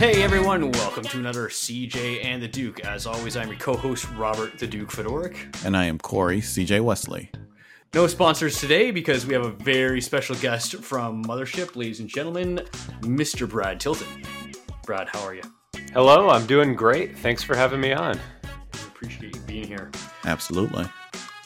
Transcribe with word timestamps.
Hey 0.00 0.22
everyone, 0.22 0.72
welcome 0.72 1.04
to 1.04 1.18
another 1.18 1.50
CJ 1.50 2.24
and 2.24 2.42
the 2.42 2.48
Duke. 2.48 2.80
As 2.80 3.06
always, 3.06 3.36
I'm 3.36 3.48
your 3.48 3.58
co-host 3.58 4.10
Robert 4.12 4.58
the 4.58 4.66
Duke 4.66 4.88
Fedoruk. 4.88 5.36
And 5.66 5.76
I 5.76 5.84
am 5.84 5.98
Corey 5.98 6.40
CJ 6.40 6.80
Wesley. 6.80 7.30
No 7.92 8.06
sponsors 8.06 8.58
today 8.58 8.92
because 8.92 9.26
we 9.26 9.34
have 9.34 9.44
a 9.44 9.50
very 9.50 10.00
special 10.00 10.36
guest 10.36 10.76
from 10.76 11.22
Mothership, 11.26 11.76
ladies 11.76 12.00
and 12.00 12.08
gentlemen, 12.08 12.66
Mr. 13.02 13.46
Brad 13.46 13.78
Tilton. 13.78 14.06
Brad, 14.86 15.06
how 15.06 15.20
are 15.20 15.34
you? 15.34 15.42
Hello, 15.92 16.30
I'm 16.30 16.46
doing 16.46 16.74
great. 16.74 17.18
Thanks 17.18 17.42
for 17.42 17.54
having 17.54 17.82
me 17.82 17.92
on. 17.92 18.18
Appreciate 18.72 19.36
you 19.36 19.42
being 19.42 19.66
here. 19.66 19.90
Absolutely. 20.24 20.86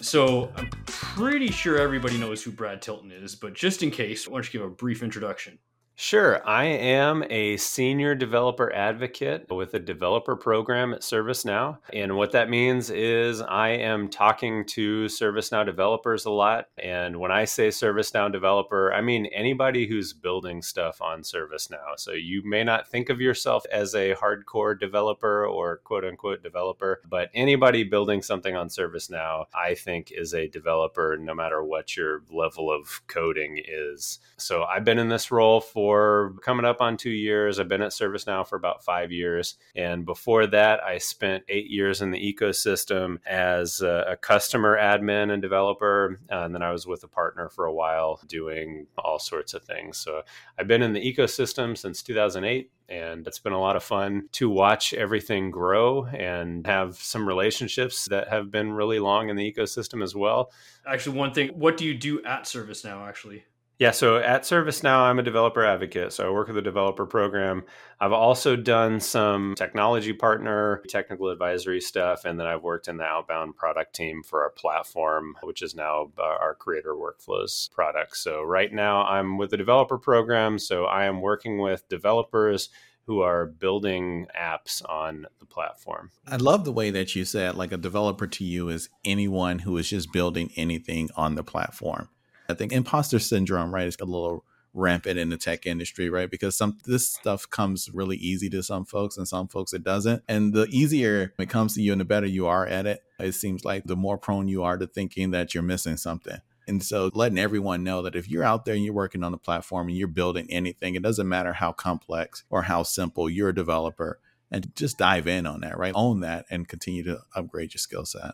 So, 0.00 0.52
I'm 0.56 0.70
pretty 0.86 1.50
sure 1.50 1.78
everybody 1.78 2.18
knows 2.18 2.44
who 2.44 2.52
Brad 2.52 2.80
Tilton 2.80 3.10
is, 3.10 3.34
but 3.34 3.54
just 3.54 3.82
in 3.82 3.90
case, 3.90 4.28
why 4.28 4.36
don't 4.36 4.54
you 4.54 4.60
give 4.60 4.68
a 4.68 4.70
brief 4.70 5.02
introduction? 5.02 5.58
Sure. 5.96 6.46
I 6.46 6.64
am 6.64 7.22
a 7.30 7.56
senior 7.56 8.16
developer 8.16 8.72
advocate 8.74 9.46
with 9.48 9.74
a 9.74 9.78
developer 9.78 10.34
program 10.34 10.92
at 10.92 11.02
ServiceNow. 11.02 11.78
And 11.92 12.16
what 12.16 12.32
that 12.32 12.50
means 12.50 12.90
is 12.90 13.40
I 13.40 13.68
am 13.70 14.08
talking 14.08 14.64
to 14.66 15.04
ServiceNow 15.04 15.64
developers 15.64 16.24
a 16.24 16.30
lot. 16.30 16.66
And 16.78 17.20
when 17.20 17.30
I 17.30 17.44
say 17.44 17.68
ServiceNow 17.68 18.32
developer, 18.32 18.92
I 18.92 19.02
mean 19.02 19.26
anybody 19.26 19.86
who's 19.86 20.12
building 20.12 20.62
stuff 20.62 21.00
on 21.00 21.22
ServiceNow. 21.22 21.96
So 21.96 22.10
you 22.10 22.42
may 22.44 22.64
not 22.64 22.88
think 22.88 23.08
of 23.08 23.20
yourself 23.20 23.64
as 23.70 23.94
a 23.94 24.16
hardcore 24.16 24.78
developer 24.78 25.46
or 25.46 25.76
quote 25.84 26.04
unquote 26.04 26.42
developer, 26.42 27.02
but 27.08 27.30
anybody 27.34 27.84
building 27.84 28.20
something 28.20 28.56
on 28.56 28.66
ServiceNow, 28.68 29.44
I 29.54 29.74
think 29.74 30.10
is 30.10 30.34
a 30.34 30.48
developer 30.48 31.16
no 31.16 31.36
matter 31.36 31.62
what 31.62 31.96
your 31.96 32.22
level 32.32 32.72
of 32.72 33.00
coding 33.06 33.62
is. 33.64 34.18
So 34.38 34.64
I've 34.64 34.84
been 34.84 34.98
in 34.98 35.08
this 35.08 35.30
role 35.30 35.60
for 35.60 35.83
for 35.84 36.34
coming 36.40 36.64
up 36.64 36.80
on 36.80 36.96
two 36.96 37.10
years. 37.10 37.60
I've 37.60 37.68
been 37.68 37.82
at 37.82 37.90
ServiceNow 37.90 38.48
for 38.48 38.56
about 38.56 38.82
five 38.82 39.12
years. 39.12 39.58
And 39.76 40.06
before 40.06 40.46
that, 40.46 40.82
I 40.82 40.96
spent 40.96 41.44
eight 41.50 41.68
years 41.68 42.00
in 42.00 42.10
the 42.10 42.18
ecosystem 42.18 43.18
as 43.26 43.82
a, 43.82 44.12
a 44.12 44.16
customer 44.16 44.78
admin 44.78 45.30
and 45.30 45.42
developer. 45.42 46.20
Uh, 46.32 46.44
and 46.44 46.54
then 46.54 46.62
I 46.62 46.72
was 46.72 46.86
with 46.86 47.04
a 47.04 47.08
partner 47.08 47.50
for 47.50 47.66
a 47.66 47.72
while 47.74 48.18
doing 48.26 48.86
all 48.96 49.18
sorts 49.18 49.52
of 49.52 49.62
things. 49.64 49.98
So 49.98 50.22
I've 50.58 50.66
been 50.66 50.80
in 50.80 50.94
the 50.94 51.14
ecosystem 51.14 51.76
since 51.76 52.02
2008 52.02 52.70
and 52.88 53.26
it's 53.26 53.38
been 53.38 53.52
a 53.52 53.60
lot 53.60 53.76
of 53.76 53.84
fun 53.84 54.28
to 54.32 54.48
watch 54.48 54.94
everything 54.94 55.50
grow 55.50 56.06
and 56.06 56.66
have 56.66 56.96
some 56.96 57.28
relationships 57.28 58.06
that 58.06 58.28
have 58.28 58.50
been 58.50 58.72
really 58.72 59.00
long 59.00 59.28
in 59.28 59.36
the 59.36 59.52
ecosystem 59.52 60.02
as 60.02 60.14
well. 60.14 60.50
Actually, 60.86 61.18
one 61.18 61.34
thing, 61.34 61.48
what 61.50 61.76
do 61.76 61.84
you 61.84 61.94
do 61.94 62.24
at 62.24 62.44
ServiceNow 62.44 63.06
actually? 63.06 63.44
Yeah, 63.80 63.90
so 63.90 64.18
at 64.18 64.42
ServiceNow, 64.42 65.00
I'm 65.00 65.18
a 65.18 65.22
developer 65.22 65.64
advocate. 65.64 66.12
So 66.12 66.28
I 66.28 66.30
work 66.30 66.46
with 66.46 66.54
the 66.54 66.62
developer 66.62 67.06
program. 67.06 67.64
I've 68.00 68.12
also 68.12 68.54
done 68.54 69.00
some 69.00 69.54
technology 69.56 70.12
partner, 70.12 70.80
technical 70.88 71.28
advisory 71.28 71.80
stuff, 71.80 72.24
and 72.24 72.38
then 72.38 72.46
I've 72.46 72.62
worked 72.62 72.86
in 72.86 72.98
the 72.98 73.04
outbound 73.04 73.56
product 73.56 73.96
team 73.96 74.22
for 74.22 74.44
our 74.44 74.50
platform, 74.50 75.36
which 75.42 75.60
is 75.60 75.74
now 75.74 76.12
uh, 76.16 76.22
our 76.22 76.54
creator 76.54 76.94
workflows 76.94 77.68
product. 77.72 78.16
So 78.16 78.42
right 78.42 78.72
now, 78.72 79.02
I'm 79.02 79.38
with 79.38 79.50
the 79.50 79.56
developer 79.56 79.98
program. 79.98 80.60
So 80.60 80.84
I 80.84 81.06
am 81.06 81.20
working 81.20 81.58
with 81.58 81.88
developers 81.88 82.68
who 83.06 83.20
are 83.20 83.44
building 83.44 84.26
apps 84.40 84.88
on 84.88 85.26
the 85.40 85.46
platform. 85.46 86.10
I 86.26 86.36
love 86.36 86.64
the 86.64 86.72
way 86.72 86.90
that 86.90 87.14
you 87.14 87.24
said 87.24 87.54
like 87.54 87.72
a 87.72 87.76
developer 87.76 88.26
to 88.26 88.44
you 88.44 88.68
is 88.68 88.88
anyone 89.04 89.58
who 89.58 89.76
is 89.76 89.90
just 89.90 90.12
building 90.12 90.52
anything 90.56 91.10
on 91.16 91.34
the 91.34 91.44
platform. 91.44 92.08
I 92.48 92.54
think 92.54 92.72
imposter 92.72 93.18
syndrome, 93.18 93.74
right, 93.74 93.86
is 93.86 93.96
a 94.00 94.04
little 94.04 94.44
rampant 94.74 95.18
in 95.18 95.30
the 95.30 95.36
tech 95.36 95.66
industry, 95.66 96.10
right? 96.10 96.30
Because 96.30 96.56
some 96.56 96.78
this 96.84 97.08
stuff 97.08 97.48
comes 97.48 97.88
really 97.94 98.16
easy 98.16 98.50
to 98.50 98.62
some 98.62 98.84
folks 98.84 99.16
and 99.16 99.26
some 99.26 99.48
folks 99.48 99.72
it 99.72 99.84
doesn't. 99.84 100.22
And 100.28 100.52
the 100.52 100.66
easier 100.70 101.32
it 101.38 101.48
comes 101.48 101.74
to 101.74 101.82
you 101.82 101.92
and 101.92 102.00
the 102.00 102.04
better 102.04 102.26
you 102.26 102.46
are 102.46 102.66
at 102.66 102.86
it, 102.86 103.00
it 103.18 103.32
seems 103.32 103.64
like 103.64 103.84
the 103.84 103.96
more 103.96 104.18
prone 104.18 104.48
you 104.48 104.64
are 104.64 104.76
to 104.76 104.86
thinking 104.86 105.30
that 105.30 105.54
you're 105.54 105.62
missing 105.62 105.96
something. 105.96 106.38
And 106.66 106.82
so 106.82 107.10
letting 107.14 107.38
everyone 107.38 107.84
know 107.84 108.02
that 108.02 108.16
if 108.16 108.28
you're 108.28 108.42
out 108.42 108.64
there 108.64 108.74
and 108.74 108.84
you're 108.84 108.94
working 108.94 109.22
on 109.22 109.32
the 109.32 109.38
platform 109.38 109.88
and 109.88 109.96
you're 109.96 110.08
building 110.08 110.46
anything, 110.50 110.94
it 110.94 111.02
doesn't 111.02 111.28
matter 111.28 111.52
how 111.52 111.72
complex 111.72 112.42
or 112.50 112.62
how 112.62 112.82
simple 112.82 113.28
you're 113.28 113.50
a 113.50 113.54
developer 113.54 114.18
and 114.50 114.74
just 114.74 114.98
dive 114.98 115.26
in 115.26 115.46
on 115.46 115.60
that, 115.60 115.76
right? 115.76 115.92
Own 115.94 116.20
that 116.20 116.46
and 116.50 116.66
continue 116.66 117.02
to 117.04 117.20
upgrade 117.34 117.74
your 117.74 117.78
skill 117.78 118.06
set. 118.06 118.32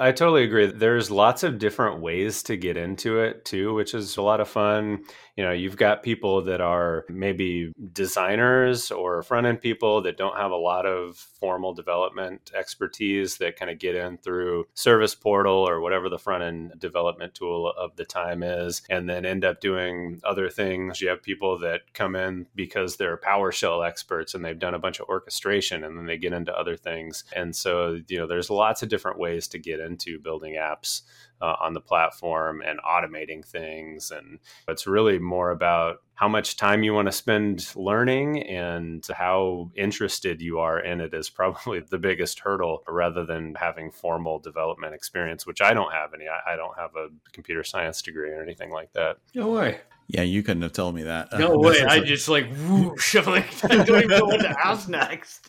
I 0.00 0.12
totally 0.12 0.44
agree. 0.44 0.66
There's 0.66 1.10
lots 1.10 1.42
of 1.42 1.58
different 1.58 2.00
ways 2.00 2.42
to 2.44 2.56
get 2.56 2.76
into 2.76 3.20
it 3.20 3.44
too, 3.44 3.74
which 3.74 3.92
is 3.94 4.16
a 4.16 4.22
lot 4.22 4.40
of 4.40 4.48
fun. 4.48 5.04
You 5.40 5.46
know, 5.46 5.52
you've 5.52 5.78
got 5.78 6.02
people 6.02 6.42
that 6.42 6.60
are 6.60 7.06
maybe 7.08 7.72
designers 7.94 8.90
or 8.90 9.22
front 9.22 9.46
end 9.46 9.62
people 9.62 10.02
that 10.02 10.18
don't 10.18 10.36
have 10.36 10.50
a 10.50 10.56
lot 10.56 10.84
of 10.84 11.16
formal 11.16 11.72
development 11.72 12.50
expertise 12.54 13.38
that 13.38 13.56
kind 13.56 13.70
of 13.70 13.78
get 13.78 13.94
in 13.94 14.18
through 14.18 14.66
Service 14.74 15.14
Portal 15.14 15.66
or 15.66 15.80
whatever 15.80 16.10
the 16.10 16.18
front 16.18 16.42
end 16.42 16.74
development 16.78 17.34
tool 17.34 17.72
of 17.78 17.96
the 17.96 18.04
time 18.04 18.42
is, 18.42 18.82
and 18.90 19.08
then 19.08 19.24
end 19.24 19.42
up 19.42 19.62
doing 19.62 20.20
other 20.24 20.50
things. 20.50 21.00
You 21.00 21.08
have 21.08 21.22
people 21.22 21.58
that 21.60 21.94
come 21.94 22.14
in 22.16 22.46
because 22.54 22.98
they're 22.98 23.16
PowerShell 23.16 23.88
experts 23.88 24.34
and 24.34 24.44
they've 24.44 24.58
done 24.58 24.74
a 24.74 24.78
bunch 24.78 25.00
of 25.00 25.08
orchestration 25.08 25.84
and 25.84 25.96
then 25.96 26.04
they 26.04 26.18
get 26.18 26.34
into 26.34 26.54
other 26.54 26.76
things. 26.76 27.24
And 27.34 27.56
so, 27.56 27.98
you 28.08 28.18
know, 28.18 28.26
there's 28.26 28.50
lots 28.50 28.82
of 28.82 28.90
different 28.90 29.18
ways 29.18 29.48
to 29.48 29.58
get 29.58 29.80
into 29.80 30.18
building 30.18 30.56
apps 30.60 31.00
uh, 31.40 31.56
on 31.60 31.74
the 31.74 31.80
platform 31.80 32.62
and 32.62 32.80
automating 32.80 33.44
things. 33.44 34.10
And 34.10 34.38
it's 34.68 34.86
really 34.86 35.18
more 35.18 35.50
about 35.50 36.02
how 36.14 36.28
much 36.28 36.56
time 36.56 36.82
you 36.82 36.92
want 36.92 37.06
to 37.06 37.12
spend 37.12 37.74
learning 37.74 38.42
and 38.42 39.06
how 39.14 39.70
interested 39.74 40.42
you 40.42 40.58
are 40.58 40.78
in 40.78 41.00
it 41.00 41.14
is 41.14 41.30
probably 41.30 41.80
the 41.90 41.98
biggest 41.98 42.40
hurdle 42.40 42.82
rather 42.86 43.24
than 43.24 43.54
having 43.54 43.90
formal 43.90 44.38
development 44.38 44.94
experience, 44.94 45.46
which 45.46 45.62
I 45.62 45.72
don't 45.72 45.92
have 45.92 46.12
any. 46.12 46.26
I, 46.28 46.52
I 46.52 46.56
don't 46.56 46.76
have 46.76 46.90
a 46.96 47.08
computer 47.32 47.64
science 47.64 48.02
degree 48.02 48.30
or 48.30 48.42
anything 48.42 48.70
like 48.70 48.92
that. 48.92 49.16
No 49.34 49.48
way. 49.48 49.80
Yeah, 50.08 50.22
you 50.22 50.42
couldn't 50.42 50.62
have 50.62 50.72
told 50.72 50.94
me 50.94 51.04
that. 51.04 51.28
No 51.38 51.54
uh, 51.54 51.58
way. 51.58 51.82
I 51.88 51.96
a... 51.96 52.04
just 52.04 52.28
like 52.28 52.52
whoosh. 52.54 53.14
I'm 53.14 53.24
like, 53.26 53.64
I 53.64 53.82
don't 53.82 54.04
even 54.04 54.08
know 54.08 54.26
what 54.26 54.40
to 54.40 54.66
ask 54.66 54.88
next. 54.88 55.48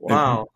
wow 0.00 0.48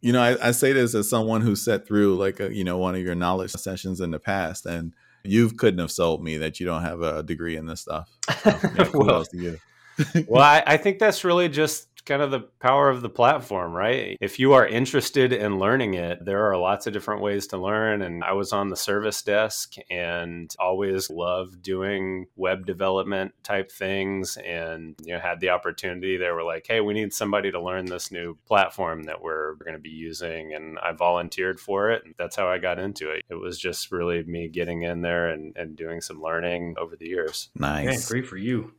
you 0.00 0.12
know, 0.12 0.22
I, 0.22 0.48
I, 0.48 0.50
say 0.52 0.72
this 0.72 0.94
as 0.94 1.10
someone 1.10 1.40
who 1.40 1.56
sat 1.56 1.86
through 1.86 2.16
like 2.16 2.40
a, 2.40 2.52
you 2.52 2.64
know 2.64 2.78
one 2.78 2.94
of 2.94 3.02
your 3.02 3.14
knowledge 3.14 3.50
sessions 3.50 4.00
in 4.00 4.10
the 4.10 4.18
past, 4.18 4.66
and 4.66 4.92
you 5.24 5.50
couldn't 5.50 5.80
have 5.80 5.90
sold 5.90 6.22
me 6.22 6.38
that 6.38 6.60
you 6.60 6.66
don't 6.66 6.82
have 6.82 7.02
a 7.02 7.22
degree 7.22 7.56
in 7.56 7.66
this 7.66 7.80
stuff. 7.80 8.08
So, 8.42 8.50
yeah, 8.76 8.90
well, 8.94 9.24
well, 10.28 10.42
I, 10.42 10.62
I, 10.66 10.76
think 10.76 10.98
that's 10.98 11.24
really 11.24 11.48
just 11.48 11.88
kind 12.08 12.22
of 12.22 12.30
the 12.30 12.40
power 12.58 12.88
of 12.88 13.02
the 13.02 13.08
platform, 13.10 13.72
right? 13.72 14.16
If 14.20 14.38
you 14.38 14.54
are 14.54 14.66
interested 14.66 15.32
in 15.32 15.58
learning 15.58 15.94
it, 15.94 16.24
there 16.24 16.50
are 16.50 16.56
lots 16.56 16.86
of 16.86 16.94
different 16.94 17.20
ways 17.20 17.46
to 17.48 17.58
learn. 17.58 18.00
And 18.00 18.24
I 18.24 18.32
was 18.32 18.52
on 18.52 18.70
the 18.70 18.76
service 18.76 19.22
desk 19.22 19.74
and 19.90 20.52
always 20.58 21.10
loved 21.10 21.62
doing 21.62 22.26
web 22.34 22.64
development 22.64 23.32
type 23.42 23.70
things 23.70 24.38
and 24.38 24.96
you 25.04 25.12
know 25.12 25.20
had 25.20 25.40
the 25.40 25.50
opportunity. 25.50 26.16
They 26.16 26.30
were 26.30 26.42
like, 26.42 26.64
hey, 26.66 26.80
we 26.80 26.94
need 26.94 27.12
somebody 27.12 27.52
to 27.52 27.62
learn 27.62 27.84
this 27.84 28.10
new 28.10 28.38
platform 28.46 29.02
that 29.04 29.20
we're 29.20 29.56
going 29.56 29.74
to 29.74 29.78
be 29.78 29.90
using. 29.90 30.54
And 30.54 30.78
I 30.78 30.92
volunteered 30.92 31.60
for 31.60 31.90
it. 31.90 32.04
And 32.06 32.14
that's 32.18 32.36
how 32.36 32.48
I 32.48 32.56
got 32.56 32.78
into 32.78 33.10
it. 33.10 33.22
It 33.28 33.34
was 33.34 33.58
just 33.58 33.92
really 33.92 34.24
me 34.24 34.48
getting 34.48 34.82
in 34.82 35.02
there 35.02 35.28
and, 35.28 35.54
and 35.56 35.76
doing 35.76 36.00
some 36.00 36.22
learning 36.22 36.76
over 36.80 36.96
the 36.96 37.06
years. 37.06 37.50
Nice. 37.54 38.08
great 38.08 38.26
for 38.26 38.38
you. 38.38 38.72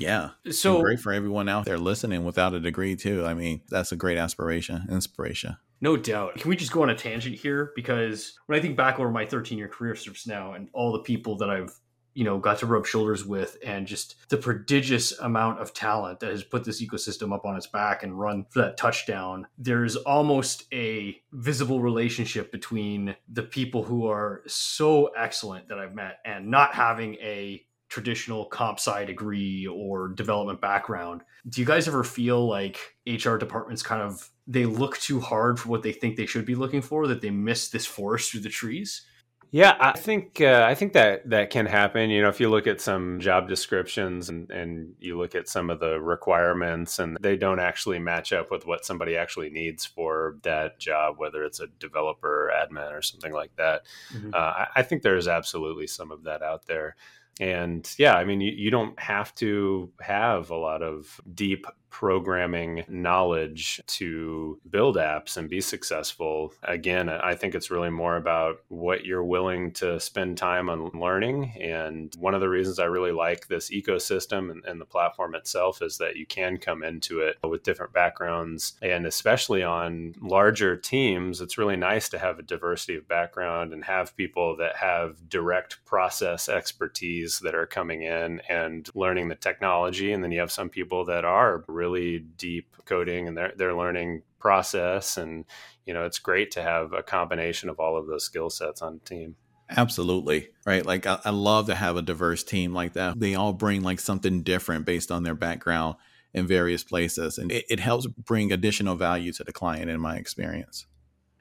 Yeah. 0.00 0.30
So 0.50 0.76
and 0.76 0.84
great 0.84 1.00
for 1.00 1.12
everyone 1.12 1.48
out 1.48 1.64
there 1.64 1.78
listening 1.78 2.24
without 2.24 2.54
a 2.54 2.60
degree 2.60 2.96
too. 2.96 3.24
I 3.24 3.34
mean, 3.34 3.62
that's 3.68 3.92
a 3.92 3.96
great 3.96 4.18
aspiration, 4.18 4.86
inspiration. 4.90 5.56
No 5.80 5.96
doubt. 5.96 6.36
Can 6.36 6.48
we 6.48 6.56
just 6.56 6.72
go 6.72 6.82
on 6.82 6.90
a 6.90 6.94
tangent 6.94 7.36
here? 7.36 7.72
Because 7.76 8.38
when 8.46 8.58
I 8.58 8.62
think 8.62 8.76
back 8.76 8.98
over 8.98 9.10
my 9.10 9.24
13 9.24 9.58
year 9.58 9.68
career 9.68 9.94
service 9.94 10.26
now 10.26 10.54
and 10.54 10.68
all 10.72 10.92
the 10.92 11.00
people 11.00 11.36
that 11.38 11.50
I've 11.50 11.78
you 12.18 12.24
know 12.24 12.36
got 12.36 12.58
to 12.58 12.66
rub 12.66 12.84
shoulders 12.84 13.24
with 13.24 13.56
and 13.64 13.86
just 13.86 14.16
the 14.28 14.36
prodigious 14.36 15.16
amount 15.20 15.60
of 15.60 15.72
talent 15.72 16.18
that 16.18 16.30
has 16.30 16.42
put 16.42 16.64
this 16.64 16.82
ecosystem 16.82 17.32
up 17.32 17.44
on 17.44 17.56
its 17.56 17.68
back 17.68 18.02
and 18.02 18.18
run 18.18 18.44
for 18.50 18.62
that 18.62 18.76
touchdown 18.76 19.46
there's 19.56 19.94
almost 19.94 20.64
a 20.72 21.16
visible 21.30 21.80
relationship 21.80 22.50
between 22.50 23.14
the 23.28 23.44
people 23.44 23.84
who 23.84 24.08
are 24.08 24.42
so 24.48 25.10
excellent 25.16 25.68
that 25.68 25.78
i've 25.78 25.94
met 25.94 26.18
and 26.24 26.50
not 26.50 26.74
having 26.74 27.14
a 27.16 27.64
traditional 27.88 28.44
comp 28.46 28.78
sci 28.78 29.04
degree 29.04 29.66
or 29.66 30.08
development 30.08 30.60
background. 30.60 31.22
Do 31.48 31.60
you 31.60 31.66
guys 31.66 31.88
ever 31.88 32.04
feel 32.04 32.46
like 32.46 32.96
HR 33.06 33.36
departments 33.36 33.82
kind 33.82 34.02
of 34.02 34.30
they 34.46 34.64
look 34.64 34.98
too 34.98 35.20
hard 35.20 35.58
for 35.58 35.68
what 35.68 35.82
they 35.82 35.92
think 35.92 36.16
they 36.16 36.26
should 36.26 36.46
be 36.46 36.54
looking 36.54 36.82
for 36.82 37.06
that 37.06 37.20
they 37.20 37.30
miss 37.30 37.68
this 37.68 37.86
forest 37.86 38.30
through 38.30 38.40
the 38.40 38.48
trees? 38.48 39.02
Yeah, 39.50 39.76
I 39.80 39.98
think 39.98 40.42
uh, 40.42 40.66
I 40.68 40.74
think 40.74 40.92
that 40.92 41.28
that 41.30 41.48
can 41.48 41.64
happen. 41.64 42.10
You 42.10 42.20
know, 42.20 42.28
if 42.28 42.38
you 42.38 42.50
look 42.50 42.66
at 42.66 42.82
some 42.82 43.18
job 43.18 43.48
descriptions 43.48 44.28
and, 44.28 44.50
and 44.50 44.94
you 44.98 45.16
look 45.16 45.34
at 45.34 45.48
some 45.48 45.70
of 45.70 45.80
the 45.80 45.98
requirements, 45.98 46.98
and 46.98 47.16
they 47.20 47.36
don't 47.36 47.58
actually 47.58 47.98
match 47.98 48.34
up 48.34 48.50
with 48.50 48.66
what 48.66 48.84
somebody 48.84 49.16
actually 49.16 49.48
needs 49.48 49.86
for 49.86 50.36
that 50.42 50.78
job, 50.78 51.14
whether 51.16 51.44
it's 51.44 51.60
a 51.60 51.66
developer, 51.66 52.52
admin, 52.54 52.92
or 52.92 53.00
something 53.00 53.32
like 53.32 53.56
that. 53.56 53.86
Mm-hmm. 54.14 54.34
Uh, 54.34 54.36
I, 54.36 54.66
I 54.76 54.82
think 54.82 55.02
there's 55.02 55.28
absolutely 55.28 55.86
some 55.86 56.12
of 56.12 56.24
that 56.24 56.42
out 56.42 56.66
there. 56.66 56.94
And 57.40 57.88
yeah, 57.98 58.14
I 58.14 58.24
mean, 58.24 58.40
you, 58.40 58.52
you 58.52 58.70
don't 58.70 58.98
have 58.98 59.34
to 59.36 59.90
have 60.00 60.50
a 60.50 60.56
lot 60.56 60.82
of 60.82 61.20
deep 61.34 61.66
programming 61.90 62.84
knowledge 62.88 63.80
to 63.86 64.60
build 64.70 64.96
apps 64.96 65.36
and 65.36 65.48
be 65.48 65.60
successful. 65.60 66.52
Again, 66.62 67.08
I 67.08 67.34
think 67.34 67.54
it's 67.54 67.70
really 67.70 67.90
more 67.90 68.16
about 68.16 68.60
what 68.68 69.04
you're 69.04 69.24
willing 69.24 69.72
to 69.72 69.98
spend 70.00 70.38
time 70.38 70.68
on 70.68 70.90
learning. 70.94 71.54
And 71.60 72.14
one 72.18 72.34
of 72.34 72.40
the 72.40 72.48
reasons 72.48 72.78
I 72.78 72.84
really 72.84 73.12
like 73.12 73.48
this 73.48 73.70
ecosystem 73.70 74.50
and, 74.50 74.64
and 74.64 74.80
the 74.80 74.84
platform 74.84 75.34
itself 75.34 75.82
is 75.82 75.98
that 75.98 76.16
you 76.16 76.26
can 76.26 76.58
come 76.58 76.82
into 76.82 77.20
it 77.20 77.36
with 77.42 77.62
different 77.62 77.92
backgrounds. 77.92 78.74
And 78.82 79.06
especially 79.06 79.62
on 79.62 80.14
larger 80.20 80.76
teams, 80.76 81.40
it's 81.40 81.58
really 81.58 81.76
nice 81.76 82.08
to 82.10 82.18
have 82.18 82.38
a 82.38 82.42
diversity 82.42 82.96
of 82.96 83.08
background 83.08 83.72
and 83.72 83.84
have 83.84 84.16
people 84.16 84.56
that 84.56 84.76
have 84.76 85.28
direct 85.28 85.84
process 85.84 86.48
expertise 86.48 87.40
that 87.40 87.54
are 87.54 87.66
coming 87.66 88.02
in 88.02 88.40
and 88.48 88.88
learning 88.94 89.28
the 89.28 89.34
technology. 89.34 90.12
And 90.12 90.22
then 90.22 90.32
you 90.32 90.40
have 90.40 90.52
some 90.52 90.68
people 90.68 91.04
that 91.06 91.24
are 91.24 91.64
really 91.78 92.18
deep 92.18 92.76
coding 92.84 93.28
and 93.28 93.36
they're, 93.36 93.52
they're 93.56 93.76
learning 93.76 94.22
process. 94.38 95.16
And, 95.16 95.44
you 95.86 95.94
know, 95.94 96.04
it's 96.04 96.18
great 96.18 96.50
to 96.52 96.62
have 96.62 96.92
a 96.92 97.02
combination 97.02 97.68
of 97.68 97.78
all 97.78 97.96
of 97.96 98.06
those 98.06 98.24
skill 98.24 98.50
sets 98.50 98.82
on 98.82 98.94
the 98.94 99.04
team. 99.08 99.36
Absolutely. 99.70 100.48
Right. 100.66 100.84
Like 100.84 101.06
I, 101.06 101.18
I, 101.24 101.30
love 101.30 101.66
to 101.66 101.74
have 101.74 101.96
a 101.96 102.02
diverse 102.02 102.42
team 102.42 102.72
like 102.72 102.94
that. 102.94 103.20
They 103.20 103.34
all 103.34 103.52
bring 103.52 103.82
like 103.82 104.00
something 104.00 104.42
different 104.42 104.86
based 104.86 105.10
on 105.10 105.22
their 105.22 105.34
background 105.34 105.96
in 106.32 106.46
various 106.46 106.82
places. 106.82 107.38
And 107.38 107.52
it, 107.52 107.66
it 107.68 107.80
helps 107.80 108.06
bring 108.06 108.50
additional 108.50 108.96
value 108.96 109.32
to 109.34 109.44
the 109.44 109.52
client 109.52 109.90
in 109.90 110.00
my 110.00 110.16
experience. 110.16 110.86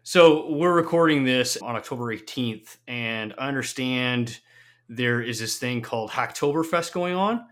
So 0.04 0.50
we're 0.50 0.74
recording 0.74 1.26
this 1.26 1.58
on 1.58 1.76
October 1.76 2.16
18th, 2.16 2.78
and 2.88 3.34
I 3.38 3.50
understand 3.50 4.40
there 4.88 5.22
is 5.22 5.42
this 5.42 5.58
thing 5.58 5.82
called 5.82 6.12
Hacktoberfest 6.12 6.94
going 6.94 7.14
on. 7.14 7.46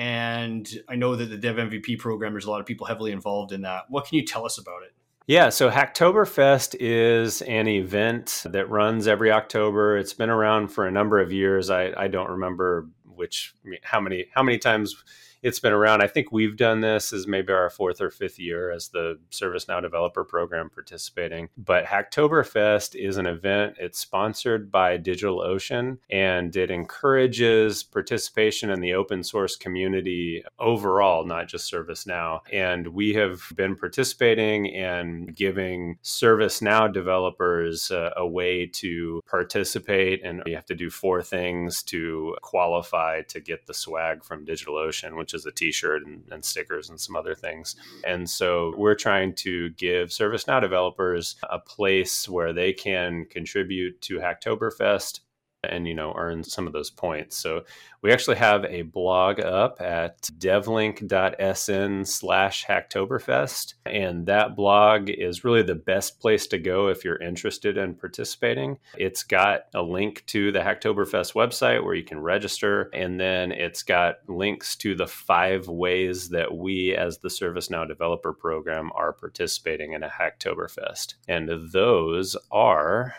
And 0.00 0.66
I 0.88 0.96
know 0.96 1.14
that 1.14 1.26
the 1.26 1.36
Dev 1.36 1.56
MVP 1.56 1.98
program, 1.98 2.32
there's 2.32 2.46
a 2.46 2.50
lot 2.50 2.60
of 2.60 2.64
people 2.64 2.86
heavily 2.86 3.12
involved 3.12 3.52
in 3.52 3.60
that. 3.60 3.84
What 3.90 4.06
can 4.06 4.16
you 4.16 4.24
tell 4.24 4.46
us 4.46 4.56
about 4.56 4.82
it? 4.82 4.94
Yeah, 5.26 5.50
so 5.50 5.70
Hacktoberfest 5.70 6.74
is 6.80 7.42
an 7.42 7.68
event 7.68 8.44
that 8.46 8.70
runs 8.70 9.06
every 9.06 9.30
October. 9.30 9.98
It's 9.98 10.14
been 10.14 10.30
around 10.30 10.68
for 10.68 10.86
a 10.86 10.90
number 10.90 11.20
of 11.20 11.30
years. 11.32 11.68
I, 11.68 11.92
I 11.94 12.08
don't 12.08 12.30
remember 12.30 12.88
which 13.14 13.52
how 13.82 14.00
many 14.00 14.24
how 14.32 14.42
many 14.42 14.56
times 14.56 14.96
it's 15.42 15.60
been 15.60 15.72
around. 15.72 16.02
I 16.02 16.06
think 16.06 16.32
we've 16.32 16.56
done 16.56 16.80
this 16.80 17.12
as 17.12 17.26
maybe 17.26 17.52
our 17.52 17.70
fourth 17.70 18.00
or 18.00 18.10
fifth 18.10 18.38
year 18.38 18.70
as 18.70 18.88
the 18.88 19.18
ServiceNow 19.30 19.80
developer 19.80 20.24
program 20.24 20.68
participating. 20.68 21.48
But 21.56 21.86
Hacktoberfest 21.86 22.94
is 22.94 23.16
an 23.16 23.26
event. 23.26 23.76
It's 23.78 23.98
sponsored 23.98 24.70
by 24.70 24.98
DigitalOcean 24.98 25.98
and 26.10 26.54
it 26.54 26.70
encourages 26.70 27.82
participation 27.82 28.70
in 28.70 28.80
the 28.80 28.94
open 28.94 29.22
source 29.22 29.56
community 29.56 30.44
overall, 30.58 31.24
not 31.24 31.48
just 31.48 31.72
ServiceNow. 31.72 32.40
And 32.52 32.88
we 32.88 33.14
have 33.14 33.42
been 33.56 33.76
participating 33.76 34.74
and 34.74 35.34
giving 35.34 35.98
ServiceNow 36.02 36.92
developers 36.92 37.90
uh, 37.90 38.10
a 38.16 38.26
way 38.26 38.66
to 38.66 39.22
participate. 39.26 40.22
And 40.22 40.42
you 40.46 40.54
have 40.54 40.66
to 40.66 40.74
do 40.74 40.90
four 40.90 41.22
things 41.22 41.82
to 41.84 42.36
qualify 42.42 43.22
to 43.22 43.40
get 43.40 43.66
the 43.66 43.74
swag 43.74 44.22
from 44.22 44.44
DigitalOcean, 44.44 45.16
which 45.16 45.29
which 45.30 45.40
is 45.40 45.46
a 45.46 45.52
t-shirt 45.52 46.04
and, 46.04 46.24
and 46.32 46.44
stickers 46.44 46.90
and 46.90 47.00
some 47.00 47.14
other 47.14 47.34
things. 47.34 47.76
And 48.04 48.28
so 48.28 48.74
we're 48.76 48.96
trying 48.96 49.34
to 49.36 49.70
give 49.70 50.08
ServiceNow 50.08 50.60
developers 50.60 51.36
a 51.48 51.58
place 51.58 52.28
where 52.28 52.52
they 52.52 52.72
can 52.72 53.26
contribute 53.30 54.00
to 54.02 54.18
Hacktoberfest 54.18 55.20
and 55.64 55.86
you 55.86 55.94
know 55.94 56.14
earn 56.16 56.42
some 56.42 56.66
of 56.66 56.72
those 56.72 56.90
points. 56.90 57.36
So 57.36 57.64
we 58.02 58.12
actually 58.12 58.36
have 58.36 58.64
a 58.64 58.82
blog 58.82 59.40
up 59.40 59.80
at 59.80 60.22
devlink.sn 60.38 62.04
slash 62.04 62.64
hacktoberfest 62.64 63.74
and 63.84 64.26
that 64.26 64.56
blog 64.56 65.10
is 65.10 65.44
really 65.44 65.62
the 65.62 65.74
best 65.74 66.18
place 66.18 66.46
to 66.48 66.58
go 66.58 66.88
if 66.88 67.04
you're 67.04 67.20
interested 67.20 67.76
in 67.76 67.94
participating. 67.94 68.78
It's 68.96 69.22
got 69.22 69.64
a 69.74 69.82
link 69.82 70.24
to 70.28 70.50
the 70.50 70.60
hacktoberfest 70.60 71.34
website 71.34 71.84
where 71.84 71.94
you 71.94 72.04
can 72.04 72.20
register 72.20 72.88
and 72.94 73.20
then 73.20 73.52
it's 73.52 73.82
got 73.82 74.16
links 74.28 74.76
to 74.76 74.94
the 74.94 75.06
five 75.06 75.68
ways 75.68 76.30
that 76.30 76.56
we 76.56 76.96
as 76.96 77.18
the 77.18 77.28
servicenow 77.28 77.86
developer 77.86 78.32
program 78.32 78.90
are 78.94 79.12
participating 79.12 79.92
in 79.92 80.02
a 80.02 80.08
hacktoberfest. 80.08 81.14
And 81.28 81.50
those 81.72 82.36
are 82.50 83.14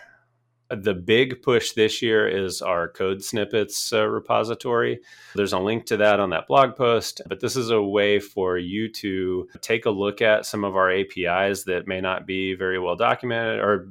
the 0.75 0.93
big 0.93 1.41
push 1.41 1.71
this 1.73 2.01
year 2.01 2.27
is 2.27 2.61
our 2.61 2.87
code 2.87 3.23
snippets 3.23 3.91
uh, 3.93 4.07
repository. 4.07 4.99
There's 5.35 5.53
a 5.53 5.59
link 5.59 5.85
to 5.87 5.97
that 5.97 6.19
on 6.19 6.29
that 6.31 6.47
blog 6.47 6.75
post, 6.75 7.21
but 7.27 7.39
this 7.39 7.55
is 7.55 7.69
a 7.69 7.81
way 7.81 8.19
for 8.19 8.57
you 8.57 8.89
to 8.93 9.47
take 9.61 9.85
a 9.85 9.91
look 9.91 10.21
at 10.21 10.45
some 10.45 10.63
of 10.63 10.75
our 10.75 10.91
APIs 10.91 11.63
that 11.65 11.87
may 11.87 12.01
not 12.01 12.25
be 12.25 12.53
very 12.53 12.79
well 12.79 12.95
documented 12.95 13.59
or 13.59 13.87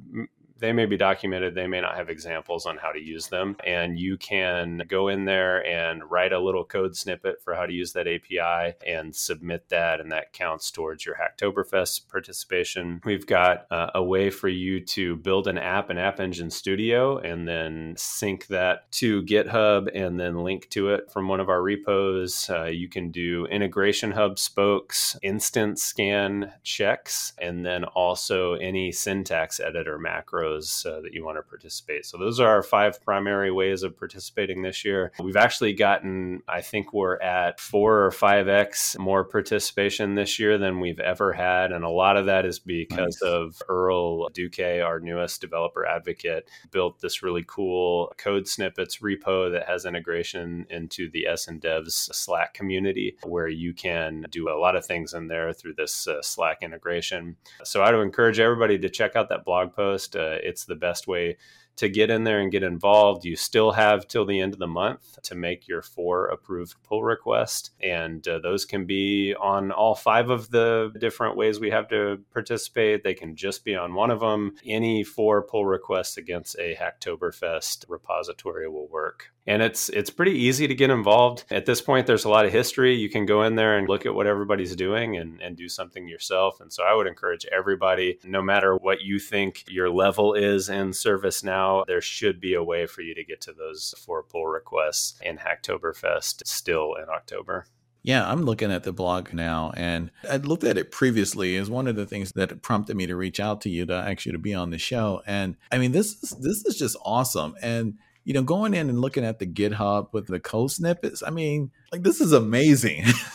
they 0.60 0.72
may 0.72 0.86
be 0.86 0.96
documented, 0.96 1.54
they 1.54 1.66
may 1.66 1.80
not 1.80 1.96
have 1.96 2.10
examples 2.10 2.66
on 2.66 2.76
how 2.76 2.92
to 2.92 3.00
use 3.00 3.28
them. 3.28 3.56
And 3.64 3.98
you 3.98 4.16
can 4.16 4.82
go 4.88 5.08
in 5.08 5.24
there 5.24 5.66
and 5.66 6.08
write 6.10 6.32
a 6.32 6.38
little 6.38 6.64
code 6.64 6.96
snippet 6.96 7.42
for 7.42 7.54
how 7.54 7.66
to 7.66 7.72
use 7.72 7.92
that 7.94 8.06
API 8.06 8.74
and 8.86 9.14
submit 9.14 9.68
that, 9.70 10.00
and 10.00 10.12
that 10.12 10.32
counts 10.32 10.70
towards 10.70 11.04
your 11.04 11.16
Hacktoberfest 11.16 12.08
participation. 12.08 13.00
We've 13.04 13.26
got 13.26 13.66
uh, 13.70 13.90
a 13.94 14.02
way 14.02 14.30
for 14.30 14.48
you 14.48 14.80
to 14.80 15.16
build 15.16 15.48
an 15.48 15.58
app 15.58 15.90
in 15.90 15.98
App 15.98 16.20
Engine 16.20 16.50
Studio 16.50 17.18
and 17.18 17.48
then 17.48 17.94
sync 17.96 18.46
that 18.48 18.90
to 18.92 19.22
GitHub 19.22 19.88
and 19.94 20.20
then 20.20 20.44
link 20.44 20.68
to 20.70 20.90
it 20.90 21.10
from 21.10 21.28
one 21.28 21.40
of 21.40 21.48
our 21.48 21.62
repos. 21.62 22.50
Uh, 22.50 22.64
you 22.64 22.88
can 22.88 23.10
do 23.10 23.46
integration 23.46 24.12
hub 24.12 24.38
spokes, 24.38 25.16
instance 25.22 25.82
scan 25.82 26.52
checks, 26.62 27.32
and 27.38 27.64
then 27.64 27.84
also 27.84 28.54
any 28.54 28.92
syntax 28.92 29.60
editor 29.60 29.98
macros 29.98 30.49
uh, 30.56 31.00
that 31.02 31.12
you 31.12 31.24
want 31.24 31.38
to 31.38 31.42
participate. 31.42 32.06
So 32.06 32.18
those 32.18 32.40
are 32.40 32.48
our 32.48 32.62
five 32.62 33.02
primary 33.02 33.50
ways 33.50 33.82
of 33.82 33.96
participating 33.96 34.62
this 34.62 34.84
year. 34.84 35.12
We've 35.22 35.36
actually 35.36 35.72
gotten, 35.72 36.42
I 36.48 36.60
think 36.60 36.92
we're 36.92 37.20
at 37.20 37.60
four 37.60 38.04
or 38.04 38.10
five 38.10 38.48
X 38.48 38.96
more 38.98 39.24
participation 39.24 40.14
this 40.14 40.38
year 40.38 40.58
than 40.58 40.80
we've 40.80 41.00
ever 41.00 41.32
had. 41.32 41.72
And 41.72 41.84
a 41.84 41.90
lot 41.90 42.16
of 42.16 42.26
that 42.26 42.44
is 42.44 42.58
because 42.58 43.18
nice. 43.22 43.30
of 43.30 43.62
Earl 43.68 44.28
Duque, 44.30 44.82
our 44.82 45.00
newest 45.00 45.40
developer 45.40 45.86
advocate, 45.86 46.48
built 46.70 47.00
this 47.00 47.22
really 47.22 47.44
cool 47.46 48.12
code 48.16 48.46
snippets 48.46 48.98
repo 48.98 49.50
that 49.52 49.66
has 49.66 49.84
integration 49.84 50.66
into 50.70 51.10
the 51.10 51.26
sndevs 51.30 51.92
Slack 52.14 52.54
community 52.54 53.16
where 53.22 53.48
you 53.48 53.72
can 53.74 54.24
do 54.30 54.48
a 54.48 54.58
lot 54.58 54.76
of 54.76 54.84
things 54.84 55.14
in 55.14 55.28
there 55.28 55.52
through 55.52 55.74
this 55.74 56.06
uh, 56.06 56.22
Slack 56.22 56.58
integration. 56.62 57.36
So 57.64 57.82
I 57.82 57.92
would 57.92 58.02
encourage 58.02 58.38
everybody 58.38 58.78
to 58.78 58.88
check 58.88 59.16
out 59.16 59.28
that 59.28 59.44
blog 59.44 59.72
post. 59.72 60.16
Uh, 60.16 60.38
it's 60.42 60.64
the 60.64 60.76
best 60.76 61.06
way 61.06 61.36
to 61.76 61.88
get 61.88 62.10
in 62.10 62.24
there 62.24 62.40
and 62.40 62.52
get 62.52 62.62
involved. 62.62 63.24
You 63.24 63.36
still 63.36 63.72
have 63.72 64.06
till 64.06 64.26
the 64.26 64.38
end 64.38 64.52
of 64.52 64.58
the 64.58 64.66
month 64.66 65.18
to 65.22 65.34
make 65.34 65.66
your 65.66 65.80
four 65.80 66.26
approved 66.26 66.74
pull 66.82 67.02
requests. 67.02 67.70
And 67.82 68.26
uh, 68.28 68.38
those 68.38 68.66
can 68.66 68.84
be 68.84 69.34
on 69.34 69.72
all 69.72 69.94
five 69.94 70.28
of 70.28 70.50
the 70.50 70.92
different 71.00 71.38
ways 71.38 71.58
we 71.58 71.70
have 71.70 71.88
to 71.88 72.18
participate. 72.34 73.02
They 73.02 73.14
can 73.14 73.34
just 73.34 73.64
be 73.64 73.74
on 73.76 73.94
one 73.94 74.10
of 74.10 74.20
them. 74.20 74.56
Any 74.66 75.04
four 75.04 75.42
pull 75.42 75.64
requests 75.64 76.18
against 76.18 76.58
a 76.58 76.76
Hacktoberfest 76.76 77.86
repository 77.88 78.68
will 78.68 78.88
work 78.88 79.32
and 79.46 79.62
it's 79.62 79.88
it's 79.90 80.10
pretty 80.10 80.32
easy 80.32 80.66
to 80.66 80.74
get 80.74 80.90
involved 80.90 81.44
at 81.50 81.66
this 81.66 81.80
point 81.80 82.06
there's 82.06 82.24
a 82.24 82.28
lot 82.28 82.44
of 82.44 82.52
history 82.52 82.94
you 82.94 83.08
can 83.08 83.26
go 83.26 83.42
in 83.42 83.56
there 83.56 83.76
and 83.76 83.88
look 83.88 84.06
at 84.06 84.14
what 84.14 84.26
everybody's 84.26 84.76
doing 84.76 85.16
and, 85.16 85.40
and 85.40 85.56
do 85.56 85.68
something 85.68 86.08
yourself 86.08 86.60
and 86.60 86.72
so 86.72 86.82
i 86.82 86.94
would 86.94 87.06
encourage 87.06 87.46
everybody 87.46 88.18
no 88.24 88.42
matter 88.42 88.76
what 88.76 89.00
you 89.00 89.18
think 89.18 89.64
your 89.68 89.90
level 89.90 90.34
is 90.34 90.68
in 90.68 90.92
service 90.92 91.42
now 91.42 91.84
there 91.86 92.00
should 92.00 92.40
be 92.40 92.54
a 92.54 92.62
way 92.62 92.86
for 92.86 93.02
you 93.02 93.14
to 93.14 93.24
get 93.24 93.40
to 93.40 93.52
those 93.52 93.94
four 93.98 94.22
pull 94.22 94.46
requests 94.46 95.18
in 95.22 95.38
hacktoberfest 95.38 96.46
still 96.46 96.94
in 96.94 97.08
october 97.08 97.66
yeah, 98.02 98.30
I'm 98.30 98.44
looking 98.44 98.72
at 98.72 98.84
the 98.84 98.94
blog 98.94 99.34
now 99.34 99.72
and 99.76 100.10
I 100.28 100.38
looked 100.38 100.64
at 100.64 100.78
it 100.78 100.90
previously 100.90 101.56
as 101.56 101.68
one 101.68 101.86
of 101.86 101.96
the 101.96 102.06
things 102.06 102.32
that 102.32 102.62
prompted 102.62 102.96
me 102.96 103.06
to 103.06 103.14
reach 103.14 103.38
out 103.38 103.60
to 103.62 103.68
you 103.68 103.84
to 103.86 103.94
actually 103.94 104.32
to 104.32 104.38
be 104.38 104.54
on 104.54 104.70
the 104.70 104.78
show. 104.78 105.22
And 105.26 105.56
I 105.70 105.76
mean 105.76 105.92
this 105.92 106.22
is 106.22 106.30
this 106.30 106.64
is 106.64 106.78
just 106.78 106.96
awesome. 107.04 107.54
And 107.60 107.98
you 108.24 108.34
know, 108.34 108.42
going 108.42 108.74
in 108.74 108.88
and 108.88 109.00
looking 109.00 109.24
at 109.24 109.38
the 109.38 109.46
GitHub 109.46 110.08
with 110.12 110.26
the 110.26 110.40
code 110.40 110.70
snippets, 110.70 111.22
I 111.26 111.30
mean, 111.30 111.70
like 111.92 112.02
this 112.02 112.20
is 112.20 112.32
amazing. 112.32 113.04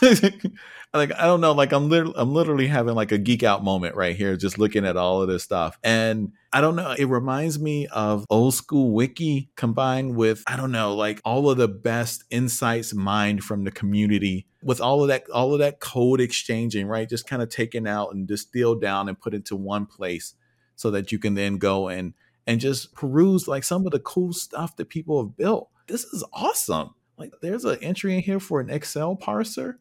like 0.94 1.12
I 1.12 1.24
don't 1.24 1.40
know, 1.40 1.52
like 1.52 1.72
I'm 1.72 1.88
literally 1.88 2.14
I'm 2.16 2.32
literally 2.32 2.66
having 2.66 2.94
like 2.94 3.12
a 3.12 3.18
geek 3.18 3.42
out 3.42 3.64
moment 3.64 3.96
right 3.96 4.16
here, 4.16 4.36
just 4.36 4.58
looking 4.58 4.86
at 4.86 4.96
all 4.96 5.22
of 5.22 5.28
this 5.28 5.42
stuff. 5.42 5.78
And 5.82 6.32
I 6.52 6.60
don't 6.60 6.76
know, 6.76 6.92
it 6.92 7.06
reminds 7.06 7.58
me 7.58 7.86
of 7.88 8.24
old 8.30 8.54
school 8.54 8.92
wiki 8.92 9.50
combined 9.56 10.16
with 10.16 10.42
I 10.46 10.56
don't 10.56 10.72
know, 10.72 10.94
like 10.94 11.20
all 11.24 11.50
of 11.50 11.58
the 11.58 11.68
best 11.68 12.24
insights 12.30 12.94
mined 12.94 13.44
from 13.44 13.64
the 13.64 13.70
community 13.70 14.46
with 14.62 14.80
all 14.80 15.02
of 15.02 15.08
that 15.08 15.28
all 15.30 15.52
of 15.52 15.58
that 15.60 15.80
code 15.80 16.20
exchanging, 16.20 16.86
right? 16.86 17.08
Just 17.08 17.28
kind 17.28 17.42
of 17.42 17.48
taken 17.48 17.86
out 17.86 18.14
and 18.14 18.26
distilled 18.26 18.80
down 18.80 19.08
and 19.08 19.18
put 19.18 19.34
into 19.34 19.56
one 19.56 19.86
place 19.86 20.34
so 20.76 20.90
that 20.90 21.10
you 21.10 21.18
can 21.18 21.34
then 21.34 21.56
go 21.58 21.88
and 21.88 22.14
and 22.46 22.60
just 22.60 22.94
peruse 22.94 23.48
like 23.48 23.64
some 23.64 23.86
of 23.86 23.92
the 23.92 24.00
cool 24.00 24.32
stuff 24.32 24.76
that 24.76 24.88
people 24.88 25.22
have 25.22 25.36
built. 25.36 25.68
This 25.88 26.04
is 26.04 26.24
awesome. 26.32 26.90
like 27.18 27.32
there's 27.42 27.64
an 27.64 27.78
entry 27.82 28.14
in 28.16 28.22
here 28.22 28.40
for 28.40 28.60
an 28.60 28.70
Excel 28.70 29.16
parser. 29.16 29.74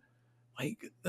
Like, 0.60 0.92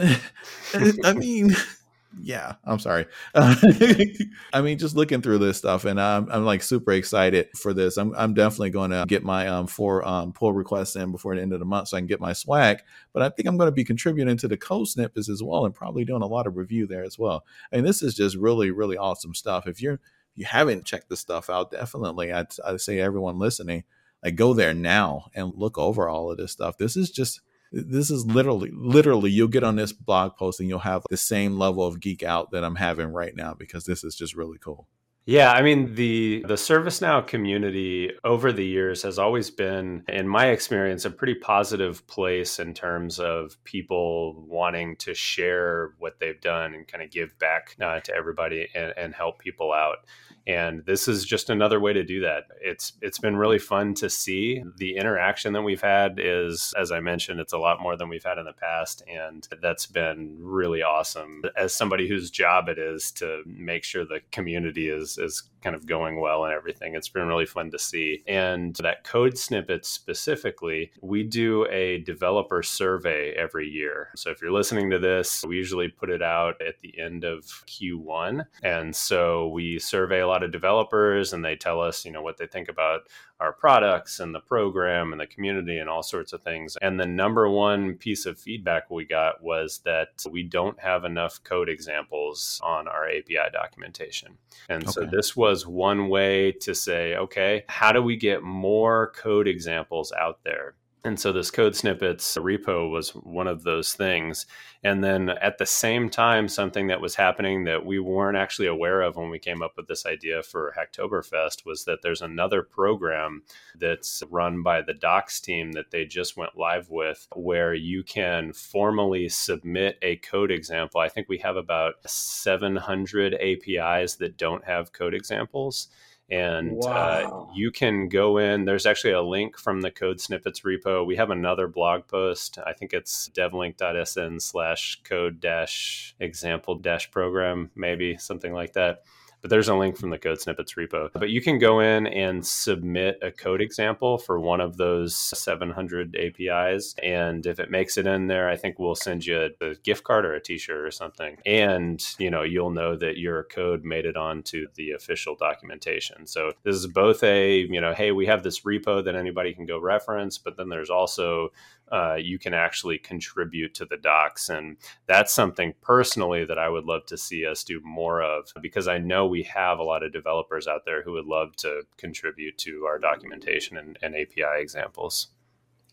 I 1.04 1.12
mean, 1.12 1.54
yeah, 2.20 2.54
I'm 2.64 2.78
sorry. 2.78 3.06
I 3.34 4.60
mean, 4.60 4.78
just 4.78 4.96
looking 4.96 5.22
through 5.22 5.38
this 5.38 5.58
stuff, 5.58 5.84
and 5.84 6.00
I'm, 6.00 6.28
I'm 6.30 6.44
like 6.44 6.62
super 6.62 6.92
excited 6.92 7.48
for 7.56 7.72
this. 7.72 7.96
I'm, 7.96 8.14
I'm 8.16 8.34
definitely 8.34 8.70
going 8.70 8.90
to 8.90 9.04
get 9.06 9.22
my 9.22 9.46
um 9.46 9.66
four 9.66 10.06
um 10.06 10.32
pull 10.32 10.52
requests 10.52 10.96
in 10.96 11.12
before 11.12 11.36
the 11.36 11.42
end 11.42 11.52
of 11.52 11.60
the 11.60 11.66
month, 11.66 11.88
so 11.88 11.96
I 11.96 12.00
can 12.00 12.06
get 12.06 12.20
my 12.20 12.32
swag. 12.32 12.78
But 13.12 13.22
I 13.22 13.28
think 13.28 13.48
I'm 13.48 13.56
going 13.56 13.68
to 13.68 13.72
be 13.72 13.84
contributing 13.84 14.36
to 14.38 14.48
the 14.48 14.56
code 14.56 14.88
snippets 14.88 15.28
as 15.28 15.42
well, 15.42 15.64
and 15.64 15.74
probably 15.74 16.04
doing 16.04 16.22
a 16.22 16.26
lot 16.26 16.46
of 16.46 16.56
review 16.56 16.86
there 16.86 17.04
as 17.04 17.18
well. 17.18 17.44
And 17.70 17.86
this 17.86 18.02
is 18.02 18.14
just 18.14 18.36
really, 18.36 18.70
really 18.70 18.96
awesome 18.96 19.34
stuff. 19.34 19.66
If 19.66 19.80
you're 19.80 20.00
you 20.36 20.44
haven't 20.44 20.84
checked 20.84 21.08
this 21.08 21.20
stuff 21.20 21.50
out, 21.50 21.70
definitely. 21.70 22.32
I'd, 22.32 22.48
I'd 22.64 22.80
say 22.80 23.00
everyone 23.00 23.38
listening, 23.38 23.84
like 24.22 24.36
go 24.36 24.54
there 24.54 24.74
now 24.74 25.30
and 25.34 25.52
look 25.54 25.78
over 25.78 26.08
all 26.08 26.30
of 26.30 26.36
this 26.36 26.52
stuff. 26.52 26.78
This 26.78 26.96
is 26.96 27.10
just 27.10 27.40
this 27.72 28.10
is 28.10 28.24
literally 28.24 28.70
literally 28.72 29.30
you'll 29.30 29.48
get 29.48 29.64
on 29.64 29.76
this 29.76 29.92
blog 29.92 30.36
post 30.36 30.60
and 30.60 30.68
you'll 30.68 30.78
have 30.78 31.02
the 31.10 31.16
same 31.16 31.58
level 31.58 31.84
of 31.84 32.00
geek 32.00 32.22
out 32.22 32.52
that 32.52 32.62
i'm 32.62 32.76
having 32.76 33.08
right 33.08 33.34
now 33.34 33.54
because 33.54 33.84
this 33.84 34.04
is 34.04 34.14
just 34.14 34.36
really 34.36 34.58
cool. 34.58 34.86
Yeah, 35.28 35.50
I 35.50 35.62
mean 35.62 35.96
the 35.96 36.44
the 36.46 36.54
ServiceNow 36.54 37.26
community 37.26 38.12
over 38.22 38.52
the 38.52 38.64
years 38.64 39.02
has 39.02 39.18
always 39.18 39.50
been 39.50 40.04
in 40.08 40.28
my 40.28 40.46
experience 40.46 41.04
a 41.04 41.10
pretty 41.10 41.34
positive 41.34 42.06
place 42.06 42.60
in 42.60 42.74
terms 42.74 43.18
of 43.18 43.56
people 43.64 44.44
wanting 44.46 44.94
to 44.98 45.14
share 45.14 45.94
what 45.98 46.20
they've 46.20 46.40
done 46.40 46.74
and 46.74 46.86
kind 46.86 47.02
of 47.02 47.10
give 47.10 47.36
back 47.40 47.74
uh, 47.80 47.98
to 47.98 48.14
everybody 48.14 48.68
and, 48.72 48.94
and 48.96 49.14
help 49.16 49.40
people 49.40 49.72
out 49.72 50.06
and 50.46 50.84
this 50.86 51.08
is 51.08 51.24
just 51.24 51.50
another 51.50 51.80
way 51.80 51.92
to 51.92 52.04
do 52.04 52.20
that. 52.20 52.44
It's 52.60 52.92
it's 53.02 53.18
been 53.18 53.36
really 53.36 53.58
fun 53.58 53.94
to 53.94 54.08
see. 54.08 54.62
The 54.76 54.96
interaction 54.96 55.52
that 55.54 55.62
we've 55.62 55.82
had 55.82 56.18
is 56.22 56.72
as 56.78 56.92
i 56.92 57.00
mentioned 57.00 57.40
it's 57.40 57.52
a 57.52 57.58
lot 57.58 57.80
more 57.80 57.96
than 57.96 58.08
we've 58.08 58.24
had 58.24 58.38
in 58.38 58.44
the 58.44 58.52
past 58.52 59.02
and 59.08 59.46
that's 59.60 59.86
been 59.86 60.36
really 60.40 60.82
awesome. 60.82 61.42
As 61.56 61.74
somebody 61.74 62.08
whose 62.08 62.30
job 62.30 62.68
it 62.68 62.78
is 62.78 63.10
to 63.12 63.42
make 63.46 63.84
sure 63.84 64.04
the 64.04 64.20
community 64.30 64.88
is 64.88 65.18
is 65.18 65.42
kind 65.62 65.74
of 65.74 65.86
going 65.86 66.20
well 66.20 66.44
and 66.44 66.54
everything 66.54 66.94
it's 66.94 67.08
been 67.08 67.26
really 67.26 67.46
fun 67.46 67.70
to 67.72 67.78
see. 67.78 68.22
And 68.28 68.76
that 68.76 69.02
code 69.02 69.36
snippet 69.36 69.84
specifically 69.84 70.92
we 71.00 71.24
do 71.24 71.66
a 71.70 71.98
developer 71.98 72.62
survey 72.62 73.32
every 73.32 73.68
year. 73.68 74.10
So 74.14 74.30
if 74.30 74.40
you're 74.40 74.52
listening 74.52 74.90
to 74.90 74.98
this 74.98 75.44
we 75.44 75.56
usually 75.56 75.88
put 75.88 76.10
it 76.10 76.22
out 76.22 76.60
at 76.62 76.78
the 76.80 76.96
end 77.00 77.24
of 77.24 77.44
q1 77.66 78.46
and 78.62 78.94
so 78.94 79.48
we 79.48 79.78
survey 79.80 80.20
a 80.20 80.26
lot 80.26 80.35
lot 80.36 80.42
of 80.42 80.52
developers 80.52 81.32
and 81.32 81.42
they 81.42 81.56
tell 81.56 81.80
us, 81.80 82.04
you 82.04 82.10
know, 82.10 82.20
what 82.20 82.36
they 82.36 82.46
think 82.46 82.68
about 82.68 83.08
our 83.40 83.52
products 83.52 84.20
and 84.20 84.34
the 84.34 84.40
program 84.40 85.12
and 85.12 85.20
the 85.20 85.26
community 85.26 85.78
and 85.78 85.88
all 85.88 86.02
sorts 86.02 86.34
of 86.34 86.42
things. 86.42 86.76
And 86.82 87.00
the 87.00 87.06
number 87.06 87.48
one 87.48 87.94
piece 87.94 88.26
of 88.26 88.38
feedback 88.38 88.90
we 88.90 89.06
got 89.06 89.42
was 89.42 89.80
that 89.84 90.08
we 90.30 90.42
don't 90.42 90.78
have 90.78 91.04
enough 91.04 91.42
code 91.42 91.70
examples 91.70 92.60
on 92.62 92.86
our 92.86 93.08
API 93.08 93.50
documentation. 93.50 94.36
And 94.68 94.82
okay. 94.82 94.92
so 94.92 95.06
this 95.06 95.34
was 95.34 95.66
one 95.66 96.08
way 96.08 96.52
to 96.52 96.74
say, 96.74 97.16
okay, 97.16 97.64
how 97.68 97.92
do 97.92 98.02
we 98.02 98.16
get 98.16 98.42
more 98.42 99.12
code 99.16 99.48
examples 99.48 100.12
out 100.12 100.40
there? 100.44 100.74
And 101.06 101.20
so 101.20 101.30
this 101.30 101.52
code 101.52 101.76
snippets 101.76 102.36
repo 102.36 102.90
was 102.90 103.10
one 103.10 103.46
of 103.46 103.62
those 103.62 103.94
things. 103.94 104.44
And 104.82 105.04
then 105.04 105.28
at 105.28 105.56
the 105.58 105.64
same 105.64 106.10
time, 106.10 106.48
something 106.48 106.88
that 106.88 107.00
was 107.00 107.14
happening 107.14 107.62
that 107.62 107.86
we 107.86 108.00
weren't 108.00 108.36
actually 108.36 108.66
aware 108.66 109.02
of 109.02 109.14
when 109.14 109.30
we 109.30 109.38
came 109.38 109.62
up 109.62 109.76
with 109.76 109.86
this 109.86 110.04
idea 110.04 110.42
for 110.42 110.74
Hacktoberfest 110.76 111.64
was 111.64 111.84
that 111.84 112.02
there's 112.02 112.22
another 112.22 112.60
program 112.60 113.44
that's 113.76 114.20
run 114.30 114.64
by 114.64 114.82
the 114.82 114.94
Docs 114.94 115.38
team 115.38 115.72
that 115.72 115.92
they 115.92 116.06
just 116.06 116.36
went 116.36 116.58
live 116.58 116.90
with 116.90 117.28
where 117.36 117.72
you 117.72 118.02
can 118.02 118.52
formally 118.52 119.28
submit 119.28 119.98
a 120.02 120.16
code 120.16 120.50
example. 120.50 121.00
I 121.00 121.08
think 121.08 121.28
we 121.28 121.38
have 121.38 121.56
about 121.56 121.94
700 122.04 123.34
APIs 123.34 124.16
that 124.16 124.36
don't 124.36 124.64
have 124.64 124.92
code 124.92 125.14
examples 125.14 125.86
and 126.30 126.72
uh, 126.72 126.88
wow. 126.88 127.48
uh, 127.48 127.54
you 127.54 127.70
can 127.70 128.08
go 128.08 128.38
in 128.38 128.64
there's 128.64 128.86
actually 128.86 129.12
a 129.12 129.22
link 129.22 129.56
from 129.56 129.80
the 129.80 129.90
code 129.90 130.20
snippets 130.20 130.60
repo. 130.62 131.06
We 131.06 131.16
have 131.16 131.30
another 131.30 131.68
blog 131.68 132.06
post. 132.08 132.58
I 132.66 132.72
think 132.72 132.92
it's 132.92 133.28
devlink.sn 133.28 134.40
slash 134.40 135.00
code 135.04 135.40
dash 135.40 136.14
example 136.18 136.76
dash 136.76 137.10
program 137.10 137.70
maybe 137.76 138.16
something 138.16 138.52
like 138.52 138.72
that 138.72 139.02
but 139.46 139.50
there's 139.50 139.68
a 139.68 139.76
link 139.76 139.96
from 139.96 140.10
the 140.10 140.18
code 140.18 140.40
snippets 140.40 140.74
repo. 140.74 141.08
But 141.12 141.30
you 141.30 141.40
can 141.40 141.60
go 141.60 141.78
in 141.78 142.08
and 142.08 142.44
submit 142.44 143.20
a 143.22 143.30
code 143.30 143.60
example 143.60 144.18
for 144.18 144.40
one 144.40 144.60
of 144.60 144.76
those 144.76 145.14
700 145.14 146.16
APIs. 146.16 146.96
And 147.00 147.46
if 147.46 147.60
it 147.60 147.70
makes 147.70 147.96
it 147.96 148.08
in 148.08 148.26
there, 148.26 148.48
I 148.48 148.56
think 148.56 148.80
we'll 148.80 148.96
send 148.96 149.24
you 149.24 149.50
a, 149.60 149.76
gift 149.84 150.02
card 150.02 150.26
or 150.26 150.34
a 150.34 150.40
t-shirt 150.40 150.84
or 150.84 150.90
something. 150.90 151.36
And, 151.46 152.04
you 152.18 152.28
know, 152.28 152.42
you'll 152.42 152.72
know 152.72 152.96
that 152.96 153.18
your 153.18 153.44
code 153.44 153.84
made 153.84 154.04
it 154.04 154.16
onto 154.16 154.66
the 154.74 154.90
official 154.90 155.36
documentation. 155.36 156.26
So 156.26 156.50
this 156.64 156.74
is 156.74 156.88
both 156.88 157.22
a, 157.22 157.58
you 157.58 157.80
know, 157.80 157.94
hey, 157.94 158.10
we 158.10 158.26
have 158.26 158.42
this 158.42 158.62
repo 158.62 159.04
that 159.04 159.14
anybody 159.14 159.54
can 159.54 159.64
go 159.64 159.78
reference, 159.78 160.38
but 160.38 160.56
then 160.56 160.70
there's 160.70 160.90
also 160.90 161.52
uh, 161.90 162.14
you 162.14 162.38
can 162.38 162.52
actually 162.54 162.98
contribute 162.98 163.74
to 163.74 163.84
the 163.84 163.96
docs. 163.96 164.48
And 164.48 164.76
that's 165.06 165.32
something 165.32 165.74
personally 165.82 166.44
that 166.44 166.58
I 166.58 166.68
would 166.68 166.84
love 166.84 167.06
to 167.06 167.16
see 167.16 167.46
us 167.46 167.64
do 167.64 167.80
more 167.84 168.22
of 168.22 168.52
because 168.60 168.88
I 168.88 168.98
know 168.98 169.26
we 169.26 169.44
have 169.44 169.78
a 169.78 169.84
lot 169.84 170.02
of 170.02 170.12
developers 170.12 170.66
out 170.66 170.84
there 170.84 171.02
who 171.02 171.12
would 171.12 171.26
love 171.26 171.54
to 171.56 171.82
contribute 171.96 172.58
to 172.58 172.84
our 172.86 172.98
documentation 172.98 173.76
and, 173.76 173.98
and 174.02 174.14
API 174.14 174.60
examples. 174.60 175.28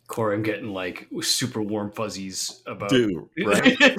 Corey, 0.08 0.36
I'm 0.36 0.44
getting 0.44 0.74
like 0.74 1.08
super 1.22 1.62
warm 1.62 1.92
fuzzies 1.92 2.62
about. 2.66 2.90
Dude, 2.90 3.30
right? 3.46 3.80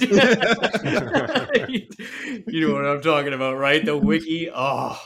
you 2.47 2.69
know 2.69 2.75
what 2.75 2.85
I'm 2.85 3.01
talking 3.01 3.33
about, 3.33 3.57
right? 3.57 3.83
The 3.85 3.97
wiki. 3.97 4.51
Oh, 4.55 5.01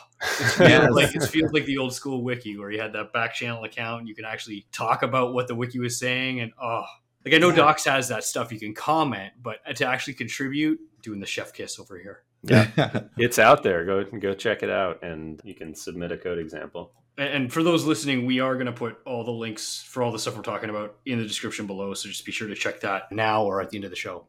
yeah, 0.60 0.88
like 0.90 1.14
it 1.14 1.22
feels 1.24 1.52
like 1.52 1.64
the 1.64 1.78
old 1.78 1.92
school 1.92 2.22
wiki 2.22 2.56
where 2.56 2.70
you 2.70 2.80
had 2.80 2.92
that 2.94 3.12
back 3.12 3.34
channel 3.34 3.64
account 3.64 4.00
and 4.00 4.08
you 4.08 4.14
can 4.14 4.24
actually 4.24 4.66
talk 4.72 5.02
about 5.02 5.32
what 5.32 5.48
the 5.48 5.54
wiki 5.54 5.78
was 5.78 5.98
saying. 5.98 6.40
And 6.40 6.52
oh, 6.60 6.84
like 7.24 7.34
I 7.34 7.38
know 7.38 7.50
yeah. 7.50 7.56
Docs 7.56 7.84
has 7.84 8.08
that 8.08 8.24
stuff 8.24 8.52
you 8.52 8.58
can 8.58 8.74
comment, 8.74 9.32
but 9.40 9.58
to 9.76 9.86
actually 9.86 10.14
contribute, 10.14 10.80
doing 11.02 11.20
the 11.20 11.26
chef 11.26 11.52
kiss 11.52 11.78
over 11.78 11.98
here. 11.98 12.22
Yeah, 12.42 13.00
it's 13.16 13.38
out 13.38 13.62
there. 13.62 13.84
Go 13.84 14.04
go 14.04 14.34
check 14.34 14.62
it 14.62 14.70
out, 14.70 15.02
and 15.02 15.40
you 15.44 15.54
can 15.54 15.74
submit 15.74 16.12
a 16.12 16.16
code 16.16 16.38
example. 16.38 16.92
And 17.16 17.52
for 17.52 17.64
those 17.64 17.84
listening, 17.84 18.26
we 18.26 18.38
are 18.38 18.54
going 18.54 18.66
to 18.66 18.72
put 18.72 18.98
all 19.04 19.24
the 19.24 19.32
links 19.32 19.82
for 19.82 20.04
all 20.04 20.12
the 20.12 20.20
stuff 20.20 20.36
we're 20.36 20.42
talking 20.42 20.70
about 20.70 20.98
in 21.04 21.18
the 21.18 21.26
description 21.26 21.66
below. 21.66 21.92
So 21.94 22.08
just 22.08 22.24
be 22.24 22.30
sure 22.30 22.46
to 22.46 22.54
check 22.54 22.80
that 22.82 23.10
now 23.10 23.42
or 23.42 23.60
at 23.60 23.70
the 23.70 23.76
end 23.76 23.84
of 23.84 23.90
the 23.90 23.96
show. 23.96 24.26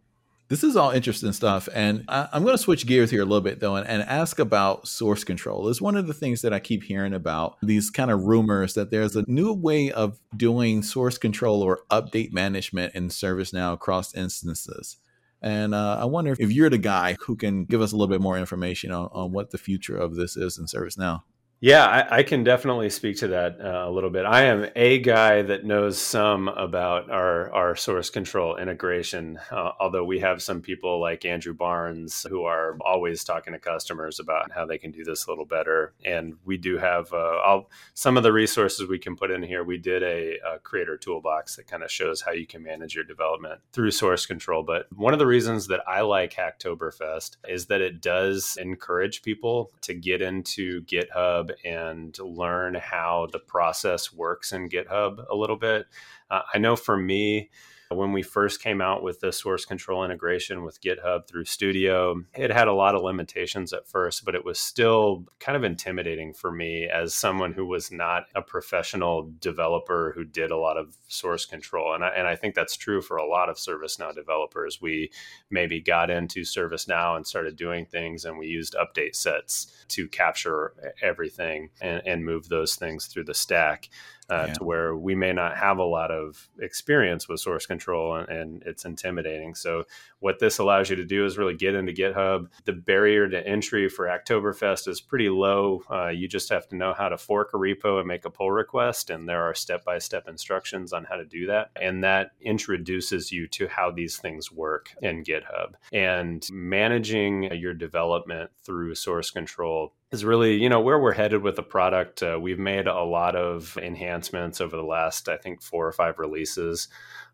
This 0.49 0.63
is 0.63 0.75
all 0.75 0.89
interesting 0.89 1.31
stuff. 1.31 1.69
And 1.75 2.03
I, 2.07 2.27
am 2.33 2.43
going 2.43 2.55
to 2.55 2.61
switch 2.61 2.87
gears 2.87 3.11
here 3.11 3.21
a 3.21 3.25
little 3.25 3.39
bit, 3.39 3.59
though, 3.59 3.75
and, 3.75 3.87
and 3.87 4.01
ask 4.01 4.39
about 4.39 4.87
source 4.87 5.23
control. 5.23 5.67
Is 5.67 5.79
one 5.79 5.95
of 5.95 6.07
the 6.07 6.13
things 6.13 6.41
that 6.41 6.53
I 6.53 6.59
keep 6.59 6.83
hearing 6.83 7.13
about 7.13 7.57
these 7.61 7.91
kind 7.91 8.09
of 8.09 8.23
rumors 8.23 8.73
that 8.73 8.89
there's 8.89 9.15
a 9.15 9.23
new 9.27 9.53
way 9.53 9.91
of 9.91 10.19
doing 10.35 10.81
source 10.81 11.19
control 11.19 11.61
or 11.61 11.81
update 11.91 12.33
management 12.33 12.95
in 12.95 13.09
ServiceNow 13.09 13.73
across 13.73 14.15
instances. 14.15 14.97
And 15.39 15.75
uh, 15.75 15.99
I 16.01 16.05
wonder 16.05 16.35
if 16.37 16.51
you're 16.51 16.69
the 16.71 16.79
guy 16.79 17.15
who 17.21 17.35
can 17.35 17.65
give 17.65 17.81
us 17.81 17.91
a 17.91 17.95
little 17.95 18.11
bit 18.11 18.19
more 18.19 18.37
information 18.37 18.91
on, 18.91 19.09
on 19.13 19.31
what 19.31 19.51
the 19.51 19.59
future 19.59 19.95
of 19.95 20.15
this 20.15 20.35
is 20.35 20.57
in 20.57 20.65
ServiceNow. 20.65 21.21
Yeah, 21.61 21.85
I, 21.85 22.19
I, 22.19 22.23
can 22.23 22.45
definitely 22.45 22.89
speak 22.89 23.17
to 23.17 23.27
that 23.29 23.59
uh, 23.59 23.83
a 23.85 23.91
little 23.91 24.09
bit. 24.09 24.25
I 24.25 24.43
am 24.43 24.69
a 24.77 24.99
guy 24.99 25.41
that 25.41 25.65
knows 25.65 25.99
some 25.99 26.47
about 26.47 27.11
our 27.11 27.51
our 27.51 27.75
source 27.75 28.09
control 28.09 28.55
integration. 28.55 29.37
Uh, 29.51 29.71
although 29.77 30.05
we 30.05 30.19
have 30.19 30.41
some 30.41 30.61
people 30.61 31.01
like 31.01 31.25
Andrew 31.25 31.53
Barnes 31.53 32.25
who 32.29 32.45
are 32.45 32.77
always 32.79 33.25
talking 33.25 33.51
to 33.51 33.59
customers 33.59 34.21
about 34.21 34.53
how 34.53 34.65
they 34.65 34.77
can 34.77 34.91
do 34.91 35.03
this 35.03 35.25
a 35.25 35.29
little 35.29 35.45
better. 35.45 35.91
And 36.05 36.35
we 36.45 36.55
do 36.55 36.77
have 36.77 37.11
uh, 37.11 37.59
some 37.93 38.15
of 38.15 38.23
the 38.23 38.31
resources 38.31 38.87
we 38.87 38.97
can 38.97 39.17
put 39.17 39.29
in 39.29 39.43
here. 39.43 39.65
We 39.65 39.77
did 39.77 40.01
a, 40.01 40.37
a 40.55 40.59
creator 40.59 40.95
toolbox 40.95 41.57
that 41.57 41.67
kind 41.67 41.83
of 41.83 41.91
shows 41.91 42.21
how 42.21 42.31
you 42.31 42.47
can 42.47 42.63
manage 42.63 42.95
your 42.95 43.03
development 43.03 43.59
through 43.73 43.91
source 43.91 44.25
control. 44.25 44.63
But 44.63 44.87
one 44.95 45.11
of 45.11 45.19
the 45.19 45.27
reasons 45.27 45.67
that 45.67 45.81
I 45.85 46.01
like 46.01 46.33
Hacktoberfest 46.33 47.35
is 47.49 47.65
that 47.65 47.81
it 47.81 47.99
does 47.99 48.57
encourage 48.57 49.23
people 49.23 49.71
to 49.81 49.93
get 49.93 50.21
into 50.21 50.83
GitHub 50.83 51.48
and 51.63 52.17
learn 52.19 52.75
how 52.75 53.27
the 53.31 53.39
process 53.39 54.13
works 54.13 54.51
in 54.51 54.69
GitHub 54.69 55.25
a 55.29 55.35
little 55.35 55.55
bit. 55.57 55.87
Uh, 56.29 56.41
I 56.53 56.57
know 56.57 56.75
for 56.75 56.97
me, 56.97 57.49
when 57.91 58.11
we 58.13 58.21
first 58.21 58.61
came 58.61 58.81
out 58.81 59.01
with 59.01 59.19
the 59.19 59.31
source 59.31 59.65
control 59.65 60.05
integration 60.05 60.63
with 60.63 60.79
GitHub 60.79 61.27
through 61.27 61.45
Studio, 61.45 62.21
it 62.35 62.51
had 62.51 62.67
a 62.67 62.73
lot 62.73 62.93
of 62.93 63.01
limitations 63.01 63.73
at 63.73 63.87
first, 63.87 64.23
but 64.23 64.35
it 64.35 64.45
was 64.45 64.59
still 64.59 65.25
kind 65.39 65.55
of 65.55 65.63
intimidating 65.63 66.31
for 66.31 66.51
me 66.51 66.87
as 66.87 67.15
someone 67.15 67.51
who 67.51 67.65
was 67.65 67.91
not 67.91 68.25
a 68.35 68.43
professional 68.43 69.31
developer 69.39 70.11
who 70.15 70.23
did 70.23 70.51
a 70.51 70.57
lot 70.57 70.77
of 70.77 70.97
source 71.07 71.47
control. 71.47 71.95
And 71.95 72.03
I, 72.03 72.09
and 72.09 72.27
I 72.27 72.35
think 72.35 72.53
that's 72.53 72.77
true 72.77 73.01
for 73.01 73.17
a 73.17 73.27
lot 73.27 73.49
of 73.49 73.57
ServiceNow 73.57 74.13
developers. 74.13 74.79
We 74.79 75.09
maybe 75.49 75.81
got 75.81 76.11
into 76.11 76.41
ServiceNow 76.41 77.15
and 77.15 77.25
started 77.25 77.55
doing 77.55 77.87
things, 77.87 78.23
and 78.23 78.37
we 78.37 78.45
used 78.45 78.75
update 78.75 79.15
sets 79.15 79.73
to 79.89 80.07
capture 80.07 80.93
everything 81.01 81.71
and, 81.81 82.03
and 82.05 82.23
move 82.23 82.49
those 82.49 82.75
things 82.75 83.07
through 83.07 83.23
the 83.23 83.33
stack. 83.33 83.89
Uh, 84.29 84.45
Yeah. 84.47 84.53
to 84.53 84.63
where 84.63 84.95
we 84.95 85.15
may 85.15 85.33
not 85.33 85.57
have 85.57 85.77
a 85.77 85.83
lot 85.83 86.11
of 86.11 86.49
experience 86.59 87.27
with 87.27 87.39
source 87.39 87.65
control 87.65 88.15
and, 88.15 88.29
and 88.29 88.63
it's 88.65 88.85
intimidating. 88.85 89.55
So, 89.55 89.83
what 90.19 90.39
this 90.39 90.59
allows 90.59 90.89
you 90.89 90.95
to 90.97 91.05
do 91.05 91.25
is 91.25 91.37
really 91.37 91.55
get 91.55 91.75
into 91.75 91.93
GitHub. 91.93 92.47
The 92.65 92.73
barrier 92.73 93.27
to 93.29 93.47
entry 93.47 93.87
for 93.87 94.05
Oktoberfest 94.07 94.87
is 94.87 94.99
pretty 94.99 95.29
low. 95.29 95.81
Uh, 95.89 96.07
you 96.09 96.27
just 96.27 96.49
have 96.49 96.67
to 96.69 96.75
know 96.75 96.93
how 96.93 97.07
to 97.09 97.17
fork 97.17 97.51
a 97.53 97.57
repo 97.57 97.99
and 97.99 98.07
make 98.07 98.25
a 98.25 98.29
pull 98.29 98.51
request, 98.51 99.09
and 99.09 99.27
there 99.29 99.41
are 99.43 99.53
step 99.53 99.85
by 99.85 99.97
step 99.97 100.27
instructions 100.27 100.91
on 100.93 101.05
how 101.05 101.15
to 101.15 101.25
do 101.25 101.45
that. 101.47 101.69
And 101.75 102.03
that 102.03 102.31
introduces 102.41 103.31
you 103.31 103.47
to 103.47 103.67
how 103.67 103.91
these 103.91 104.17
things 104.17 104.51
work 104.51 104.93
in 105.01 105.23
GitHub. 105.23 105.73
And 105.93 106.45
managing 106.51 107.43
your 107.55 107.73
development 107.73 108.51
through 108.63 108.95
source 108.95 109.31
control 109.31 109.93
is 110.11 110.25
really 110.25 110.55
you 110.55 110.69
know 110.69 110.81
where 110.81 110.99
we're 110.99 111.13
headed 111.13 111.41
with 111.41 111.55
the 111.55 111.63
product 111.63 112.23
uh, 112.23 112.37
we've 112.41 112.59
made 112.59 112.87
a 112.87 113.03
lot 113.03 113.35
of 113.35 113.77
enhancements 113.81 114.59
over 114.59 114.75
the 114.75 114.83
last 114.83 115.29
i 115.29 115.37
think 115.37 115.61
four 115.61 115.87
or 115.87 115.91
five 115.91 116.17
releases 116.17 116.87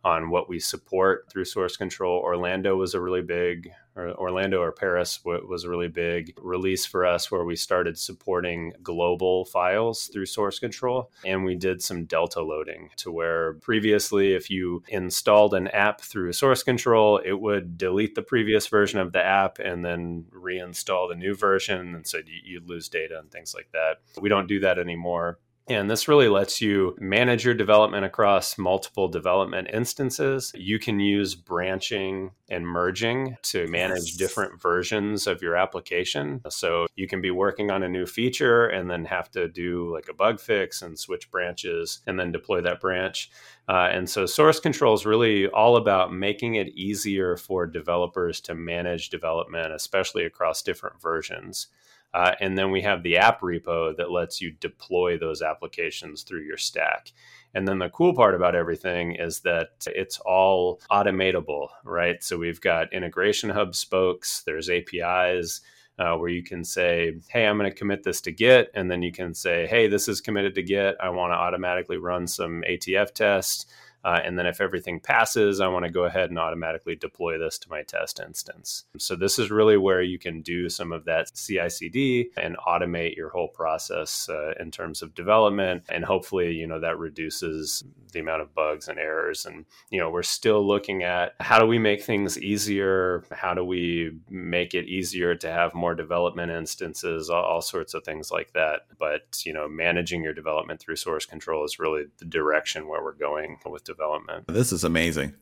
on 0.05 0.29
what 0.29 0.47
we 0.47 0.59
support 0.59 1.29
through 1.29 1.43
source 1.43 1.75
control 1.75 2.19
orlando 2.19 2.75
was 2.77 2.93
a 2.93 3.01
really 3.01 3.21
big 3.21 3.71
or 3.97 4.11
orlando 4.13 4.61
or 4.61 4.71
paris 4.71 5.19
was 5.25 5.65
a 5.65 5.69
really 5.69 5.89
big 5.89 6.33
release 6.41 6.85
for 6.85 7.05
us 7.05 7.29
where 7.29 7.43
we 7.43 7.55
started 7.55 7.97
supporting 7.97 8.71
global 8.81 9.43
files 9.45 10.09
through 10.13 10.25
source 10.25 10.59
control 10.59 11.11
and 11.25 11.43
we 11.43 11.55
did 11.55 11.81
some 11.81 12.05
delta 12.05 12.41
loading 12.41 12.89
to 12.95 13.11
where 13.11 13.53
previously 13.55 14.33
if 14.33 14.49
you 14.49 14.81
installed 14.87 15.53
an 15.53 15.67
app 15.69 15.99
through 15.99 16.31
source 16.31 16.63
control 16.63 17.17
it 17.25 17.33
would 17.33 17.77
delete 17.77 18.15
the 18.15 18.21
previous 18.21 18.67
version 18.67 18.99
of 18.99 19.11
the 19.11 19.23
app 19.23 19.59
and 19.59 19.83
then 19.83 20.25
reinstall 20.31 21.09
the 21.09 21.15
new 21.15 21.35
version 21.35 21.95
and 21.95 22.07
so 22.07 22.17
you 22.25 22.55
you'd 22.55 22.69
lose 22.69 22.87
data 22.89 23.19
and 23.19 23.31
things 23.31 23.53
like 23.53 23.69
that. 23.73 23.99
We 24.21 24.29
don't 24.29 24.47
do 24.47 24.59
that 24.61 24.79
anymore. 24.79 25.39
And 25.67 25.89
this 25.89 26.07
really 26.07 26.29
lets 26.29 26.61
you 26.61 26.95
manage 26.99 27.43
your 27.43 27.55
development 27.55 28.05
across 28.05 28.55
multiple 28.55 29.07
development 29.07 29.67
instances. 29.73 30.51
You 30.53 30.77
can 30.77 30.99
use 30.99 31.33
branching 31.33 32.31
and 32.49 32.67
merging 32.67 33.37
to 33.41 33.65
manage 33.67 34.13
different 34.17 34.61
versions 34.61 35.25
of 35.25 35.41
your 35.41 35.55
application. 35.55 36.41
So 36.49 36.85
you 36.95 37.07
can 37.07 37.19
be 37.19 37.31
working 37.31 37.71
on 37.71 37.81
a 37.81 37.89
new 37.89 38.05
feature 38.05 38.67
and 38.67 38.91
then 38.91 39.05
have 39.05 39.31
to 39.31 39.47
do 39.47 39.91
like 39.91 40.07
a 40.07 40.13
bug 40.13 40.39
fix 40.39 40.83
and 40.83 40.99
switch 40.99 41.31
branches 41.31 42.01
and 42.05 42.19
then 42.19 42.31
deploy 42.31 42.61
that 42.61 42.79
branch. 42.79 43.31
Uh, 43.67 43.89
and 43.91 44.07
so 44.07 44.27
source 44.27 44.59
control 44.59 44.93
is 44.93 45.03
really 45.03 45.47
all 45.47 45.77
about 45.77 46.13
making 46.13 46.55
it 46.55 46.67
easier 46.75 47.37
for 47.37 47.65
developers 47.65 48.39
to 48.41 48.53
manage 48.53 49.09
development, 49.09 49.73
especially 49.73 50.25
across 50.25 50.61
different 50.61 51.01
versions. 51.01 51.69
Uh, 52.15 52.33
and 52.39 52.57
then 52.57 52.71
we 52.71 52.81
have 52.81 53.03
the 53.03 53.17
app 53.17 53.41
repo 53.41 53.93
that 53.97 54.09
lets 54.09 54.39
you 54.39 54.49
deploy 54.61 55.17
those 55.17 55.41
applications 55.41 56.23
through 56.23 56.43
your 56.43 56.55
stack. 56.55 57.11
And 57.53 57.67
then 57.67 57.79
the 57.79 57.89
cool 57.89 58.15
part 58.15 58.35
about 58.35 58.55
everything 58.55 59.15
is 59.15 59.41
that 59.41 59.85
it's 59.85 60.17
all 60.19 60.79
automatable, 60.89 61.67
right? 61.83 62.23
So 62.23 62.37
we've 62.37 62.61
got 62.61 62.93
integration 62.93 63.49
hub 63.49 63.75
spokes, 63.75 64.43
there's 64.43 64.69
APIs. 64.69 65.61
Uh, 65.97 66.13
where 66.17 66.27
you 66.27 66.43
can 66.43 66.61
say, 66.61 67.13
hey, 67.29 67.47
I'm 67.47 67.57
going 67.57 67.71
to 67.71 67.77
commit 67.77 68.03
this 68.03 68.19
to 68.19 68.31
Git. 68.33 68.69
And 68.73 68.91
then 68.91 69.01
you 69.01 69.13
can 69.13 69.33
say, 69.33 69.65
hey, 69.65 69.87
this 69.87 70.09
is 70.09 70.19
committed 70.19 70.53
to 70.55 70.61
Git. 70.61 70.97
I 71.01 71.07
want 71.07 71.31
to 71.31 71.37
automatically 71.37 71.95
run 71.95 72.27
some 72.27 72.65
ATF 72.69 73.13
tests. 73.13 73.65
Uh, 74.05 74.21
and 74.23 74.37
then 74.37 74.45
if 74.45 74.61
everything 74.61 74.99
passes, 74.99 75.59
I 75.59 75.67
want 75.67 75.83
to 75.85 75.91
go 75.91 76.03
ahead 76.03 76.29
and 76.29 76.37
automatically 76.37 76.95
deploy 76.95 77.39
this 77.39 77.57
to 77.57 77.69
my 77.71 77.81
test 77.81 78.19
instance. 78.19 78.83
So 78.99 79.15
this 79.15 79.39
is 79.39 79.49
really 79.49 79.77
where 79.77 80.03
you 80.03 80.19
can 80.19 80.43
do 80.43 80.69
some 80.69 80.91
of 80.91 81.05
that 81.05 81.31
CI/CD 81.35 82.29
and 82.37 82.55
automate 82.67 83.15
your 83.15 83.29
whole 83.29 83.47
process 83.47 84.29
uh, 84.29 84.53
in 84.59 84.69
terms 84.69 85.01
of 85.01 85.15
development, 85.15 85.85
and 85.89 86.05
hopefully, 86.05 86.51
you 86.51 86.67
know, 86.67 86.79
that 86.79 86.99
reduces 86.99 87.83
the 88.13 88.19
amount 88.19 88.43
of 88.43 88.53
bugs 88.53 88.87
and 88.87 88.99
errors. 88.99 89.43
And 89.43 89.65
you 89.89 89.99
know, 89.99 90.11
we're 90.11 90.21
still 90.21 90.65
looking 90.65 91.01
at 91.01 91.33
how 91.39 91.57
do 91.57 91.65
we 91.65 91.79
make 91.79 92.03
things 92.03 92.37
easier? 92.37 93.23
How 93.31 93.55
do 93.55 93.65
we 93.65 94.11
make 94.29 94.75
it 94.75 94.85
easier 94.85 95.33
to 95.33 95.51
have 95.51 95.73
more 95.73 95.95
development 95.95 96.51
instances? 96.51 97.31
All, 97.31 97.43
all 97.43 97.61
sorts 97.61 97.95
of 97.95 98.03
things 98.03 98.29
like 98.29 98.53
that. 98.53 98.81
But 98.99 99.41
you 99.47 99.53
know, 99.53 99.67
managing 99.67 100.21
your 100.23 100.33
development 100.33 100.79
through 100.79 100.97
source 100.97 101.25
control 101.25 101.65
is 101.65 101.79
really 101.79 102.03
the 102.19 102.25
direction 102.25 102.87
where 102.87 103.03
we're 103.03 103.13
going 103.13 103.57
with 103.65 103.83
development. 103.95 104.47
This 104.47 104.71
is 104.71 104.83
amazing. 104.83 105.33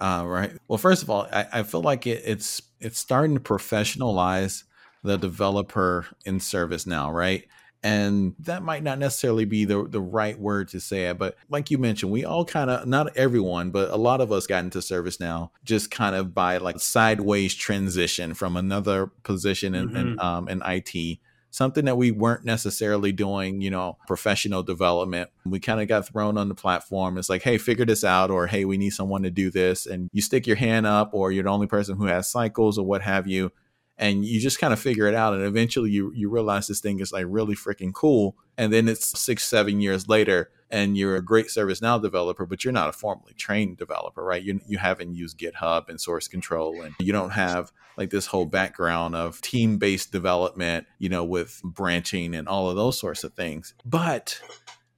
Uh, 0.00 0.24
right. 0.26 0.52
Well, 0.68 0.78
first 0.78 1.02
of 1.02 1.10
all, 1.10 1.26
I, 1.32 1.46
I 1.52 1.62
feel 1.62 1.82
like 1.82 2.06
it, 2.06 2.22
it's 2.24 2.62
it's 2.80 2.98
starting 2.98 3.34
to 3.34 3.40
professionalize 3.40 4.64
the 5.02 5.16
developer 5.16 6.06
in 6.24 6.40
service 6.40 6.86
now, 6.86 7.10
right? 7.10 7.46
And 7.82 8.34
that 8.40 8.62
might 8.62 8.82
not 8.82 8.98
necessarily 8.98 9.44
be 9.44 9.64
the, 9.64 9.84
the 9.84 10.00
right 10.00 10.38
word 10.38 10.68
to 10.68 10.80
say 10.80 11.04
it, 11.04 11.18
but 11.18 11.36
like 11.48 11.70
you 11.70 11.78
mentioned, 11.78 12.10
we 12.10 12.24
all 12.24 12.44
kind 12.44 12.68
of 12.68 12.86
not 12.86 13.16
everyone, 13.16 13.70
but 13.70 13.90
a 13.90 13.96
lot 13.96 14.20
of 14.20 14.32
us 14.32 14.46
got 14.46 14.64
into 14.64 14.82
service 14.82 15.20
now 15.20 15.52
just 15.62 15.90
kind 15.90 16.16
of 16.16 16.34
by 16.34 16.56
like 16.56 16.80
sideways 16.80 17.54
transition 17.54 18.34
from 18.34 18.56
another 18.56 19.06
position 19.22 19.74
in, 19.74 19.96
in 19.96 20.20
um 20.20 20.48
in 20.48 20.62
IT 20.66 21.18
something 21.56 21.86
that 21.86 21.96
we 21.96 22.10
weren't 22.10 22.44
necessarily 22.44 23.12
doing, 23.12 23.62
you 23.62 23.70
know, 23.70 23.96
professional 24.06 24.62
development. 24.62 25.30
We 25.46 25.58
kind 25.58 25.80
of 25.80 25.88
got 25.88 26.06
thrown 26.06 26.36
on 26.36 26.50
the 26.50 26.54
platform. 26.54 27.16
It's 27.16 27.30
like, 27.30 27.40
hey, 27.40 27.56
figure 27.56 27.86
this 27.86 28.04
out, 28.04 28.30
or 28.30 28.46
hey, 28.46 28.66
we 28.66 28.76
need 28.76 28.90
someone 28.90 29.22
to 29.22 29.30
do 29.30 29.50
this. 29.50 29.86
And 29.86 30.10
you 30.12 30.20
stick 30.20 30.46
your 30.46 30.56
hand 30.56 30.86
up, 30.86 31.14
or 31.14 31.32
you're 31.32 31.44
the 31.44 31.50
only 31.50 31.66
person 31.66 31.96
who 31.96 32.04
has 32.04 32.28
cycles 32.28 32.76
or 32.76 32.84
what 32.84 33.00
have 33.00 33.26
you. 33.26 33.52
And 33.96 34.22
you 34.22 34.38
just 34.38 34.58
kind 34.58 34.74
of 34.74 34.78
figure 34.78 35.06
it 35.06 35.14
out. 35.14 35.32
And 35.32 35.44
eventually 35.44 35.90
you, 35.90 36.12
you 36.14 36.28
realize 36.28 36.66
this 36.66 36.80
thing 36.80 37.00
is 37.00 37.10
like 37.10 37.24
really 37.26 37.54
freaking 37.54 37.94
cool. 37.94 38.36
And 38.58 38.70
then 38.70 38.86
it's 38.86 39.18
six, 39.18 39.42
seven 39.42 39.80
years 39.80 40.08
later, 40.08 40.50
and 40.70 40.96
you're 40.96 41.16
a 41.16 41.22
great 41.22 41.46
ServiceNow 41.46 42.00
developer, 42.02 42.46
but 42.46 42.64
you're 42.64 42.72
not 42.72 42.88
a 42.88 42.92
formally 42.92 43.34
trained 43.34 43.76
developer, 43.76 44.24
right? 44.24 44.42
You, 44.42 44.60
you 44.66 44.78
haven't 44.78 45.14
used 45.14 45.38
GitHub 45.38 45.88
and 45.88 46.00
source 46.00 46.28
control, 46.28 46.82
and 46.82 46.94
you 46.98 47.12
don't 47.12 47.30
have 47.30 47.72
like 47.96 48.10
this 48.10 48.26
whole 48.26 48.46
background 48.46 49.14
of 49.16 49.40
team 49.40 49.78
based 49.78 50.12
development, 50.12 50.86
you 50.98 51.08
know, 51.08 51.24
with 51.24 51.60
branching 51.64 52.34
and 52.34 52.48
all 52.48 52.68
of 52.68 52.76
those 52.76 52.98
sorts 52.98 53.24
of 53.24 53.34
things. 53.34 53.74
But 53.84 54.40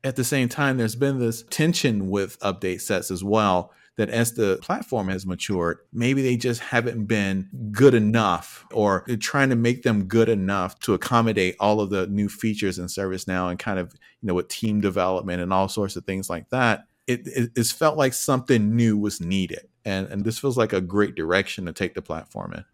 at 0.04 0.16
the 0.16 0.24
same 0.24 0.48
time, 0.48 0.76
there's 0.76 0.96
been 0.96 1.18
this 1.18 1.42
tension 1.50 2.08
with 2.08 2.38
update 2.40 2.80
sets 2.80 3.10
as 3.10 3.22
well. 3.22 3.72
That 3.98 4.10
as 4.10 4.32
the 4.32 4.58
platform 4.62 5.08
has 5.08 5.26
matured, 5.26 5.80
maybe 5.92 6.22
they 6.22 6.36
just 6.36 6.60
haven't 6.60 7.06
been 7.06 7.48
good 7.72 7.94
enough, 7.94 8.64
or 8.72 9.04
trying 9.18 9.50
to 9.50 9.56
make 9.56 9.82
them 9.82 10.04
good 10.04 10.28
enough 10.28 10.78
to 10.80 10.94
accommodate 10.94 11.56
all 11.58 11.80
of 11.80 11.90
the 11.90 12.06
new 12.06 12.28
features 12.28 12.78
in 12.78 12.86
ServiceNow 12.86 13.50
and 13.50 13.58
kind 13.58 13.80
of, 13.80 13.92
you 14.22 14.28
know, 14.28 14.34
with 14.34 14.46
team 14.46 14.80
development 14.80 15.42
and 15.42 15.52
all 15.52 15.68
sorts 15.68 15.96
of 15.96 16.04
things 16.04 16.30
like 16.30 16.48
that. 16.50 16.84
It, 17.08 17.26
it, 17.26 17.50
it's 17.56 17.72
felt 17.72 17.96
like 17.96 18.14
something 18.14 18.76
new 18.76 18.96
was 18.96 19.20
needed. 19.20 19.66
And, 19.84 20.06
and 20.06 20.24
this 20.24 20.38
feels 20.38 20.56
like 20.56 20.72
a 20.72 20.80
great 20.80 21.16
direction 21.16 21.66
to 21.66 21.72
take 21.72 21.94
the 21.94 22.02
platform 22.02 22.54
in. 22.54 22.64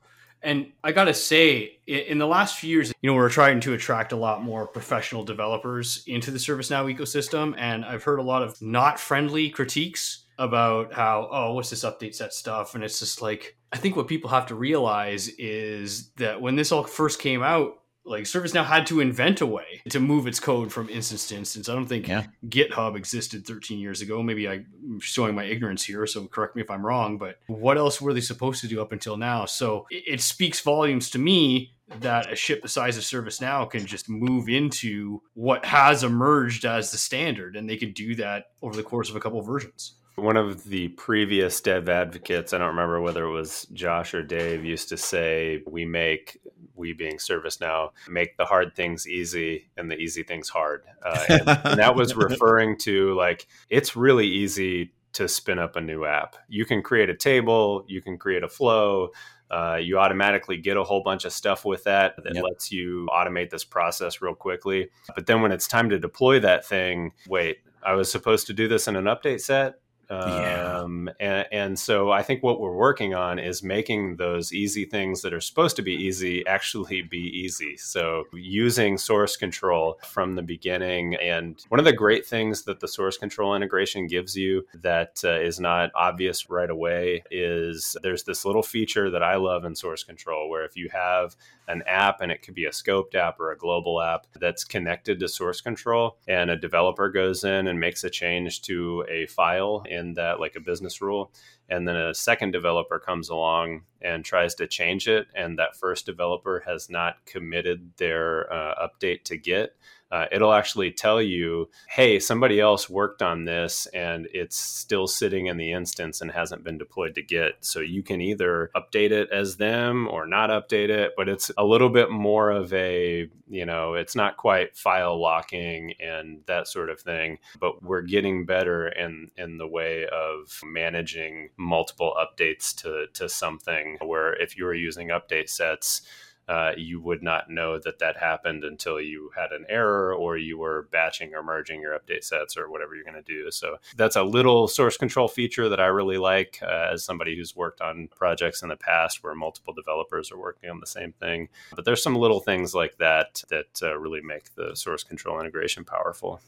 And 0.43 0.73
I 0.85 0.93
gotta 0.93 1.15
say, 1.15 1.79
in 1.87 2.19
the 2.19 2.27
last 2.27 2.59
few 2.59 2.69
years, 2.69 2.93
you 3.01 3.11
know, 3.11 3.15
we're 3.15 3.31
trying 3.31 3.61
to 3.61 3.73
attract 3.73 4.13
a 4.13 4.17
lot 4.17 4.43
more 4.43 4.67
professional 4.67 5.25
developers 5.25 6.05
into 6.07 6.31
the 6.31 6.39
ServiceNow 6.39 6.95
ecosystem, 6.95 7.55
and 7.57 7.83
I've 7.83 8.03
heard 8.03 8.19
a 8.19 8.23
lot 8.23 8.43
of 8.43 8.61
not 8.61 9.01
friendly 9.01 9.49
critiques 9.49 10.24
about 10.39 10.93
how, 10.93 11.29
oh, 11.31 11.53
what's 11.53 11.71
this 11.71 11.85
update 11.85 12.15
set 12.15 12.33
stuff? 12.33 12.75
And 12.75 12.83
it's 12.85 12.99
just 12.99 13.23
like, 13.23 13.57
I 13.73 13.77
think 13.77 13.97
what 13.97 14.09
people 14.09 14.31
have 14.31 14.47
to 14.47 14.55
realize 14.55 15.29
is 15.29 16.11
that 16.17 16.41
when 16.41 16.57
this 16.57 16.73
all 16.73 16.85
first 16.85 17.21
came 17.21 17.43
out, 17.43 17.75
like 18.07 18.25
ServiceNow 18.25 18.67
had 18.67 18.87
to 18.89 19.01
invent 19.01 19.41
a 19.41 19.47
way 19.47 19.81
to 19.89 19.99
move 19.99 20.27
its 20.27 20.39
code 20.39 20.71
from 20.71 20.91
instance 20.91 21.27
to 21.29 21.37
instance. 21.37 21.71
I 21.71 21.75
don't 21.75 21.87
think 21.87 22.07
Yeah. 22.07 22.27
GitHub 22.47 22.97
existed 22.97 23.47
13 23.47 23.79
years 23.79 24.03
ago. 24.03 24.23
Maybe 24.23 24.47
I'm 24.47 25.01
showing 25.01 25.35
my 25.35 25.45
ignorance 25.45 25.85
here, 25.85 26.07
so 26.07 26.27
correct 26.27 26.55
me 26.55 26.61
if 26.61 26.71
I'm 26.71 26.85
wrong. 26.85 27.17
But 27.17 27.39
what 27.47 27.79
else 27.79 28.03
were 28.03 28.13
they 28.13 28.21
supposed 28.21 28.61
to 28.61 28.69
do 28.69 28.83
up 28.83 28.93
until 28.93 29.17
now? 29.17 29.47
So 29.47 29.87
it, 29.91 30.05
it 30.07 30.21
speaks 30.21 30.61
volumes 30.61 31.09
to 31.11 31.19
me 31.19 31.73
that 32.01 32.31
a 32.31 32.37
ship 32.37 32.61
the 32.61 32.69
size 32.69 32.99
of 32.99 33.05
ServiceNow 33.05 33.71
can 33.71 33.87
just 33.87 34.09
move 34.09 34.49
into 34.51 35.23
what 35.33 35.65
has 35.65 36.03
emerged 36.05 36.67
as 36.67 36.91
the 36.91 36.99
standard, 36.99 37.57
and 37.57 37.69
they 37.69 37.77
can 37.77 37.93
do 37.93 38.15
that 38.17 38.47
over 38.61 38.77
the 38.77 38.83
course 38.83 39.09
of 39.09 39.17
a 39.17 39.21
couple 39.21 39.41
of 39.41 39.47
versions. 39.47 39.95
One 40.17 40.37
of 40.37 40.65
the 40.65 40.89
previous 40.89 41.61
dev 41.61 41.89
advocates, 41.89 42.53
I 42.53 42.59
don't 42.59 42.69
remember 42.69 43.01
whether 43.01 43.25
it 43.25 43.33
was 43.33 43.67
Josh 43.73 44.15
or 44.15 44.23
Dave, 44.23 44.65
used 44.65 44.89
to 44.91 44.97
say, 44.97 45.63
We 45.67 45.85
make, 45.85 46.41
we 46.77 46.93
being 46.93 47.17
ServiceNow, 47.17 47.91
make 48.09 48.37
the 48.37 48.45
hard 48.45 48.77
things 48.77 49.09
easy 49.09 49.71
and 49.77 49.91
the 49.91 49.97
easy 49.97 50.23
things 50.23 50.49
hard. 50.49 50.85
Uh, 51.05 51.25
and, 51.29 51.49
and 51.49 51.79
that 51.79 51.97
was 51.97 52.15
referring 52.17 52.79
to 52.79 53.15
like, 53.15 53.49
it's 53.69 53.97
really 53.97 54.27
easy 54.27 54.93
to 55.15 55.29
spin 55.29 55.59
up 55.59 55.77
a 55.77 55.81
new 55.81 56.05
app. 56.05 56.37
You 56.49 56.65
can 56.65 56.83
create 56.83 57.11
a 57.11 57.15
table, 57.15 57.85
you 57.89 58.01
can 58.01 58.19
create 58.19 58.45
a 58.45 58.49
flow. 58.49 59.11
Uh, 59.51 59.77
you 59.77 59.99
automatically 59.99 60.57
get 60.57 60.77
a 60.77 60.83
whole 60.83 61.03
bunch 61.03 61.25
of 61.25 61.33
stuff 61.33 61.65
with 61.65 61.85
that 61.85 62.17
that 62.25 62.35
Yep. 62.35 62.45
lets 62.45 62.73
you 62.73 63.07
automate 63.13 63.51
this 63.51 63.63
process 63.63 64.21
real 64.21 64.35
quickly. 64.35 64.91
But 65.15 65.27
then 65.27 65.43
when 65.43 65.53
it's 65.53 65.69
time 65.69 65.91
to 65.91 65.99
deploy 65.99 66.41
that 66.41 66.67
thing, 66.67 67.13
wait, 67.29 67.59
I 67.85 67.93
was 67.95 68.11
supposed 68.11 68.47
to 68.49 68.53
do 68.53 68.67
this 68.67 68.89
in 68.89 68.97
an 68.97 69.05
update 69.05 69.41
set 69.43 69.75
Um, 70.11 71.11
yeah. 71.21 71.29
and, 71.29 71.47
and 71.53 71.79
so 71.79 72.11
I 72.11 72.23
think 72.23 72.43
what 72.43 72.61
we're 72.61 72.75
working 72.75 73.15
on 73.15 73.39
is 73.39 73.63
making 73.63 74.17
those 74.17 74.53
easy 74.53 74.85
things 74.85 75.23
that 75.23 75.33
are 75.33 75.41
supposed 75.41 75.77
to 75.77 75.83
be 75.83 75.93
easy 75.93 76.47
actually 76.47 77.03
be 77.03 77.19
easy. 77.19 77.77
So 77.77 78.25
using 78.33 78.99
source 78.99 79.37
control 79.37 79.99
from 80.05 80.35
the 80.35 80.43
beginning. 80.43 81.15
And 81.17 81.63
one 81.69 81.79
of 81.79 81.85
the 81.85 81.93
great 81.93 82.27
things 82.27 82.63
that 82.65 82.81
the 82.81 82.89
source 82.89 83.17
control 83.17 83.55
integration 83.55 84.07
gives 84.07 84.37
you 84.37 84.67
that 84.83 85.21
uh, 85.25 85.41
is 85.41 85.61
not 85.61 85.91
obvious 85.95 86.51
right 86.51 86.71
away 86.71 87.23
is 87.31 87.97
there's 88.03 88.25
this 88.25 88.45
little 88.45 88.63
feature 88.63 89.11
that 89.11 89.23
I 89.23 89.37
love 89.37 89.65
in 89.65 89.75
source 89.75 90.05
control 90.05 90.49
where 90.49 90.65
if 90.65 90.77
you 90.77 90.89
have 90.93 91.37
an 91.69 91.83
app 91.87 92.21
and 92.21 92.31
it 92.31 92.43
could 92.43 92.55
be 92.55 92.67
a 92.67 92.71
scoped 92.71 93.15
app 93.15 93.41
or 93.41 93.53
a 93.53 93.57
global 93.57 94.01
app 94.01 94.27
that's 94.39 94.65
connected 94.65 95.19
to 95.21 95.29
source 95.29 95.61
control. 95.61 96.19
And 96.29 96.51
a 96.51 96.57
developer 96.57 97.09
goes 97.09 97.45
in 97.45 97.67
and 97.67 97.81
makes 97.81 98.05
a 98.05 98.11
change 98.11 98.63
to 98.63 99.05
a 99.09 99.27
file 99.27 99.85
in 99.89 100.15
that 100.15 100.41
like 100.41 100.57
a 100.57 100.61
business 100.61 101.01
rule. 101.01 101.33
And 101.69 101.89
then 101.89 101.97
a 101.97 102.15
second 102.15 102.51
developer 102.51 102.99
comes 102.99 103.31
along 103.31 103.83
and 104.03 104.25
tries 104.25 104.55
to 104.57 104.67
change 104.67 105.09
it. 105.09 105.29
And 105.35 105.59
that 105.59 105.77
first 105.77 106.05
developer 106.05 106.63
has 106.67 106.91
not 106.91 107.25
committed 107.25 107.91
their 107.97 108.53
uh, 108.53 108.87
update 108.89 109.25
to 109.25 109.39
git 109.39 109.77
uh, 110.15 110.27
it'll 110.31 110.53
actually 110.53 110.93
tell 110.93 111.21
you, 111.21 111.69
hey, 111.89 112.21
somebody 112.21 112.61
else 112.61 112.89
worked 112.89 113.21
on 113.21 113.45
this 113.47 113.87
and 113.87 114.29
it's 114.33 114.57
still 114.57 115.09
sitting 115.09 115.47
in 115.47 115.57
the 115.57 115.73
instance 115.73 116.21
and 116.21 116.31
hasn't 116.31 116.63
been 116.63 116.79
deployed 116.79 117.17
to 117.17 117.23
Git. 117.23 117.57
So 117.63 117.81
you 117.81 118.05
can 118.05 118.21
either 118.21 118.71
update 118.77 119.11
it 119.11 119.29
as 119.33 119.57
them 119.57 120.07
or 120.09 120.25
not 120.25 120.51
update 120.51 120.89
it, 120.89 121.15
but 121.17 121.29
it's 121.29 121.51
a 121.59 121.65
little 121.65 121.89
bit 121.89 122.13
more 122.13 122.53
of 122.53 122.73
a, 122.73 123.29
you 123.49 123.67
know, 123.67 123.95
it's 123.95 124.15
not 124.15 124.37
quite 124.37 124.77
file 124.77 125.21
locking 125.21 125.95
and 125.99 126.43
that 126.47 126.69
sort 126.69 126.91
of 126.91 127.01
thing, 127.01 127.39
but 127.59 127.83
we're 127.83 128.03
getting 128.03 128.47
better 128.47 128.87
in 128.87 129.33
in 129.37 129.59
the 129.59 129.67
way 129.67 130.07
of 130.07 130.61
managing 130.65 131.51
multiple 131.57 132.15
updates 132.17 132.73
to 132.83 133.07
to 133.15 133.29
something 133.29 133.99
where 134.01 134.33
if 134.41 134.57
you 134.57 134.65
were 134.65 134.75
using 134.75 135.09
update 135.09 135.49
sets 135.49 136.03
uh, 136.49 136.73
you 136.77 137.01
would 137.01 137.23
not 137.23 137.49
know 137.49 137.79
that 137.79 137.99
that 137.99 138.17
happened 138.17 138.65
until 138.65 139.01
you 139.01 139.31
had 139.35 139.53
an 139.53 139.65
error 139.69 140.15
or 140.15 140.37
you 140.37 140.59
were 140.59 140.89
batching 140.93 141.35
or 141.35 141.43
merging 141.43 141.81
your 141.81 141.99
update 141.99 142.25
sets 142.25 142.57
or 142.57 142.71
whatever 142.71 142.95
you're 142.95 143.05
going 143.05 143.15
to 143.15 143.23
do. 143.23 143.51
So 143.51 143.77
that's 143.97 144.17
a 144.17 144.23
little 144.23 144.69
source 144.69 144.97
control 144.97 145.29
feature 145.29 145.69
that 145.69 145.81
I 145.81 145.87
really 145.87 146.19
like 146.19 146.59
uh, 146.63 146.91
as 146.93 147.05
somebody 147.05 147.37
who's 147.37 147.57
worked 147.57 147.81
on 147.81 148.09
projects 148.09 148.63
in 148.63 148.69
the 148.69 148.77
past 148.77 149.23
where 149.23 149.35
multiple 149.35 149.73
developers 149.73 150.31
are 150.31 150.39
working 150.39 150.71
on 150.71 150.81
the 150.81 150.87
same 150.87 151.13
thing. 151.13 151.49
But 151.75 151.85
there's 151.85 152.03
some 152.03 152.17
little 152.17 152.41
things 152.41 152.75
like 152.75 152.99
that 152.99 153.43
that 153.49 153.81
uh, 153.83 153.97
really 153.99 154.21
make 154.21 154.55
the 154.55 154.75
source 154.75 155.03
control 155.03 155.41
integration 155.41 155.85
powerful. 155.85 156.41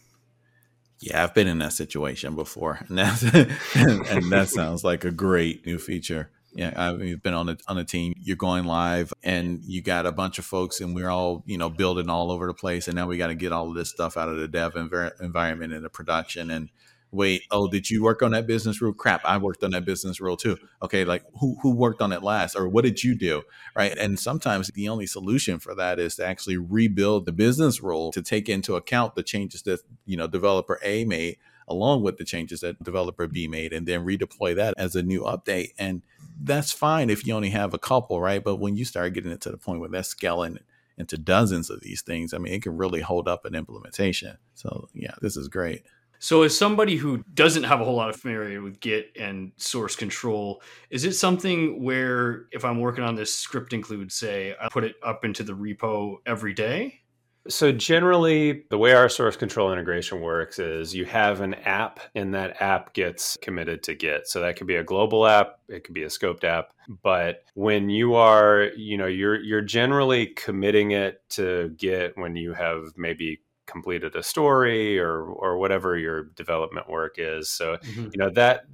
Yeah, 0.98 1.22
I've 1.22 1.35
been 1.35 1.46
in 1.46 1.59
that 1.59 1.74
situation 1.74 2.35
before, 2.35 2.80
and, 2.88 2.98
and 3.74 4.32
that 4.32 4.48
sounds 4.48 4.82
like 4.82 5.04
a 5.04 5.11
great 5.11 5.66
new 5.66 5.78
feature. 5.78 6.30
Yeah, 6.56 6.72
I've 6.74 7.00
uh, 7.00 7.16
been 7.22 7.34
on 7.34 7.50
a 7.50 7.58
on 7.68 7.78
a 7.78 7.84
team. 7.84 8.14
You're 8.18 8.36
going 8.36 8.64
live, 8.64 9.12
and 9.22 9.62
you 9.62 9.82
got 9.82 10.06
a 10.06 10.12
bunch 10.12 10.38
of 10.38 10.44
folks, 10.44 10.80
and 10.80 10.94
we're 10.94 11.10
all 11.10 11.44
you 11.46 11.58
know 11.58 11.68
building 11.68 12.08
all 12.08 12.30
over 12.32 12.46
the 12.46 12.54
place. 12.54 12.88
And 12.88 12.96
now 12.96 13.06
we 13.06 13.18
got 13.18 13.28
to 13.28 13.34
get 13.34 13.52
all 13.52 13.68
of 13.68 13.74
this 13.74 13.90
stuff 13.90 14.16
out 14.16 14.28
of 14.28 14.38
the 14.38 14.48
dev 14.48 14.74
env- 14.74 15.20
environment 15.20 15.74
into 15.74 15.90
production. 15.90 16.50
And 16.50 16.70
wait, 17.12 17.42
oh, 17.50 17.68
did 17.68 17.90
you 17.90 18.02
work 18.02 18.22
on 18.22 18.30
that 18.32 18.46
business 18.46 18.80
rule? 18.80 18.94
Crap, 18.94 19.22
I 19.24 19.36
worked 19.36 19.62
on 19.64 19.72
that 19.72 19.84
business 19.84 20.18
rule 20.18 20.36
too. 20.36 20.56
Okay, 20.82 21.04
like 21.04 21.24
who 21.40 21.56
who 21.62 21.74
worked 21.74 22.00
on 22.00 22.12
it 22.12 22.22
last, 22.22 22.54
or 22.54 22.68
what 22.68 22.84
did 22.84 23.04
you 23.04 23.14
do? 23.14 23.42
Right. 23.76 23.96
And 23.96 24.18
sometimes 24.18 24.68
the 24.68 24.88
only 24.88 25.06
solution 25.06 25.58
for 25.58 25.74
that 25.74 25.98
is 25.98 26.16
to 26.16 26.26
actually 26.26 26.56
rebuild 26.56 27.26
the 27.26 27.32
business 27.32 27.82
rule 27.82 28.12
to 28.12 28.22
take 28.22 28.48
into 28.48 28.76
account 28.76 29.14
the 29.14 29.22
changes 29.22 29.62
that 29.62 29.80
you 30.06 30.16
know 30.16 30.26
developer 30.26 30.80
A 30.82 31.04
made 31.04 31.36
along 31.68 32.02
with 32.02 32.16
the 32.16 32.24
changes 32.24 32.61
that 32.61 32.83
developer 32.83 33.26
B 33.26 33.48
made 33.48 33.72
and 33.72 33.87
then 33.87 34.05
redeploy 34.05 34.55
that 34.57 34.74
as 34.76 34.94
a 34.94 35.02
new 35.02 35.22
update. 35.22 35.70
And 35.79 36.02
that's 36.40 36.72
fine 36.72 37.11
if 37.11 37.26
you 37.26 37.35
only 37.35 37.50
have 37.50 37.74
a 37.74 37.79
couple, 37.79 38.20
right? 38.20 38.42
But 38.42 38.57
when 38.57 38.76
you 38.76 38.85
start 38.85 39.14
getting 39.14 39.33
it 39.33 39.40
to 39.42 39.50
the 39.50 39.57
point 39.57 39.81
where 39.81 39.88
that's 39.88 40.09
scaling 40.09 40.59
into 40.98 41.18
dozens 41.18 41.70
of 41.70 41.81
these 41.81 42.02
things, 42.02 42.33
I 42.33 42.38
mean, 42.38 42.52
it 42.52 42.62
can 42.62 42.76
really 42.76 43.00
hold 43.00 43.29
up 43.29 43.44
an 43.44 43.55
implementation. 43.55 44.38
So, 44.55 44.88
yeah, 44.94 45.14
this 45.20 45.37
is 45.37 45.48
great. 45.48 45.85
So, 46.18 46.42
as 46.42 46.57
somebody 46.57 46.96
who 46.96 47.22
doesn't 47.35 47.64
have 47.64 47.81
a 47.81 47.85
whole 47.85 47.96
lot 47.96 48.09
of 48.09 48.16
familiarity 48.16 48.59
with 48.59 48.81
Git 48.81 49.12
and 49.20 49.52
source 49.57 49.94
control, 49.94 50.62
is 50.88 51.05
it 51.05 51.12
something 51.12 51.83
where 51.83 52.46
if 52.52 52.64
I'm 52.64 52.81
working 52.81 53.05
on 53.05 53.16
this 53.16 53.35
script 53.35 53.74
include, 53.74 54.11
say, 54.11 54.55
I 54.61 54.68
put 54.70 54.85
it 54.85 54.96
up 55.02 55.24
into 55.24 55.42
the 55.42 55.52
repo 55.52 56.16
every 56.24 56.55
day? 56.55 57.00
So, 57.48 57.72
generally, 57.72 58.64
the 58.70 58.78
way 58.78 58.92
our 58.92 59.09
source 59.09 59.37
control 59.37 59.72
integration 59.72 60.20
works 60.20 60.59
is 60.59 60.94
you 60.94 61.04
have 61.06 61.40
an 61.40 61.54
app, 61.54 62.00
and 62.14 62.35
that 62.35 62.61
app 62.61 62.92
gets 62.94 63.37
committed 63.40 63.82
to 63.85 63.94
Git. 63.94 64.28
So, 64.28 64.40
that 64.40 64.56
could 64.56 64.66
be 64.66 64.76
a 64.76 64.85
global 64.85 65.26
app, 65.26 65.61
it 65.68 65.85
could 65.85 65.94
be 65.94 66.04
a 66.04 66.09
scoped 66.09 66.44
app. 66.44 66.70
But 67.02 67.44
when 67.54 67.90
you 67.90 68.14
are, 68.14 68.70
you 68.76 68.96
know, 68.96 69.06
you're 69.06 69.40
you're 69.40 69.62
generally 69.62 70.26
committing 70.26 70.92
it 70.92 71.22
to 71.30 71.74
Git 71.76 72.16
when 72.16 72.37
you 72.37 72.52
have 72.52 72.92
maybe 72.96 73.40
completed 73.66 74.14
a 74.14 74.22
story 74.22 74.98
or 74.98 75.22
or 75.22 75.59
whatever 75.59 75.96
your 75.98 76.24
development 76.37 76.88
work 76.88 77.16
is. 77.18 77.48
So, 77.48 77.76
mm-hmm. 77.76 78.09
you 78.12 78.18
know, 78.18 78.30
that 78.30 78.66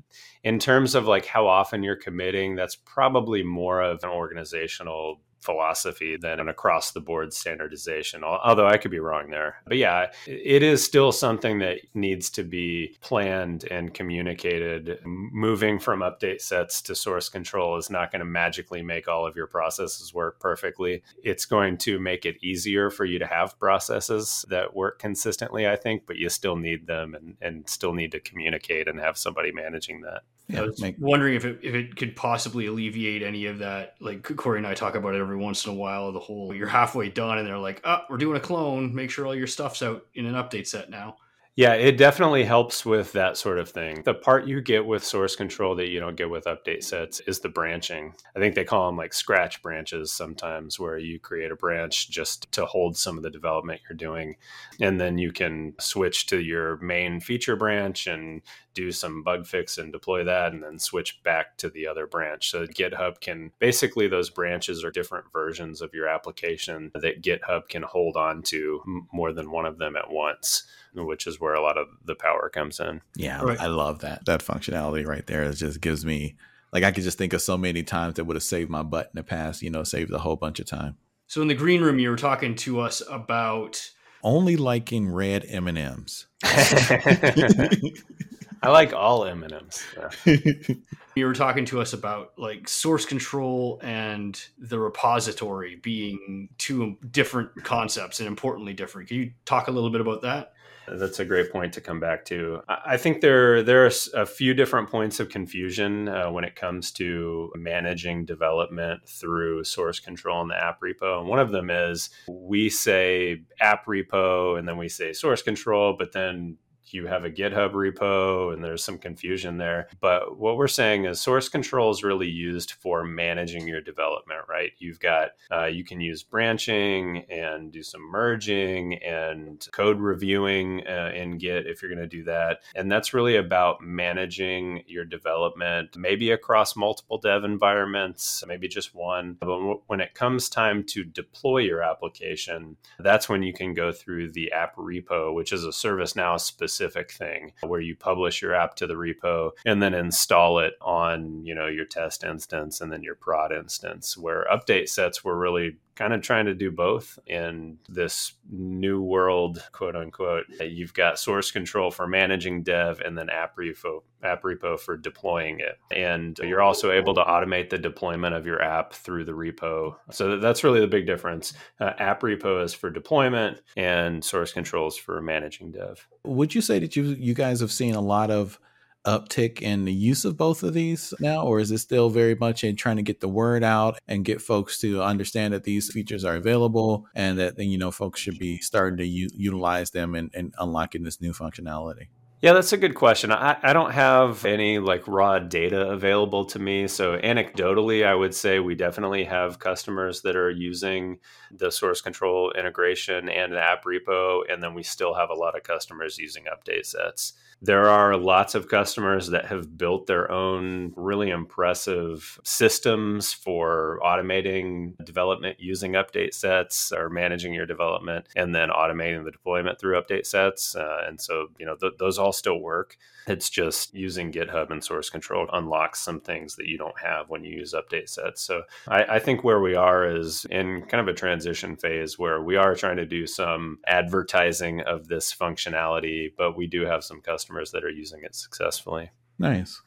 in 0.45 0.59
terms 0.59 0.95
of 0.95 1.07
like 1.07 1.27
how 1.27 1.47
often 1.47 1.83
you're 1.83 1.97
committing, 1.97 2.55
that's 2.55 2.77
probably 2.77 3.43
more 3.43 3.81
of 3.81 4.03
an 4.05 4.11
organizational 4.11 5.21
philosophy 5.43 6.17
than 6.17 6.41
an 6.41 6.49
across 6.49 6.93
the 6.93 7.01
board 7.01 7.33
standardization, 7.33 8.23
although 8.25 8.67
I 8.67 8.79
could 8.79 8.91
be 8.91 9.01
wrong 9.01 9.31
there. 9.31 9.57
But 9.67 9.77
yeah, 9.77 10.13
it 10.27 10.63
is 10.63 10.85
still 10.85 11.13
something 11.13 11.59
that 11.59 11.81
needs 11.95 12.31
to 12.31 12.45
be 12.45 12.97
planned 13.01 13.65
and 13.71 13.93
communicated. 13.93 15.01
Moving 15.05 15.79
from 15.79 16.01
update 16.01 16.41
sets 16.41 16.81
to 16.83 16.95
source 16.95 17.29
control 17.29 17.77
is 17.77 17.91
not 17.91 18.13
going 18.13 18.21
to 18.21 18.27
magically 18.27 18.83
make 18.83 19.09
all 19.09 19.27
of 19.27 19.37
your 19.37 19.47
processes 19.47 20.15
work 20.15 20.41
perfectly. 20.41 21.03
It's 21.23 21.45
going 21.45 21.79
to 21.79 21.99
make 21.99 22.25
it 22.25 22.43
easier 22.43 22.91
for 22.91 23.05
you 23.05 23.19
to 23.19 23.27
have 23.27 23.59
processes 23.59 24.45
that 24.49 24.75
work 24.75 24.99
consistently, 24.99 25.67
I 25.67 25.77
think, 25.77 26.07
but 26.07 26.17
you 26.17 26.29
still 26.29 26.57
need 26.57 26.87
them 26.87 27.15
and, 27.15 27.37
and 27.41 27.69
still 27.69 27.95
need 27.95 28.13
to 28.13 28.21
communicate 28.21 28.89
and 28.89 29.01
have 29.01 29.19
somebody 29.19 29.53
managing 29.53 30.03
that. 30.03 30.23
Yeah, 30.49 30.61
I 30.61 30.63
was 30.63 30.81
make, 30.81 30.97
wondering 30.99 31.35
if 31.35 31.45
it, 31.45 31.61
if 31.63 31.75
it 31.75 31.97
could 31.97 32.17
possibly 32.17 32.67
alleviate 32.67 33.23
any 33.23 33.47
of 33.47 33.59
that. 33.61 33.95
Like 34.01 34.23
Corey 34.37 34.59
and 34.59 34.67
I 34.67 34.75
talk 34.75 34.95
about 34.95 35.15
it 35.15 35.21
every 35.21 35.37
once 35.37 35.65
in 35.65 35.73
a 35.73 35.75
while. 35.75 36.13
The 36.13 36.19
whole 36.19 36.55
you're 36.55 36.67
halfway 36.67 37.09
done 37.09 37.39
and 37.39 37.47
they're 37.47 37.59
like, 37.59 37.81
"Oh, 37.85 38.01
we're 38.11 38.19
doing 38.19 38.37
a 38.37 38.41
clone. 38.41 38.95
Make 38.95 39.11
sure 39.11 39.27
all 39.27 39.35
your 39.35 39.47
stuff's 39.47 39.83
out 39.83 40.07
in 40.15 40.27
an 40.27 40.35
update 40.35 40.67
set 40.67 40.91
now." 40.91 41.17
Yeah, 41.55 41.75
it 41.75 41.99
definitely 41.99 42.45
helps 42.45 42.87
with 42.87 43.13
that 43.13 43.37
sort 43.37 43.59
of 43.59 43.69
thing. 43.69 44.03
The 44.05 44.15
part 44.15 44.47
you 44.47 44.63
get 44.63 44.87
with 44.87 45.05
source 45.05 45.37
control 45.37 45.75
that 45.77 45.89
you 45.89 46.01
don't 46.01 46.17
get 46.17 46.31
with 46.31 46.47
update 46.47 46.83
sets 46.83 47.21
is 47.21 47.41
the 47.41 47.51
branching. 47.51 48.15
I 48.35 48.39
think 48.39 48.55
they 48.55 48.65
call 48.65 48.87
them 48.87 48.97
like 48.97 49.13
scratch 49.13 49.61
branches 49.61 50.11
sometimes, 50.11 50.81
where 50.81 50.97
you 50.97 51.21
create 51.21 51.53
a 51.53 51.57
branch 51.57 52.09
just 52.09 52.51
to 52.53 52.65
hold 52.65 52.97
some 52.97 53.19
of 53.19 53.23
the 53.23 53.29
development 53.29 53.83
you're 53.87 53.99
doing. 53.99 54.37
And 54.81 54.99
then 54.99 55.19
you 55.19 55.31
can 55.31 55.75
switch 55.79 56.25
to 56.29 56.41
your 56.41 56.79
main 56.79 57.21
feature 57.21 57.55
branch 57.55 58.07
and 58.07 58.41
do 58.75 58.93
some 58.93 59.23
bug 59.23 59.47
fix 59.47 59.79
and 59.79 59.93
deploy 59.93 60.25
that, 60.25 60.53
and 60.53 60.63
then 60.63 60.79
switch 60.79 61.23
back 61.23 61.57
to 61.59 61.71
the 61.71 61.87
other 61.87 62.07
branch. 62.07 62.51
So 62.51 62.67
GitHub 62.67 63.21
can 63.21 63.53
basically, 63.59 64.09
those 64.09 64.31
branches 64.31 64.85
are 64.85 64.91
different 64.91 65.33
versions 65.33 65.81
of 65.81 65.95
your 65.95 66.09
application 66.09 66.91
that 66.95 67.23
GitHub 67.23 67.69
can 67.69 67.83
hold 67.83 68.17
on 68.17 68.43
to 68.45 69.07
more 69.13 69.33
than 69.33 69.51
one 69.51 69.67
of 69.67 69.79
them 69.79 69.97
at 69.97 70.11
once 70.11 70.65
which 70.95 71.27
is 71.27 71.41
where 71.41 71.55
a 71.55 71.63
lot 71.63 71.79
of 71.79 71.89
the 72.05 72.15
power 72.15 72.51
comes 72.51 72.79
in. 72.81 73.01
Yeah, 73.17 73.41
right. 73.43 73.59
I 73.59 73.67
love 73.67 74.01
that. 74.01 74.25
That 74.27 74.41
functionality 74.41 75.07
right 75.07 75.27
there. 75.27 75.43
It 75.45 75.55
just 75.55 75.81
gives 75.81 76.05
me 76.05 76.37
like 76.73 76.85
I 76.85 76.93
could 76.93 77.05
just 77.05 77.19
think 77.19 77.33
of 77.33 77.43
so 77.43 77.57
many 77.57 77.83
times 77.83 78.15
that 78.15 78.25
would 78.25 78.37
have 78.37 78.43
saved 78.43 78.71
my 78.71 78.83
butt 78.83 79.07
in 79.07 79.19
the 79.19 79.23
past, 79.23 79.63
you 79.63 79.71
know, 79.71 79.85
saved 79.85 80.13
a 80.13 80.19
whole 80.19 80.37
bunch 80.37 80.61
of 80.61 80.67
time. 80.67 80.97
So 81.27 81.41
in 81.43 81.49
the 81.49 81.55
green 81.55 81.83
room 81.83 81.99
you 81.99 82.11
were 82.11 82.17
talking 82.17 82.55
to 82.57 82.81
us 82.81 83.03
about 83.11 83.91
only 84.23 84.57
liking 84.57 85.11
red 85.11 85.45
M&Ms. 85.49 86.27
I 88.63 88.71
like 88.71 88.93
all 88.93 89.25
M&Ms. 89.25 89.83
you 91.17 91.27
were 91.27 91.35
talking 91.35 91.65
to 91.67 91.81
us 91.81 91.93
about 91.93 92.33
like 92.39 92.69
source 92.69 93.05
control 93.05 93.81
and 93.83 94.41
the 94.59 94.79
repository 94.79 95.77
being 95.77 96.49
two 96.59 96.97
different 97.11 97.65
concepts 97.65 98.21
and 98.21 98.29
importantly 98.29 98.73
different. 98.73 99.09
Can 99.09 99.17
you 99.19 99.33
talk 99.45 99.69
a 99.69 99.73
little 99.73 99.91
bit 99.91 100.01
about 100.01 100.23
that? 100.23 100.53
That's 100.89 101.21
a 101.21 101.25
great 101.25 101.53
point 101.53 101.73
to 101.75 101.81
come 101.81 102.01
back 102.01 102.25
to. 102.27 102.61
I 102.69 102.97
think 102.97 103.21
there 103.21 103.63
there 103.63 103.87
are 103.87 103.91
a 104.15 104.27
few 104.27 104.53
different 104.53 104.91
points 104.91 105.21
of 105.21 105.29
confusion 105.29 106.09
uh, 106.09 106.31
when 106.31 106.45
it 106.45 106.57
comes 106.57 106.91
to 106.93 107.53
managing 107.55 108.25
development 108.25 109.09
through 109.09 109.65
source 109.65 110.01
control 110.01 110.43
in 110.43 110.49
the 110.49 110.61
app 110.61 110.81
repo. 110.81 111.21
And 111.21 111.29
one 111.29 111.39
of 111.39 111.53
them 111.53 111.71
is 111.71 112.11
we 112.27 112.69
say 112.69 113.43
app 113.61 113.87
repo 113.87 114.59
and 114.59 114.67
then 114.67 114.77
we 114.77 114.89
say 114.89 115.13
source 115.13 115.43
control, 115.43 115.95
but 115.97 116.13
then 116.13 116.59
you 116.87 117.07
have 117.07 117.25
a 117.25 117.31
GitHub 117.31 117.73
repo 117.73 118.53
and 118.53 118.63
there's 118.63 118.85
some 118.85 118.99
confusion 118.99 119.59
there. 119.59 119.89
But 120.01 120.39
what 120.39 120.57
we're 120.57 120.69
saying 120.69 121.05
is 121.05 121.21
source 121.21 121.49
control 121.49 121.91
is 121.91 122.03
really 122.03 122.29
used 122.29 122.73
for 122.73 123.05
managing 123.05 123.67
your 123.67 123.81
development, 123.81 124.41
right? 124.49 124.73
You've 124.79 125.01
got, 125.01 125.31
uh, 125.51 125.67
you 125.67 125.85
can 125.85 126.01
use 126.01 126.23
branching 126.23 127.25
and 127.31 127.73
do 127.73 127.83
some 127.83 128.03
merging 128.03 129.03
and 129.03 129.67
code 129.73 130.01
reviewing 130.01 130.87
uh, 130.87 131.13
in 131.15 131.39
Git 131.39 131.67
if 131.67 131.83
you're 131.83 131.91
going 131.91 132.03
to 132.03 132.17
do 132.17 132.25
that. 132.25 132.61
And 132.75 132.91
that's 132.91 133.15
really 133.15 133.37
about 133.37 133.81
managing 133.81 134.83
your 134.87 135.05
development, 135.05 135.97
maybe 135.97 136.31
across 136.31 136.77
multiple 136.77 137.19
dev 137.19 137.45
environments, 137.45 138.43
maybe 138.47 138.69
just 138.69 138.95
one. 138.95 139.37
But 139.39 139.89
when 139.89 140.01
it 140.01 140.15
comes 140.15 140.49
time 140.49 140.85
to 140.89 141.05
deploy 141.05 141.59
your 141.59 141.83
application, 141.83 142.77
that's 142.99 143.29
when 143.29 143.43
you 143.43 143.53
can 143.53 143.75
go 143.75 143.93
through 143.93 144.33
the 144.33 144.53
app 144.53 144.77
repo, 144.77 145.35
which 145.35 145.53
is 145.53 145.65
a 145.65 145.69
ServiceNow 145.69 146.41
specific 146.41 146.72
thing 146.79 147.53
where 147.63 147.81
you 147.81 147.97
publish 147.97 148.43
your 148.43 148.55
app 148.55 148.75
to 148.77 148.87
the 148.87 148.95
repo 148.95 149.51
and 149.65 149.83
then 149.83 149.95
install 149.95 150.59
it 150.59 150.75
on, 150.81 151.45
you 151.45 151.55
know, 151.55 151.67
your 151.67 151.85
test 151.85 152.25
instance 152.25 152.81
and 152.81 152.93
then 152.93 153.03
your 153.03 153.15
prod 153.15 153.53
instance 153.53 154.17
where 154.17 154.47
update 154.53 154.89
sets 154.89 155.25
were 155.25 155.37
really 155.37 155.77
kind 155.95 156.13
of 156.13 156.23
trying 156.23 156.47
to 156.47 156.55
do 156.55 156.71
both 156.71 157.19
in 157.27 157.79
this 157.89 158.33
new 158.51 159.03
world, 159.03 159.63
quote 159.73 159.97
unquote. 159.97 160.45
You've 160.61 160.95
got 160.95 161.19
source 161.19 161.51
control 161.51 161.91
for 161.91 162.07
managing 162.07 162.63
dev 162.63 163.01
and 163.01 163.17
then 163.17 163.29
app 163.29 163.57
repo, 163.57 164.03
app 164.23 164.43
repo 164.43 164.79
for 164.79 164.97
deploying 164.97 165.61
it. 165.61 165.79
And 165.95 166.39
you're 166.39 166.63
also 166.63 166.91
able 166.91 167.15
to 167.15 167.23
automate 167.23 167.71
the 167.71 167.79
deployment 167.79 168.35
of 168.35 168.47
your 168.47 168.63
app 168.63 168.95
through 168.95 169.25
the 169.25 169.33
repo. 169.33 169.97
So 170.11 170.39
that's 170.39 170.65
really 170.65 170.81
the 170.81 170.87
big 170.87 171.07
difference. 171.07 171.53
Uh, 171.79 171.93
app 171.99 172.23
repo 172.23 172.65
is 172.65 172.73
for 172.73 172.91
deployment 172.91 173.61
and 173.77 174.25
source 174.25 174.53
controls 174.53 174.97
for 174.97 175.21
managing 175.21 175.73
dev. 175.73 176.07
Would 176.25 176.55
you 176.55 176.61
say 176.61 176.79
that 176.79 176.97
you 176.97 177.05
you 177.05 177.35
guys 177.35 177.61
have 177.61 177.73
seen 177.73 177.95
a 177.95 178.01
lot 178.01 178.31
of 178.31 178.59
uptick 179.05 179.61
in 179.61 179.85
the 179.85 179.93
use 179.93 180.25
of 180.25 180.37
both 180.37 180.63
of 180.63 180.75
these 180.75 181.13
now, 181.21 181.45
or 181.45 181.61
is 181.61 181.71
it 181.71 181.79
still 181.79 182.11
very 182.11 182.35
much 182.35 182.65
in 182.65 182.77
trying 182.77 182.97
to 182.97 183.03
get 183.03 183.21
the 183.21 183.29
word 183.29 183.65
out 183.65 183.99
and 184.09 184.25
get 184.25 184.41
folks 184.41 184.79
to 184.81 185.03
understand 185.03 185.55
that 185.55 185.65
these 185.65 185.91
features 185.93 186.25
are 186.25 186.37
available 186.37 187.07
and 187.15 187.39
that 187.39 187.57
then 187.57 187.69
you 187.69 187.79
know 187.79 187.91
folks 187.91 188.21
should 188.21 188.39
be 188.39 188.59
starting 188.59 188.99
to 188.99 189.07
u- 189.07 189.31
utilize 189.35 189.91
them 189.91 190.15
and, 190.15 190.31
and 190.35 190.55
unlocking 190.59 191.03
this 191.03 191.21
new 191.21 191.33
functionality? 191.33 192.09
Yeah, 192.43 192.55
that's 192.55 192.73
a 192.73 192.77
good 192.77 192.97
question. 192.97 193.31
I, 193.31 193.57
I 193.63 193.73
don't 193.73 193.93
have 193.93 194.45
any 194.45 194.81
like 194.81 195.07
raw 195.07 195.39
data 195.39 195.91
available 195.91 196.45
to 196.47 196.59
me. 196.59 196.89
So, 196.89 197.17
anecdotally, 197.19 198.05
I 198.05 198.17
would 198.17 198.35
say 198.35 198.59
we 198.59 198.75
definitely 198.75 199.23
have 199.23 199.61
customers 199.61 200.23
that 200.23 200.35
are 200.35 200.51
using 200.51 201.21
the 201.53 201.71
source 201.71 202.01
control 202.01 202.51
integration 202.59 203.29
and 203.29 203.53
the 203.53 203.61
app 203.61 203.85
repo. 203.85 204.41
And 204.51 204.61
then 204.61 204.75
we 204.75 204.83
still 204.83 205.15
have 205.15 205.31
a 205.31 205.35
lot 205.35 205.57
of 205.57 205.63
customers 205.63 206.19
using 206.19 206.47
update 206.47 206.87
sets. 206.87 207.35
There 207.65 207.89
are 207.89 208.17
lots 208.17 208.57
of 208.57 208.67
customers 208.67 209.29
that 209.29 209.47
have 209.47 209.79
built 209.79 210.09
their 210.09 210.29
own 210.33 210.93
really 210.97 211.31
impressive 211.31 212.41
systems 212.43 213.33
for 213.33 214.01
automating 214.03 214.97
development 215.05 215.61
using 215.61 215.93
update 215.93 216.35
sets 216.35 216.91
or 216.91 217.09
managing 217.09 217.55
your 217.55 217.67
development 217.67 218.27
and 218.35 218.53
then 218.53 218.71
automating 218.71 219.25
the 219.25 219.31
deployment 219.31 219.79
through 219.79 220.01
update 220.01 220.27
sets. 220.27 220.75
Uh, 220.75 221.05
and 221.07 221.21
so, 221.21 221.51
you 221.57 221.65
know, 221.65 221.77
th- 221.77 221.93
those 222.01 222.19
all 222.19 222.33
still 222.33 222.59
work. 222.59 222.97
It's 223.29 223.49
just 223.49 223.95
using 223.95 224.33
GitHub 224.33 224.73
and 224.73 224.83
source 224.83 225.09
control 225.09 225.47
unlocks 225.53 226.01
some 226.01 226.21
things 226.21 226.57
that 226.57 226.67
you 226.67 226.77
don't 226.77 227.01
have 227.01 227.31
when 227.31 227.45
you 227.45 227.57
use 227.59 227.75
update 227.75 228.09
sets. 228.09 228.43
So 228.43 228.63
I, 228.89 229.05
I 229.05 229.19
think 229.21 229.45
where 229.45 229.61
we 229.61 229.77
are 229.77 230.05
is 230.05 230.45
in 230.51 230.83
kind 230.87 231.01
of 231.01 231.07
a 231.07 231.17
transition 231.17 231.77
phase 231.77 232.19
where 232.19 232.43
we 232.43 232.57
are 232.57 232.75
trying 232.75 232.97
to 232.97 233.07
do 233.07 233.29
some 233.29 233.79
advertising 233.87 234.81
of 234.81 235.07
this 235.07 235.33
functionality, 235.33 236.33
but 236.37 236.57
we 236.57 236.67
do 236.67 236.85
have 236.85 237.05
some 237.05 237.21
customers 237.21 237.52
that 237.73 237.85
are 237.85 237.91
using 237.91 238.23
it 238.25 238.35
successfully. 238.35 239.11
Nice. 239.39 239.81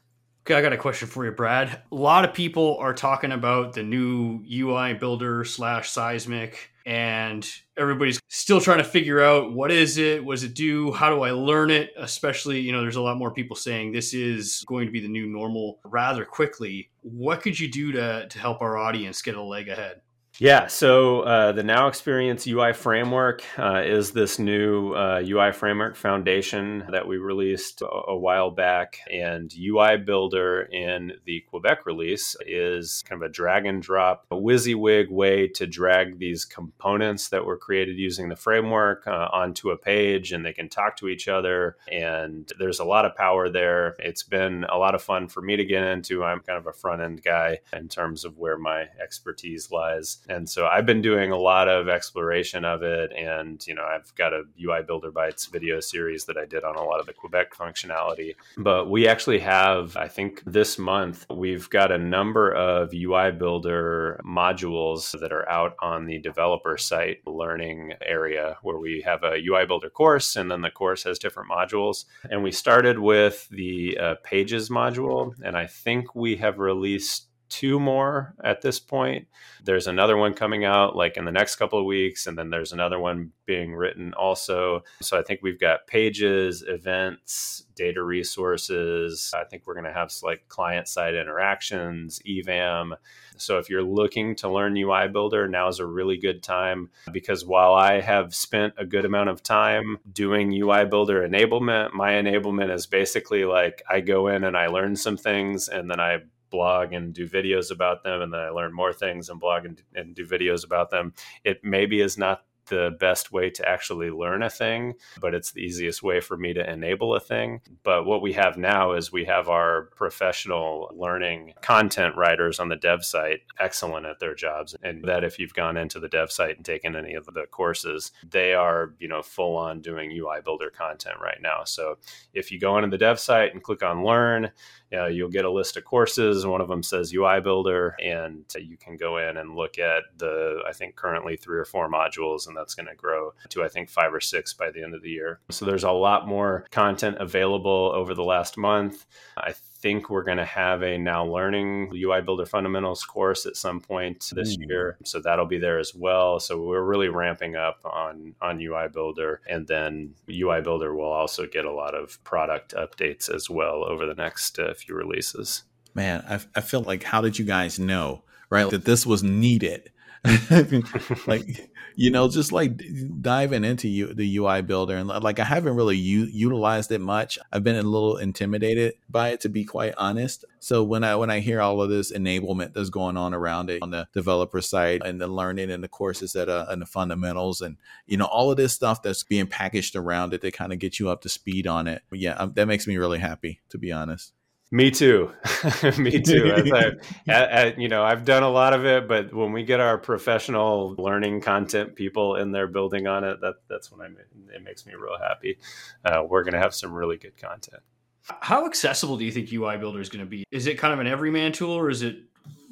Okay, 0.45 0.53
I 0.53 0.61
got 0.61 0.73
a 0.73 0.77
question 0.77 1.07
for 1.07 1.25
you, 1.25 1.31
Brad. 1.31 1.81
A 1.91 1.95
lot 1.95 2.23
of 2.23 2.31
people 2.31 2.77
are 2.77 2.93
talking 2.93 3.31
about 3.31 3.73
the 3.73 3.81
new 3.81 4.43
UI 4.47 4.93
builder 4.93 5.43
slash 5.43 5.89
seismic, 5.89 6.69
and 6.85 7.49
everybody's 7.75 8.19
still 8.27 8.61
trying 8.61 8.77
to 8.77 8.83
figure 8.83 9.19
out 9.19 9.53
what 9.53 9.71
is 9.71 9.97
it, 9.97 10.23
what 10.23 10.35
does 10.35 10.43
it 10.43 10.53
do, 10.53 10.91
how 10.91 11.09
do 11.09 11.23
I 11.23 11.31
learn 11.31 11.71
it? 11.71 11.93
Especially, 11.97 12.59
you 12.59 12.71
know, 12.71 12.81
there's 12.81 12.95
a 12.95 13.01
lot 13.01 13.17
more 13.17 13.31
people 13.31 13.55
saying 13.55 13.91
this 13.91 14.13
is 14.13 14.63
going 14.67 14.85
to 14.85 14.91
be 14.91 14.99
the 14.99 15.07
new 15.07 15.25
normal 15.25 15.79
rather 15.83 16.25
quickly. 16.25 16.91
What 17.01 17.41
could 17.41 17.59
you 17.59 17.67
do 17.71 17.91
to 17.93 18.27
to 18.27 18.39
help 18.39 18.61
our 18.61 18.77
audience 18.77 19.23
get 19.23 19.35
a 19.35 19.41
leg 19.41 19.67
ahead? 19.67 20.01
Yeah, 20.37 20.67
so 20.67 21.21
uh, 21.21 21.53
the 21.53 21.63
Now 21.63 21.87
Experience 21.87 22.45
UI 22.45 22.73
framework 22.73 23.41
uh, 23.57 23.83
is 23.85 24.11
this 24.11 24.37
new 24.37 24.91
uh, 24.91 25.23
UI 25.25 25.53
framework 25.53 25.95
foundation 25.95 26.83
that 26.89 27.07
we 27.07 27.15
released 27.17 27.81
a, 27.81 27.87
a, 27.87 28.17
while 28.17 28.51
back. 28.51 28.99
And 29.09 29.53
UI 29.57 29.95
Builder 29.95 30.63
in 30.63 31.13
the 31.23 31.39
Quebec 31.47 31.85
release 31.85 32.35
is 32.45 33.01
kind 33.07 33.23
of 33.23 33.29
a 33.29 33.31
drag 33.31 33.65
and 33.65 33.81
drop, 33.81 34.25
a 34.29 34.35
WYSIWYG 34.35 35.09
way 35.09 35.47
to 35.47 35.65
drag 35.65 36.19
these 36.19 36.43
components 36.43 37.29
that 37.29 37.45
were 37.45 37.57
created 37.57 37.97
using 37.97 38.27
the 38.27 38.35
framework 38.35 39.07
uh, 39.07 39.29
onto 39.31 39.69
a 39.69 39.77
page 39.77 40.33
and 40.33 40.45
they 40.45 40.53
can 40.53 40.67
talk 40.67 40.97
to 40.97 41.07
each 41.07 41.29
other. 41.29 41.77
And 41.89 42.51
there's 42.59 42.79
a 42.79 42.85
lot 42.85 43.05
of 43.05 43.15
power 43.15 43.47
there. 43.47 43.95
It's 43.99 44.23
been 44.23 44.65
a 44.65 44.77
lot 44.77 44.95
of 44.95 45.01
fun 45.01 45.29
for 45.29 45.41
me 45.41 45.55
to 45.55 45.63
get 45.63 45.83
into. 45.83 46.25
I'm 46.25 46.41
kind 46.41 46.57
of 46.57 46.67
a 46.67 46.73
front 46.73 47.01
end 47.01 47.23
guy 47.23 47.59
in 47.71 47.87
terms 47.87 48.25
of 48.25 48.37
where 48.37 48.57
my 48.57 48.89
expertise 49.01 49.71
lies. 49.71 50.17
And 50.29 50.49
so 50.49 50.65
I've 50.65 50.85
been 50.85 51.01
doing 51.01 51.31
a 51.31 51.37
lot 51.37 51.67
of 51.67 51.87
exploration 51.87 52.65
of 52.65 52.83
it. 52.83 53.11
And, 53.13 53.65
you 53.67 53.75
know, 53.75 53.83
I've 53.83 54.13
got 54.15 54.33
a 54.33 54.43
UI 54.61 54.81
Builder 54.83 55.11
Bytes 55.11 55.49
video 55.51 55.79
series 55.79 56.25
that 56.25 56.37
I 56.37 56.45
did 56.45 56.63
on 56.63 56.75
a 56.75 56.83
lot 56.83 56.99
of 56.99 57.05
the 57.05 57.13
Quebec 57.13 57.53
functionality. 57.53 58.35
But 58.57 58.89
we 58.89 59.07
actually 59.07 59.39
have, 59.39 59.95
I 59.97 60.07
think 60.07 60.43
this 60.45 60.77
month, 60.77 61.25
we've 61.29 61.69
got 61.69 61.91
a 61.91 61.97
number 61.97 62.51
of 62.51 62.93
UI 62.93 63.31
Builder 63.31 64.19
modules 64.25 65.17
that 65.19 65.31
are 65.31 65.47
out 65.49 65.75
on 65.81 66.05
the 66.05 66.19
developer 66.19 66.77
site 66.77 67.25
learning 67.25 67.93
area 68.01 68.57
where 68.61 68.77
we 68.77 69.01
have 69.05 69.23
a 69.23 69.41
UI 69.45 69.65
Builder 69.65 69.89
course 69.89 70.35
and 70.35 70.49
then 70.49 70.61
the 70.61 70.71
course 70.71 71.03
has 71.03 71.19
different 71.19 71.49
modules. 71.49 72.05
And 72.29 72.43
we 72.43 72.51
started 72.51 72.99
with 72.99 73.47
the 73.49 73.97
uh, 73.97 74.15
Pages 74.23 74.69
module. 74.69 75.33
And 75.43 75.57
I 75.57 75.67
think 75.67 76.15
we 76.15 76.37
have 76.37 76.59
released 76.59 77.27
two 77.55 77.79
more 77.79 78.35
at 78.43 78.61
this 78.61 78.81
point. 78.81 79.27
There's 79.63 79.87
another 79.87 80.17
one 80.17 80.33
coming 80.33 80.65
out 80.65 80.93
like 80.93 81.15
in 81.15 81.23
the 81.23 81.31
next 81.31 81.55
couple 81.55 81.79
of 81.79 81.85
weeks, 81.85 82.27
and 82.27 82.37
then 82.37 82.49
there's 82.49 82.73
another 82.73 82.99
one 82.99 83.31
being 83.45 83.73
written 83.73 84.13
also. 84.13 84.83
So 85.01 85.17
I 85.17 85.23
think 85.23 85.39
we've 85.41 85.59
got 85.59 85.87
pages, 85.87 86.65
events, 86.67 87.63
data 87.73 88.03
resources. 88.03 89.33
I 89.33 89.45
think 89.45 89.63
we're 89.65 89.73
going 89.73 89.85
to 89.85 89.93
have 89.93 90.11
like 90.21 90.49
client 90.49 90.89
side 90.89 91.15
interactions, 91.15 92.19
EVAM. 92.25 92.95
So 93.37 93.57
if 93.57 93.69
you're 93.69 93.83
looking 93.83 94.35
to 94.37 94.49
learn 94.49 94.75
UI 94.75 95.07
Builder, 95.07 95.47
now 95.47 95.69
is 95.69 95.79
a 95.79 95.85
really 95.85 96.17
good 96.17 96.43
time 96.43 96.89
because 97.13 97.45
while 97.45 97.73
I 97.73 98.01
have 98.01 98.35
spent 98.35 98.73
a 98.77 98.85
good 98.85 99.05
amount 99.05 99.29
of 99.29 99.41
time 99.41 99.97
doing 100.11 100.51
UI 100.51 100.83
Builder 100.85 101.25
enablement, 101.25 101.93
my 101.93 102.11
enablement 102.13 102.73
is 102.73 102.85
basically 102.85 103.45
like 103.45 103.81
I 103.89 104.01
go 104.01 104.27
in 104.27 104.43
and 104.43 104.57
I 104.57 104.67
learn 104.67 104.97
some 104.97 105.15
things 105.15 105.69
and 105.69 105.89
then 105.89 106.01
I 106.01 106.19
blog 106.49 106.93
and 106.93 107.13
do 107.13 107.27
videos 107.27 107.71
about 107.71 108.03
them 108.03 108.21
and 108.21 108.33
then 108.33 108.39
I 108.39 108.49
learn 108.49 108.73
more 108.73 108.93
things 108.93 109.29
and 109.29 109.39
blog 109.39 109.65
and, 109.65 109.81
and 109.93 110.15
do 110.15 110.25
videos 110.25 110.65
about 110.65 110.89
them. 110.89 111.13
It 111.43 111.63
maybe 111.63 112.01
is 112.01 112.17
not 112.17 112.43
the 112.67 112.95
best 112.99 113.31
way 113.31 113.49
to 113.49 113.67
actually 113.67 114.09
learn 114.09 114.43
a 114.43 114.49
thing, 114.49 114.93
but 115.19 115.33
it's 115.33 115.51
the 115.51 115.61
easiest 115.61 116.03
way 116.03 116.19
for 116.19 116.37
me 116.37 116.53
to 116.53 116.69
enable 116.69 117.15
a 117.15 117.19
thing. 117.19 117.61
But 117.83 118.05
what 118.05 118.21
we 118.21 118.33
have 118.33 118.57
now 118.57 118.93
is 118.93 119.11
we 119.11 119.25
have 119.25 119.49
our 119.49 119.89
professional 119.95 120.91
learning 120.95 121.53
content 121.61 122.15
writers 122.15 122.59
on 122.59 122.69
the 122.69 122.75
dev 122.75 123.03
site 123.03 123.41
excellent 123.59 124.05
at 124.05 124.19
their 124.19 124.35
jobs. 124.35 124.75
And 124.83 125.03
that 125.05 125.23
if 125.23 125.39
you've 125.39 125.53
gone 125.53 125.77
into 125.77 125.99
the 125.99 126.09
dev 126.09 126.31
site 126.31 126.57
and 126.57 126.65
taken 126.65 126.95
any 126.95 127.13
of 127.13 127.25
the 127.25 127.45
courses, 127.51 128.11
they 128.27 128.53
are, 128.53 128.93
you 128.99 129.07
know, 129.07 129.21
full 129.21 129.57
on 129.57 129.81
doing 129.81 130.11
UI 130.11 130.41
builder 130.43 130.69
content 130.69 131.17
right 131.21 131.41
now. 131.41 131.63
So 131.63 131.97
if 132.33 132.51
you 132.51 132.59
go 132.59 132.77
into 132.77 132.89
the 132.89 132.97
dev 132.97 133.19
site 133.19 133.53
and 133.53 133.63
click 133.63 133.83
on 133.83 134.03
learn, 134.03 134.51
you 134.91 134.97
know, 134.97 135.07
you'll 135.07 135.29
get 135.29 135.45
a 135.45 135.51
list 135.51 135.77
of 135.77 135.85
courses. 135.85 136.45
One 136.45 136.61
of 136.61 136.67
them 136.67 136.83
says 136.83 137.13
UI 137.13 137.41
builder, 137.41 137.95
and 138.01 138.45
you 138.55 138.77
can 138.77 138.97
go 138.97 139.17
in 139.17 139.37
and 139.37 139.55
look 139.55 139.79
at 139.79 140.03
the, 140.17 140.61
I 140.67 140.73
think 140.73 140.95
currently 140.95 141.35
three 141.35 141.57
or 141.57 141.65
four 141.65 141.89
modules 141.89 142.47
and 142.47 142.54
and 142.55 142.61
that's 142.61 142.75
going 142.75 142.87
to 142.87 142.95
grow 142.95 143.33
to, 143.49 143.63
I 143.63 143.67
think, 143.67 143.89
five 143.89 144.13
or 144.13 144.21
six 144.21 144.53
by 144.53 144.71
the 144.71 144.81
end 144.81 144.95
of 144.95 145.01
the 145.01 145.09
year. 145.09 145.39
So 145.49 145.65
there's 145.65 145.83
a 145.83 145.91
lot 145.91 146.27
more 146.27 146.65
content 146.71 147.17
available 147.19 147.91
over 147.93 148.13
the 148.13 148.23
last 148.23 148.57
month. 148.57 149.05
I 149.37 149.53
think 149.53 150.09
we're 150.09 150.23
going 150.23 150.37
to 150.37 150.45
have 150.45 150.81
a 150.81 150.97
now 150.97 151.25
learning 151.25 151.91
UI 151.93 152.21
Builder 152.21 152.45
Fundamentals 152.45 153.03
course 153.03 153.45
at 153.45 153.57
some 153.57 153.81
point 153.81 154.31
this 154.33 154.57
mm. 154.57 154.67
year. 154.67 154.97
So 155.03 155.19
that'll 155.19 155.45
be 155.45 155.59
there 155.59 155.79
as 155.79 155.93
well. 155.93 156.39
So 156.39 156.61
we're 156.61 156.83
really 156.83 157.09
ramping 157.09 157.55
up 157.55 157.79
on, 157.83 158.35
on 158.41 158.61
UI 158.61 158.87
Builder. 158.87 159.41
And 159.47 159.67
then 159.67 160.15
UI 160.29 160.61
Builder 160.61 160.95
will 160.95 161.11
also 161.11 161.45
get 161.45 161.65
a 161.65 161.71
lot 161.71 161.93
of 161.93 162.23
product 162.23 162.73
updates 162.73 163.29
as 163.33 163.49
well 163.49 163.83
over 163.83 164.05
the 164.05 164.15
next 164.15 164.57
uh, 164.57 164.73
few 164.73 164.95
releases. 164.95 165.63
Man, 165.93 166.23
I, 166.27 166.39
I 166.55 166.61
feel 166.61 166.81
like, 166.81 167.03
how 167.03 167.21
did 167.21 167.37
you 167.37 167.45
guys 167.45 167.79
know, 167.79 168.23
right? 168.49 168.69
That 168.69 168.85
this 168.85 169.05
was 169.05 169.23
needed 169.23 169.91
like 171.27 171.69
you 171.95 172.09
know 172.09 172.27
just 172.27 172.51
like 172.51 172.81
diving 173.21 173.63
into 173.63 173.87
you, 173.87 174.13
the 174.13 174.37
ui 174.37 174.61
builder 174.61 174.95
and 174.95 175.07
like 175.07 175.39
i 175.39 175.43
haven't 175.43 175.75
really 175.75 175.97
u- 175.97 176.29
utilized 176.31 176.91
it 176.91 176.99
much. 176.99 177.37
I've 177.51 177.63
been 177.63 177.75
a 177.75 177.83
little 177.83 178.17
intimidated 178.17 178.95
by 179.09 179.29
it 179.29 179.41
to 179.41 179.49
be 179.49 179.63
quite 179.63 179.93
honest. 179.97 180.45
So 180.59 180.83
when 180.83 181.03
i 181.03 181.15
when 181.15 181.29
i 181.29 181.39
hear 181.39 181.61
all 181.61 181.81
of 181.81 181.89
this 181.89 182.11
enablement 182.11 182.73
that's 182.73 182.89
going 182.89 183.17
on 183.17 183.33
around 183.33 183.69
it 183.69 183.81
on 183.81 183.91
the 183.91 184.07
developer 184.13 184.61
side 184.61 185.01
and 185.05 185.21
the 185.21 185.27
learning 185.27 185.69
and 185.69 185.83
the 185.83 185.87
courses 185.87 186.33
that 186.33 186.49
are 186.49 186.65
and 186.69 186.81
the 186.81 186.85
fundamentals 186.85 187.61
and 187.61 187.77
you 188.07 188.17
know 188.17 188.25
all 188.25 188.51
of 188.51 188.57
this 188.57 188.73
stuff 188.73 189.01
that's 189.01 189.23
being 189.23 189.47
packaged 189.47 189.95
around 189.95 190.33
it 190.33 190.41
to 190.41 190.51
kind 190.51 190.73
of 190.73 190.79
get 190.79 190.99
you 190.99 191.09
up 191.09 191.21
to 191.21 191.29
speed 191.29 191.67
on 191.67 191.87
it. 191.87 192.01
Yeah 192.11 192.35
um, 192.35 192.53
that 192.55 192.67
makes 192.67 192.87
me 192.87 192.97
really 192.97 193.19
happy 193.19 193.61
to 193.69 193.77
be 193.77 193.91
honest 193.91 194.33
me 194.71 194.91
too. 194.91 195.31
Me 195.97 196.21
too. 196.21 196.71
I, 196.73 196.91
I, 197.29 197.33
I, 197.33 197.75
you 197.77 197.87
know, 197.87 198.03
I've 198.03 198.25
done 198.25 198.43
a 198.43 198.49
lot 198.49 198.73
of 198.73 198.85
it, 198.85 199.07
but 199.07 199.33
when 199.33 199.51
we 199.51 199.63
get 199.63 199.79
our 199.79 199.97
professional 199.97 200.95
learning 200.97 201.41
content 201.41 201.95
people 201.95 202.35
in 202.35 202.51
there 202.51 202.67
building 202.67 203.07
on 203.07 203.23
it, 203.23 203.41
that 203.41 203.55
that's 203.69 203.91
when 203.91 204.01
I 204.01 204.05
it 204.53 204.63
makes 204.63 204.85
me 204.85 204.93
real 204.93 205.17
happy. 205.19 205.57
Uh, 206.03 206.23
we're 206.27 206.43
going 206.43 206.53
to 206.53 206.59
have 206.59 206.73
some 206.73 206.93
really 206.93 207.17
good 207.17 207.37
content. 207.37 207.81
How 208.23 208.65
accessible 208.65 209.17
do 209.17 209.25
you 209.25 209.31
think 209.31 209.53
UI 209.53 209.77
Builder 209.77 210.01
is 210.01 210.09
going 210.09 210.25
to 210.25 210.29
be? 210.29 210.43
Is 210.51 210.65
it 210.65 210.79
kind 210.79 210.93
of 210.93 210.99
an 210.99 211.07
everyman 211.07 211.51
tool, 211.51 211.71
or 211.71 211.89
is 211.89 212.01
it 212.01 212.17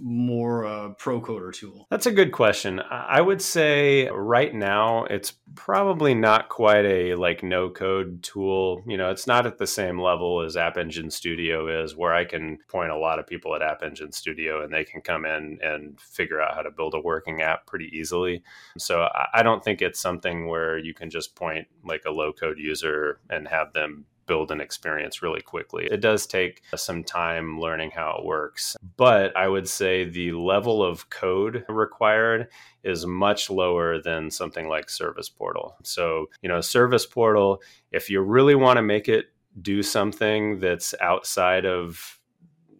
more 0.03 0.65
uh, 0.65 0.89
pro 0.97 1.21
coder 1.21 1.53
tool? 1.53 1.87
That's 1.89 2.05
a 2.05 2.11
good 2.11 2.31
question. 2.31 2.81
I 2.89 3.21
would 3.21 3.41
say 3.41 4.09
right 4.09 4.53
now 4.53 5.05
it's 5.05 5.33
probably 5.55 6.13
not 6.13 6.49
quite 6.49 6.85
a 6.85 7.15
like 7.15 7.41
no 7.41 7.69
code 7.69 8.21
tool. 8.21 8.83
You 8.85 8.97
know, 8.97 9.09
it's 9.09 9.27
not 9.27 9.45
at 9.45 9.57
the 9.57 9.67
same 9.67 9.99
level 9.99 10.41
as 10.41 10.57
App 10.57 10.77
Engine 10.77 11.09
Studio 11.09 11.83
is, 11.83 11.95
where 11.95 12.13
I 12.13 12.25
can 12.25 12.57
point 12.67 12.91
a 12.91 12.97
lot 12.97 13.17
of 13.17 13.27
people 13.27 13.55
at 13.55 13.61
App 13.61 13.81
Engine 13.81 14.11
Studio 14.11 14.63
and 14.63 14.73
they 14.73 14.83
can 14.83 15.01
come 15.01 15.25
in 15.25 15.59
and 15.61 15.99
figure 15.99 16.41
out 16.41 16.55
how 16.55 16.61
to 16.61 16.71
build 16.71 16.93
a 16.93 16.99
working 16.99 17.41
app 17.41 17.65
pretty 17.65 17.89
easily. 17.93 18.43
So 18.77 19.07
I 19.33 19.41
don't 19.41 19.63
think 19.63 19.81
it's 19.81 19.99
something 19.99 20.47
where 20.47 20.77
you 20.77 20.93
can 20.93 21.09
just 21.09 21.35
point 21.35 21.67
like 21.85 22.03
a 22.05 22.11
low 22.11 22.33
code 22.33 22.59
user 22.59 23.19
and 23.29 23.47
have 23.47 23.73
them 23.73 24.05
build 24.25 24.51
an 24.51 24.61
experience 24.61 25.21
really 25.21 25.41
quickly. 25.41 25.87
It 25.89 26.01
does 26.01 26.25
take 26.25 26.61
some 26.75 27.03
time 27.03 27.59
learning 27.59 27.91
how 27.91 28.17
it 28.19 28.25
works, 28.25 28.75
but 28.97 29.35
I 29.35 29.47
would 29.47 29.67
say 29.67 30.05
the 30.05 30.31
level 30.33 30.83
of 30.83 31.09
code 31.09 31.65
required 31.69 32.47
is 32.83 33.05
much 33.05 33.49
lower 33.49 34.01
than 34.01 34.29
something 34.29 34.67
like 34.67 34.89
Service 34.89 35.29
Portal. 35.29 35.75
So, 35.83 36.27
you 36.41 36.49
know, 36.49 36.61
Service 36.61 37.05
Portal, 37.05 37.61
if 37.91 38.09
you 38.09 38.21
really 38.21 38.55
want 38.55 38.77
to 38.77 38.83
make 38.83 39.07
it 39.07 39.27
do 39.61 39.83
something 39.83 40.59
that's 40.59 40.93
outside 40.99 41.65
of 41.65 42.19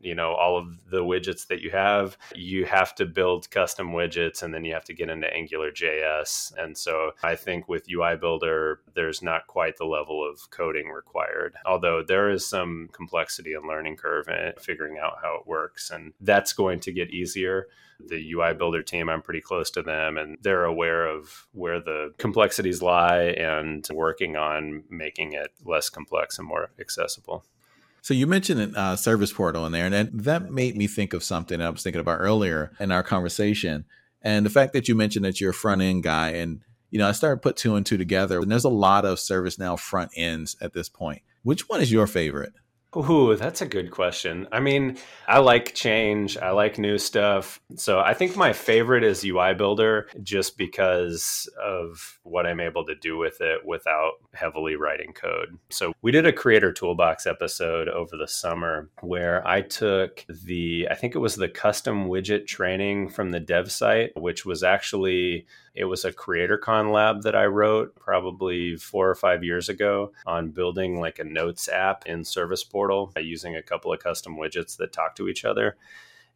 you 0.03 0.15
know 0.15 0.33
all 0.33 0.57
of 0.57 0.89
the 0.89 1.03
widgets 1.03 1.47
that 1.47 1.61
you 1.61 1.71
have 1.71 2.17
you 2.35 2.65
have 2.65 2.93
to 2.95 3.05
build 3.05 3.49
custom 3.49 3.91
widgets 3.91 4.43
and 4.43 4.53
then 4.53 4.63
you 4.63 4.73
have 4.73 4.85
to 4.85 4.93
get 4.93 5.09
into 5.09 5.33
angular 5.33 5.71
js 5.71 6.53
and 6.57 6.77
so 6.77 7.11
i 7.23 7.35
think 7.35 7.67
with 7.67 7.89
ui 7.89 8.15
builder 8.17 8.81
there's 8.93 9.21
not 9.21 9.47
quite 9.47 9.77
the 9.77 9.85
level 9.85 10.27
of 10.27 10.49
coding 10.51 10.89
required 10.89 11.55
although 11.65 12.03
there 12.03 12.29
is 12.29 12.45
some 12.45 12.89
complexity 12.91 13.53
and 13.53 13.67
learning 13.67 13.95
curve 13.95 14.27
in 14.27 14.53
figuring 14.59 14.97
out 14.97 15.17
how 15.21 15.35
it 15.39 15.47
works. 15.47 15.91
And 15.91 16.13
that's 16.21 16.53
going 16.53 16.79
to 16.81 16.91
get 16.91 17.11
easier. 17.11 17.67
The 18.07 18.33
UI 18.33 18.53
builder 18.53 18.81
team, 18.81 19.09
I'm 19.09 19.21
pretty 19.21 19.41
close 19.41 19.69
to 19.71 19.81
them 19.81 20.17
and 20.17 20.37
they're 20.41 20.65
aware 20.65 21.05
of 21.07 21.47
where 21.53 21.79
the 21.79 22.13
complexities 22.17 22.81
lie 22.81 23.35
and 23.37 23.87
working 23.93 24.35
on 24.35 24.83
making 24.89 25.33
it 25.33 25.49
less 25.63 25.89
complex 25.89 26.37
and 26.37 26.47
more 26.47 26.71
accessible. 26.79 27.45
So 28.03 28.13
you 28.13 28.27
mentioned 28.27 28.75
uh, 28.75 28.97
service 28.97 29.31
portal 29.31 29.65
in 29.65 29.71
there, 29.71 29.85
and 29.85 30.09
that 30.11 30.51
made 30.51 30.75
me 30.75 30.87
think 30.87 31.13
of 31.13 31.23
something 31.23 31.61
I 31.61 31.69
was 31.69 31.83
thinking 31.83 32.01
about 32.01 32.19
earlier 32.19 32.73
in 32.77 32.91
our 32.91 33.01
conversation. 33.01 33.85
And 34.21 34.45
the 34.45 34.49
fact 34.49 34.73
that 34.73 34.89
you 34.89 34.93
mentioned 34.93 35.23
that 35.23 35.39
you're 35.39 35.51
a 35.51 35.53
front 35.53 35.81
end 35.81 36.03
guy, 36.03 36.31
and 36.31 36.59
you 36.91 36.99
know, 36.99 37.07
I 37.07 37.13
started 37.13 37.41
put 37.41 37.55
two 37.55 37.75
and 37.75 37.85
two 37.85 37.95
together. 37.95 38.41
And 38.41 38.51
there's 38.51 38.65
a 38.65 38.69
lot 38.69 39.05
of 39.05 39.19
ServiceNow 39.19 39.79
front 39.79 40.11
ends 40.17 40.57
at 40.59 40.73
this 40.73 40.89
point. 40.89 41.21
Which 41.43 41.69
one 41.69 41.79
is 41.79 41.93
your 41.93 42.05
favorite? 42.05 42.51
Ooh, 42.95 43.35
that's 43.35 43.61
a 43.61 43.65
good 43.65 43.89
question. 43.91 44.47
I 44.51 44.59
mean, 44.59 44.97
I 45.27 45.39
like 45.39 45.73
change. 45.73 46.37
I 46.37 46.51
like 46.51 46.77
new 46.77 46.97
stuff. 46.97 47.59
So 47.75 47.99
I 47.99 48.13
think 48.13 48.35
my 48.35 48.53
favorite 48.53 49.03
is 49.03 49.25
UI 49.25 49.53
Builder 49.55 50.07
just 50.21 50.57
because 50.57 51.49
of 51.61 52.19
what 52.23 52.45
I'm 52.45 52.59
able 52.59 52.85
to 52.85 52.95
do 52.95 53.17
with 53.17 53.41
it 53.41 53.65
without 53.65 54.13
heavily 54.33 54.75
writing 54.75 55.13
code. 55.13 55.57
So 55.69 55.93
we 56.01 56.11
did 56.11 56.27
a 56.27 56.33
creator 56.33 56.71
toolbox 56.71 57.25
episode 57.25 57.87
over 57.87 58.15
the 58.15 58.27
summer 58.27 58.89
where 59.01 59.45
I 59.47 59.61
took 59.61 60.25
the, 60.29 60.87
I 60.91 60.95
think 60.95 61.15
it 61.15 61.19
was 61.19 61.35
the 61.35 61.49
custom 61.49 62.07
widget 62.07 62.45
training 62.45 63.09
from 63.09 63.31
the 63.31 63.39
dev 63.39 63.71
site, 63.71 64.11
which 64.15 64.45
was 64.45 64.63
actually 64.63 65.47
it 65.75 65.85
was 65.85 66.05
a 66.05 66.13
CreatorCon 66.13 66.91
lab 66.91 67.23
that 67.23 67.35
I 67.35 67.45
wrote 67.45 67.95
probably 67.95 68.75
four 68.75 69.09
or 69.09 69.15
five 69.15 69.43
years 69.43 69.69
ago 69.69 70.11
on 70.25 70.51
building 70.51 70.99
like 70.99 71.17
a 71.19 71.23
notes 71.23 71.67
app 71.67 72.05
in 72.05 72.23
Service 72.23 72.63
Portal 72.63 73.11
by 73.13 73.21
using 73.21 73.55
a 73.55 73.63
couple 73.63 73.91
of 73.91 73.99
custom 73.99 74.37
widgets 74.37 74.77
that 74.77 74.93
talk 74.93 75.15
to 75.15 75.27
each 75.27 75.45
other. 75.45 75.77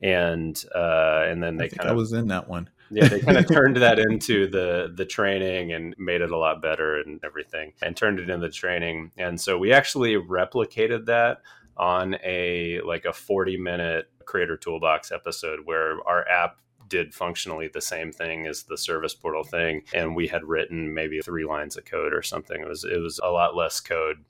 And 0.01 0.61
uh, 0.75 1.25
and 1.27 1.41
then 1.41 1.57
they 1.57 1.69
kind 1.69 1.89
of 1.89 1.95
I 1.95 1.99
was 1.99 2.13
in 2.13 2.27
that 2.27 2.47
one. 2.47 2.69
yeah, 2.91 3.07
they 3.07 3.19
kind 3.19 3.37
of 3.37 3.47
turned 3.51 3.77
that 3.77 3.99
into 3.99 4.47
the 4.47 4.91
the 4.95 5.05
training 5.05 5.73
and 5.73 5.95
made 5.97 6.21
it 6.21 6.31
a 6.31 6.37
lot 6.37 6.61
better 6.61 6.99
and 6.99 7.19
everything, 7.23 7.73
and 7.81 7.97
turned 7.97 8.19
it 8.19 8.29
into 8.29 8.45
the 8.45 8.53
training. 8.53 9.11
And 9.17 9.41
so 9.41 9.57
we 9.57 9.71
actually 9.71 10.15
replicated 10.15 11.07
that 11.07 11.41
on 11.77 12.15
a 12.23 12.79
like 12.81 13.05
a 13.05 13.13
40 13.13 13.57
minute 13.57 14.09
creator 14.25 14.57
toolbox 14.57 15.11
episode 15.11 15.61
where 15.65 15.97
our 16.07 16.27
app 16.27 16.57
did 16.87 17.13
functionally 17.13 17.67
the 17.67 17.81
same 17.81 18.11
thing 18.11 18.47
as 18.47 18.63
the 18.63 18.77
service 18.77 19.13
portal 19.13 19.43
thing 19.43 19.83
and 19.93 20.15
we 20.15 20.27
had 20.27 20.43
written 20.43 20.93
maybe 20.93 21.21
three 21.21 21.45
lines 21.45 21.77
of 21.77 21.85
code 21.85 22.13
or 22.13 22.21
something. 22.21 22.61
It 22.61 22.67
was 22.67 22.83
it 22.83 22.99
was 22.99 23.19
a 23.23 23.31
lot 23.31 23.55
less 23.55 23.79
code 23.79 24.23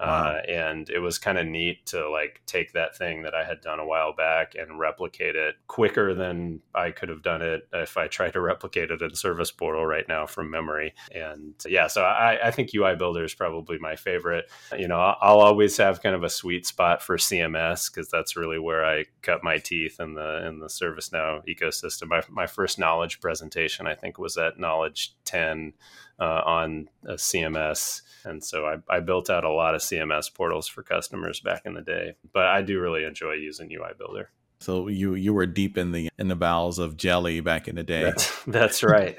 Wow. 0.00 0.06
Uh, 0.06 0.50
and 0.50 0.88
it 0.88 0.98
was 1.00 1.18
kind 1.18 1.36
of 1.36 1.46
neat 1.46 1.84
to 1.86 2.08
like 2.08 2.40
take 2.46 2.72
that 2.72 2.96
thing 2.96 3.22
that 3.22 3.34
I 3.34 3.44
had 3.44 3.60
done 3.60 3.78
a 3.78 3.86
while 3.86 4.14
back 4.14 4.54
and 4.54 4.78
replicate 4.78 5.36
it 5.36 5.56
quicker 5.66 6.14
than 6.14 6.60
I 6.74 6.90
could 6.90 7.10
have 7.10 7.22
done 7.22 7.42
it 7.42 7.68
if 7.72 7.98
I 7.98 8.08
tried 8.08 8.32
to 8.32 8.40
replicate 8.40 8.90
it 8.90 9.02
in 9.02 9.14
Service 9.14 9.50
Portal 9.50 9.84
right 9.84 10.06
now 10.08 10.24
from 10.24 10.50
memory. 10.50 10.94
And 11.14 11.54
yeah, 11.66 11.86
so 11.86 12.02
I, 12.02 12.48
I 12.48 12.50
think 12.50 12.70
UI 12.74 12.96
Builder 12.96 13.24
is 13.24 13.34
probably 13.34 13.78
my 13.78 13.94
favorite. 13.94 14.50
You 14.76 14.88
know, 14.88 14.98
I'll 14.98 15.40
always 15.40 15.76
have 15.76 16.02
kind 16.02 16.14
of 16.14 16.24
a 16.24 16.30
sweet 16.30 16.66
spot 16.66 17.02
for 17.02 17.18
CMS 17.18 17.92
because 17.92 18.08
that's 18.08 18.36
really 18.36 18.58
where 18.58 18.84
I 18.84 19.04
cut 19.20 19.44
my 19.44 19.58
teeth 19.58 20.00
in 20.00 20.14
the 20.14 20.46
in 20.46 20.60
the 20.60 20.68
ServiceNow 20.68 21.42
ecosystem. 21.46 22.08
My, 22.08 22.22
my 22.30 22.46
first 22.46 22.78
knowledge 22.78 23.20
presentation, 23.20 23.86
I 23.86 23.94
think, 23.94 24.18
was 24.18 24.38
at 24.38 24.58
Knowledge 24.58 25.14
10 25.24 25.74
uh, 26.20 26.42
on 26.44 26.88
a 27.04 27.14
CMS. 27.14 28.02
And 28.24 28.44
so 28.44 28.66
I, 28.66 28.96
I, 28.96 29.00
built 29.00 29.30
out 29.30 29.44
a 29.44 29.50
lot 29.50 29.74
of 29.74 29.80
CMS 29.80 30.32
portals 30.32 30.68
for 30.68 30.82
customers 30.82 31.40
back 31.40 31.62
in 31.64 31.72
the 31.72 31.80
day. 31.80 32.16
But 32.32 32.46
I 32.46 32.60
do 32.60 32.78
really 32.80 33.04
enjoy 33.04 33.32
using 33.32 33.72
UI 33.72 33.92
Builder. 33.96 34.30
So 34.60 34.88
you 34.88 35.14
you 35.14 35.32
were 35.32 35.46
deep 35.46 35.78
in 35.78 35.92
the 35.92 36.10
in 36.18 36.28
the 36.28 36.36
bowels 36.36 36.78
of 36.78 36.98
jelly 36.98 37.40
back 37.40 37.66
in 37.66 37.76
the 37.76 37.82
day. 37.82 38.02
That's, 38.02 38.42
that's 38.46 38.82
right. 38.82 39.16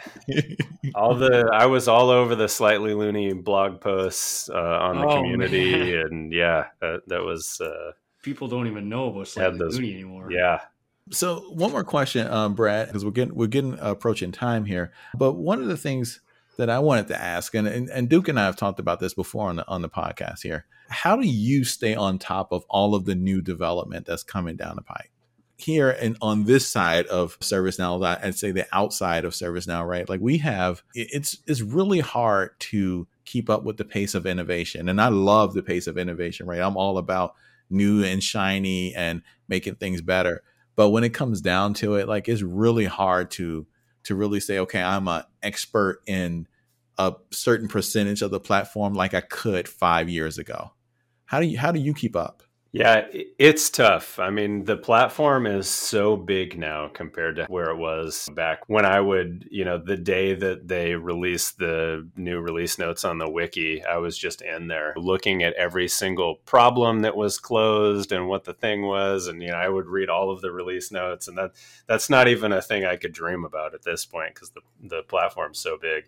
all 0.96 1.16
the 1.16 1.50
I 1.52 1.66
was 1.66 1.88
all 1.88 2.12
over 2.12 2.36
the 2.36 2.48
slightly 2.48 2.94
loony 2.94 3.34
blog 3.34 3.82
posts 3.82 4.52
uh, 4.52 4.56
on 4.56 5.00
the 5.00 5.08
oh, 5.08 5.16
community, 5.16 5.72
man. 5.72 6.06
and 6.06 6.34
yeah, 6.34 6.68
that, 6.80 7.02
that 7.08 7.24
was. 7.24 7.60
Uh, 7.60 7.94
People 8.22 8.48
don't 8.48 8.68
even 8.68 8.88
know 8.88 9.08
about 9.08 9.30
slightly 9.30 9.58
those, 9.58 9.78
loony 9.78 9.96
anymore. 9.96 10.32
Yeah, 10.32 10.60
so 11.10 11.42
one 11.52 11.72
more 11.72 11.84
question, 11.84 12.28
um, 12.28 12.54
Brad, 12.54 12.88
because 12.88 13.04
we're 13.04 13.12
getting 13.12 13.36
we're 13.36 13.48
getting 13.48 13.80
uh, 13.80 13.92
approaching 13.92 14.32
time 14.32 14.66
here. 14.66 14.92
But 15.16 15.34
one 15.34 15.62
of 15.62 15.68
the 15.68 15.78
things 15.78 16.22
that 16.58 16.70
I 16.70 16.80
wanted 16.80 17.08
to 17.08 17.22
ask, 17.22 17.54
and, 17.56 17.68
and, 17.68 17.90
and 17.90 18.10
Duke 18.10 18.28
and 18.28 18.40
I 18.40 18.46
have 18.46 18.56
talked 18.56 18.80
about 18.80 19.00
this 19.00 19.14
before 19.14 19.50
on 19.50 19.58
the 19.58 19.68
on 19.68 19.82
the 19.82 19.90
podcast 19.90 20.42
here. 20.44 20.66
How 20.90 21.16
do 21.16 21.26
you 21.26 21.64
stay 21.64 21.96
on 21.96 22.20
top 22.20 22.52
of 22.52 22.66
all 22.70 22.96
of 22.96 23.06
the 23.06 23.16
new 23.16 23.42
development 23.42 24.06
that's 24.06 24.24
coming 24.24 24.58
down 24.58 24.76
the 24.76 24.82
pike? 24.82 25.12
Here 25.58 25.90
and 25.90 26.18
on 26.22 26.46
this 26.46 26.68
side 26.68 27.06
of 27.08 27.40
ServiceNow, 27.40 28.04
I'd 28.24 28.36
say 28.36 28.52
the 28.52 28.68
outside 28.74 29.26
of 29.26 29.34
ServiceNow, 29.34 29.88
right? 29.88 30.10
Like 30.10 30.20
we 30.20 30.40
have, 30.40 30.84
it's 30.94 31.38
it's 31.48 31.62
really 31.62 32.00
hard 32.00 32.60
to 32.60 33.08
keep 33.26 33.50
up 33.50 33.64
with 33.64 33.78
the 33.78 33.86
pace 33.86 34.16
of 34.16 34.26
innovation, 34.26 34.90
and 34.90 35.00
I 35.00 35.08
love 35.10 35.54
the 35.54 35.64
pace 35.64 35.88
of 35.88 35.98
innovation, 35.98 36.48
right? 36.48 36.62
I'm 36.62 36.78
all 36.78 36.98
about 36.98 37.36
new 37.70 38.04
and 38.04 38.22
shiny 38.22 38.94
and 38.94 39.22
making 39.48 39.76
things 39.76 40.02
better. 40.02 40.44
But 40.76 40.90
when 40.90 41.04
it 41.04 41.14
comes 41.14 41.42
down 41.42 41.74
to 41.76 41.96
it, 41.96 42.08
like 42.08 42.28
it's 42.28 42.42
really 42.42 42.86
hard 42.86 43.32
to 43.32 43.66
to 44.04 44.16
really 44.16 44.40
say, 44.40 44.60
okay, 44.60 44.82
I'm 44.82 45.08
an 45.08 45.24
expert 45.44 46.02
in 46.06 46.48
a 46.98 47.14
certain 47.32 47.68
percentage 47.68 48.22
of 48.22 48.32
the 48.32 48.40
platform 48.40 48.94
like 48.94 49.14
I 49.14 49.22
could 49.22 49.68
five 49.68 50.10
years 50.10 50.38
ago. 50.38 50.72
How 51.26 51.40
do 51.40 51.46
you 51.46 51.58
how 51.58 51.72
do 51.72 51.80
you 51.80 51.94
keep 51.94 52.16
up? 52.16 52.44
Yeah, 52.74 53.08
it's 53.12 53.70
tough. 53.70 54.18
I 54.18 54.30
mean, 54.30 54.64
the 54.64 54.78
platform 54.78 55.46
is 55.46 55.70
so 55.70 56.16
big 56.16 56.58
now 56.58 56.88
compared 56.88 57.36
to 57.36 57.46
where 57.50 57.70
it 57.70 57.76
was 57.76 58.30
back 58.34 58.62
when 58.68 58.86
I 58.86 59.02
would, 59.02 59.46
you 59.52 59.66
know, 59.66 59.78
the 59.78 59.98
day 59.98 60.36
that 60.36 60.70
they 60.70 60.96
released 60.96 61.58
the 61.58 62.10
new 62.16 62.40
release 62.40 62.80
notes 62.80 63.04
on 63.04 63.18
the 63.18 63.30
wiki, 63.30 63.84
I 63.84 63.98
was 63.98 64.18
just 64.18 64.42
in 64.42 64.70
there 64.70 64.94
looking 64.96 65.44
at 65.44 65.54
every 65.56 65.90
single 65.90 66.36
problem 66.46 67.02
that 67.02 67.18
was 67.18 67.40
closed 67.40 68.14
and 68.14 68.30
what 68.30 68.46
the 68.46 68.54
thing 68.54 68.84
was. 68.84 69.28
And, 69.28 69.42
you 69.42 69.50
know, 69.50 69.58
I 69.58 69.68
would 69.68 69.88
read 69.88 70.08
all 70.08 70.32
of 70.32 70.40
the 70.40 70.54
release 70.54 70.94
notes. 70.94 71.28
And 71.28 71.38
that 71.38 71.52
that's 71.88 72.10
not 72.10 72.30
even 72.30 72.54
a 72.54 72.62
thing 72.62 72.86
I 72.86 72.96
could 72.96 73.12
dream 73.12 73.44
about 73.44 73.74
at 73.74 73.84
this 73.84 74.06
point 74.06 74.34
because 74.34 74.52
the, 74.52 74.62
the 74.82 75.04
platform's 75.04 75.60
so 75.60 75.78
big. 75.78 76.06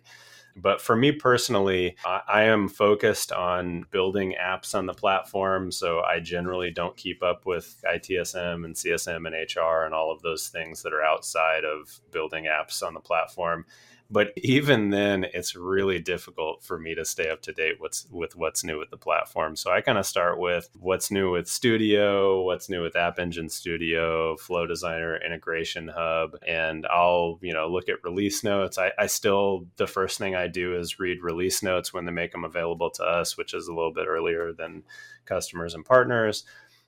But 0.56 0.80
for 0.80 0.94
me 0.94 1.12
personally, 1.12 1.96
I 2.04 2.44
am 2.44 2.68
focused 2.68 3.32
on 3.32 3.86
building 3.90 4.34
apps 4.40 4.74
on 4.74 4.86
the 4.86 4.94
platform. 4.94 5.72
So 5.72 6.00
I 6.00 6.20
generally 6.20 6.70
don't 6.70 6.96
keep 6.96 7.22
up 7.22 7.44
with 7.44 7.82
ITSM 7.84 8.64
and 8.64 8.74
CSM 8.74 9.26
and 9.26 9.34
HR 9.34 9.84
and 9.84 9.94
all 9.94 10.12
of 10.12 10.22
those 10.22 10.48
things 10.48 10.82
that 10.82 10.92
are 10.92 11.02
outside 11.02 11.64
of 11.64 12.00
building 12.12 12.44
apps 12.44 12.82
on 12.82 12.94
the 12.94 13.00
platform 13.00 13.66
but 14.10 14.32
even 14.36 14.90
then 14.90 15.24
it's 15.32 15.56
really 15.56 15.98
difficult 15.98 16.62
for 16.62 16.78
me 16.78 16.94
to 16.94 17.04
stay 17.04 17.30
up 17.30 17.40
to 17.42 17.52
date 17.52 17.76
what's 17.78 18.06
with 18.10 18.36
what's 18.36 18.62
new 18.62 18.78
with 18.78 18.90
the 18.90 18.96
platform. 18.96 19.56
So 19.56 19.70
i 19.70 19.80
kind 19.80 19.98
of 19.98 20.06
start 20.06 20.38
with 20.38 20.68
what's 20.78 21.10
new 21.10 21.32
with 21.32 21.48
studio 21.48 22.42
what's 22.42 22.68
new 22.68 22.82
with 22.82 22.96
app 22.96 23.18
engine 23.18 23.48
studio 23.48 24.36
flow 24.36 24.66
designer 24.66 25.16
integration 25.24 25.88
hub 25.88 26.36
and 26.46 26.86
i'll 26.86 27.38
you 27.40 27.52
know 27.52 27.68
look 27.68 27.88
at 27.88 28.04
release 28.04 28.44
notes. 28.44 28.78
I, 28.78 28.92
I 28.98 29.06
still 29.06 29.66
the 29.76 29.86
first 29.86 30.18
thing 30.18 30.34
i 30.34 30.46
do 30.46 30.76
is 30.76 30.98
read 30.98 31.22
release 31.22 31.62
notes 31.62 31.92
when 31.92 32.04
they 32.04 32.12
make 32.12 32.32
them 32.32 32.44
available 32.44 32.90
to 32.90 33.02
us 33.02 33.36
which 33.36 33.54
is 33.54 33.68
a 33.68 33.74
little 33.74 33.92
bit 33.92 34.06
earlier 34.06 34.52
than 34.52 34.82
customers 35.24 35.74
and 35.74 35.84
partners 35.84 36.44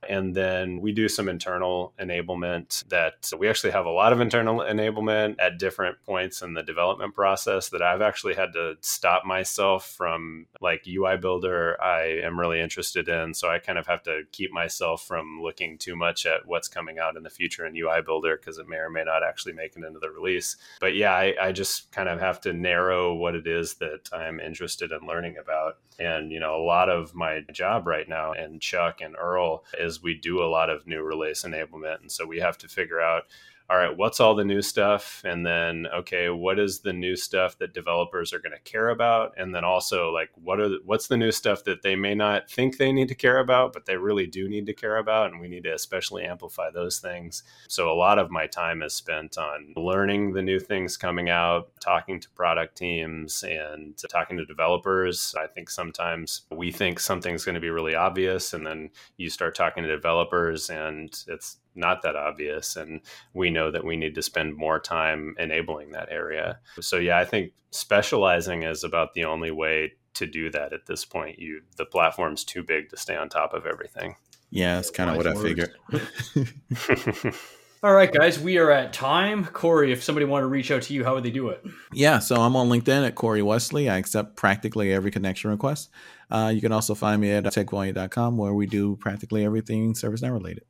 and 0.09 0.35
then 0.35 0.81
we 0.81 0.93
do 0.93 1.09
some 1.09 1.29
internal 1.29 1.93
enablement 2.01 2.87
that 2.89 3.31
we 3.39 3.49
actually 3.49 3.73
have 3.73 3.87
a 3.87 3.91
lot 3.91 4.13
of 4.13 4.21
internal 4.21 4.59
enablement 4.59 5.37
at 5.39 5.59
different 5.59 5.97
points 6.05 6.43
in 6.43 6.55
the 6.55 6.63
development 6.63 7.15
process 7.15 7.69
that 7.71 7.83
I've 7.83 8.03
actually 8.03 8.35
had 8.35 8.53
to 8.55 8.77
stop 8.81 9.25
myself 9.25 9.87
from 9.87 10.47
like 10.61 10.87
UI 10.87 11.17
builder 11.17 11.77
I 11.83 12.21
am 12.23 12.39
really 12.39 12.61
interested 12.61 13.09
in. 13.09 13.35
So 13.35 13.49
I 13.49 13.59
kind 13.59 13.79
of 13.79 13.87
have 13.87 14.03
to 14.05 14.23
keep 14.33 14.53
myself 14.53 15.07
from 15.07 15.41
looking 15.43 15.79
too 15.79 15.97
much 15.97 16.27
at 16.27 16.47
what's 16.47 16.69
coming 16.69 16.99
out 16.99 17.17
in 17.17 17.23
the 17.23 17.31
future 17.31 17.67
in 17.67 17.77
UI 17.77 18.03
builder 18.03 18.37
because 18.37 18.59
it 18.59 18.69
may 18.69 18.77
or 18.77 18.91
may 18.91 19.05
not 19.05 19.23
actually 19.23 19.53
make 19.53 19.77
it 19.77 19.85
into 19.85 19.99
the 19.99 20.11
release. 20.11 20.57
But 20.81 20.95
yeah, 20.95 21.13
I, 21.13 21.35
I 21.41 21.53
just 21.53 21.91
kind 21.93 22.09
of 22.09 22.21
have 22.21 22.41
to 22.43 22.53
narrow 22.53 23.15
what 23.15 23.35
it 23.35 23.47
is 23.47 23.75
that 23.75 24.09
I'm 24.13 24.41
interested 24.41 24.93
in 24.93 25.07
learning 25.07 25.37
about. 25.39 25.79
And, 25.99 26.31
you 26.31 26.41
know, 26.41 26.57
a 26.57 26.63
lot 26.65 26.89
of 26.89 27.15
my 27.15 27.41
job 27.53 27.87
right 27.87 28.09
now 28.09 28.33
and 28.33 28.61
Chuck 28.61 29.01
and 29.01 29.17
Earl 29.17 29.65
is 29.79 29.96
we 30.03 30.15
do 30.15 30.43
a 30.43 30.47
lot 30.47 30.71
of 30.71 30.87
new 30.87 31.03
release 31.03 31.43
enablement. 31.43 32.01
And 32.01 32.11
so 32.11 32.27
we 32.27 32.39
have 32.41 32.59
to 32.59 32.69
figure 32.69 33.01
out 33.01 33.25
all 33.69 33.77
right, 33.77 33.97
what's 33.97 34.21
all 34.21 34.37
the 34.37 34.45
new 34.45 34.63
stuff? 34.63 35.23
And 35.25 35.45
then, 35.45 35.89
okay, 35.93 36.29
what 36.31 36.59
is 36.59 36.81
the 36.81 36.93
new 36.93 37.17
stuff 37.17 37.59
that 37.59 37.75
developers 37.75 38.33
are 38.33 38.39
going 38.39 38.53
to 38.53 38.71
care 38.71 38.91
about? 38.91 39.35
And 39.37 39.53
then 39.53 39.65
also, 39.65 40.11
like, 40.11 40.31
what 40.35 40.61
are 40.61 40.69
the, 40.69 40.79
what's 40.85 41.09
the 41.09 41.17
new 41.17 41.33
stuff 41.33 41.65
that 41.65 41.83
they 41.83 41.97
may 41.97 42.15
not 42.15 42.49
think 42.49 42.77
they 42.77 42.93
need 42.93 43.09
to 43.09 43.17
care 43.17 43.41
about, 43.41 43.73
but 43.73 43.85
they 43.85 43.97
really 43.97 44.27
do 44.27 44.49
need 44.49 44.67
to 44.67 44.73
care 44.73 44.99
about? 44.99 45.33
And 45.33 45.41
we 45.41 45.49
need 45.49 45.65
to 45.65 45.75
especially 45.75 46.25
amplify 46.25 46.71
those 46.71 47.01
things. 47.01 47.43
So, 47.67 47.91
a 47.91 47.95
lot 47.95 48.21
of 48.21 48.31
my 48.31 48.47
time 48.47 48.83
is 48.83 48.95
spent 48.95 49.37
on 49.37 49.73
learning 49.77 50.35
the 50.35 50.43
new 50.43 50.61
things 50.61 50.97
coming 50.97 51.29
out, 51.29 51.71
talking 51.81 52.21
to 52.21 52.31
product 52.31 52.77
teams, 52.77 53.43
and 53.43 53.99
talking 54.09 54.37
to 54.37 54.47
developers. 54.47 55.35
I 55.37 55.49
think 55.49 55.71
sometimes 55.71 56.43
we 56.53 56.71
think 56.71 57.01
something's 57.01 57.45
going 57.45 57.57
to 57.57 57.61
be 57.61 57.71
really 57.71 57.97
obvious, 57.97 58.53
and 58.53 58.65
then 58.65 58.91
you 59.17 59.29
start 59.29 59.57
talking 59.57 59.83
to 59.83 59.89
developers, 59.89 60.71
and 60.71 61.09
it's 61.27 61.57
not 61.77 62.03
that 62.03 62.17
obvious 62.17 62.77
and 62.77 63.01
we 63.35 63.51
know 63.51 63.71
that 63.71 63.85
we 63.85 63.97
need 63.97 64.15
to 64.15 64.23
spend 64.23 64.57
more 64.57 64.81
time 64.81 65.35
enabling 65.39 65.91
that 65.91 66.09
area 66.11 66.59
so 66.81 66.97
yeah 66.97 67.19
i 67.19 67.25
think 67.25 67.53
specializing 67.71 68.63
is 68.63 68.85
about 68.85 69.15
the 69.15 69.25
only 69.25 69.51
way 69.51 69.93
to 70.15 70.27
do 70.27 70.51
that 70.51 70.73
at 70.73 70.87
this 70.87 71.05
point 71.05 71.39
you 71.39 71.61
the 71.77 71.85
platform's 71.85 72.45
too 72.45 72.63
big 72.63 72.89
to 72.89 72.97
stay 72.97 73.17
on 73.17 73.29
top 73.29 73.53
of 73.53 73.67
everything 73.67 74.17
yeah 74.51 74.77
that's 74.77 74.91
kind 74.91 75.11
of 75.11 75.17
what 75.17 75.27
i 75.27 75.35
figured 75.35 75.75
All 77.83 77.93
right, 77.93 78.11
guys, 78.11 78.41
we 78.41 78.57
are 78.57 78.71
at 78.71 78.95
time. 78.95 79.45
Corey, 79.45 79.93
if 79.93 80.03
somebody 80.03 80.25
wanted 80.25 80.45
to 80.45 80.49
reach 80.49 80.71
out 80.71 80.83
to 80.83 80.95
you, 80.95 81.05
how 81.05 81.15
would 81.15 81.25
they 81.25 81.31
do 81.31 81.51
it? 81.51 81.63
Yeah, 81.93 82.21
so 82.21 82.37
I'm 82.37 82.57
on 82.57 82.69
LinkedIn 82.69 83.07
at 83.07 83.15
Corey 83.15 83.43
Wesley. 83.43 83.89
I 83.89 83.99
accept 83.99 84.35
practically 84.35 84.93
every 84.93 85.11
connection 85.11 85.51
request. 85.51 85.91
Uh, 86.31 86.51
you 86.55 86.61
can 86.61 86.73
also 86.73 86.95
find 86.95 87.21
me 87.21 87.31
at 87.31 87.45
techvolume.com 87.45 88.39
where 88.39 88.55
we 88.55 88.67
do 88.67 88.97
practically 88.97 89.45
everything 89.45 89.93
ServiceNow 89.93 90.33
related. 90.33 90.65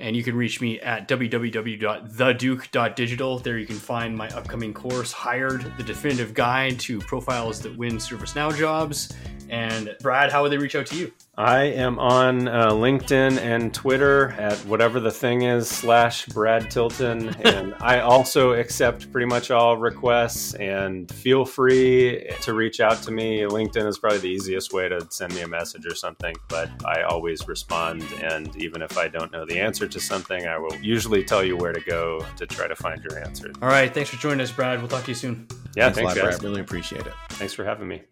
And 0.00 0.16
you 0.16 0.24
can 0.24 0.34
reach 0.34 0.60
me 0.60 0.80
at 0.80 1.06
www.theduke.digital. 1.08 3.38
There 3.38 3.58
you 3.58 3.66
can 3.66 3.76
find 3.76 4.16
my 4.16 4.28
upcoming 4.30 4.72
course, 4.72 5.12
Hired, 5.12 5.76
the 5.76 5.82
definitive 5.82 6.32
guide 6.32 6.80
to 6.80 7.00
profiles 7.00 7.60
that 7.60 7.76
win 7.76 7.96
ServiceNow 7.96 8.56
jobs. 8.56 9.12
And 9.50 9.94
Brad, 10.00 10.32
how 10.32 10.42
would 10.42 10.52
they 10.52 10.58
reach 10.58 10.74
out 10.74 10.86
to 10.86 10.96
you? 10.96 11.12
I 11.36 11.62
am 11.62 11.98
on 11.98 12.48
uh, 12.48 12.70
LinkedIn 12.72 13.38
and 13.38 13.72
Twitter 13.72 14.32
at 14.32 14.58
whatever 14.66 15.00
the 15.00 15.10
thing 15.10 15.42
is 15.42 15.68
slash 15.68 16.26
Brad 16.26 16.70
Tilton, 16.70 17.28
and 17.44 17.74
I 17.80 18.00
also 18.00 18.52
accept 18.52 19.10
pretty 19.10 19.26
much 19.26 19.50
all 19.50 19.76
requests. 19.76 20.54
And 20.54 21.10
feel 21.10 21.44
free 21.44 22.28
to 22.42 22.52
reach 22.52 22.80
out 22.80 23.02
to 23.04 23.10
me. 23.10 23.40
LinkedIn 23.40 23.86
is 23.86 23.98
probably 23.98 24.18
the 24.18 24.28
easiest 24.28 24.72
way 24.72 24.88
to 24.88 25.06
send 25.10 25.34
me 25.34 25.40
a 25.40 25.48
message 25.48 25.86
or 25.86 25.94
something, 25.94 26.34
but 26.48 26.68
I 26.84 27.02
always 27.02 27.48
respond. 27.48 28.02
And 28.22 28.54
even 28.56 28.82
if 28.82 28.98
I 28.98 29.08
don't 29.08 29.32
know 29.32 29.46
the 29.46 29.60
answer 29.60 29.88
to 29.88 30.00
something, 30.00 30.46
I 30.46 30.58
will 30.58 30.76
usually 30.76 31.24
tell 31.24 31.42
you 31.42 31.56
where 31.56 31.72
to 31.72 31.80
go 31.80 32.26
to 32.36 32.46
try 32.46 32.68
to 32.68 32.76
find 32.76 33.02
your 33.02 33.18
answer. 33.18 33.50
All 33.62 33.68
right, 33.68 33.92
thanks 33.94 34.10
for 34.10 34.16
joining 34.16 34.40
us, 34.40 34.50
Brad. 34.50 34.80
We'll 34.80 34.88
talk 34.88 35.04
to 35.04 35.10
you 35.12 35.14
soon. 35.14 35.46
Yeah, 35.74 35.84
thanks, 35.84 35.96
thanks 35.96 36.16
lot, 36.16 36.16
guys. 36.16 36.38
Brad. 36.38 36.42
Really 36.42 36.60
appreciate 36.60 37.06
it. 37.06 37.14
Thanks 37.30 37.54
for 37.54 37.64
having 37.64 37.88
me. 37.88 38.02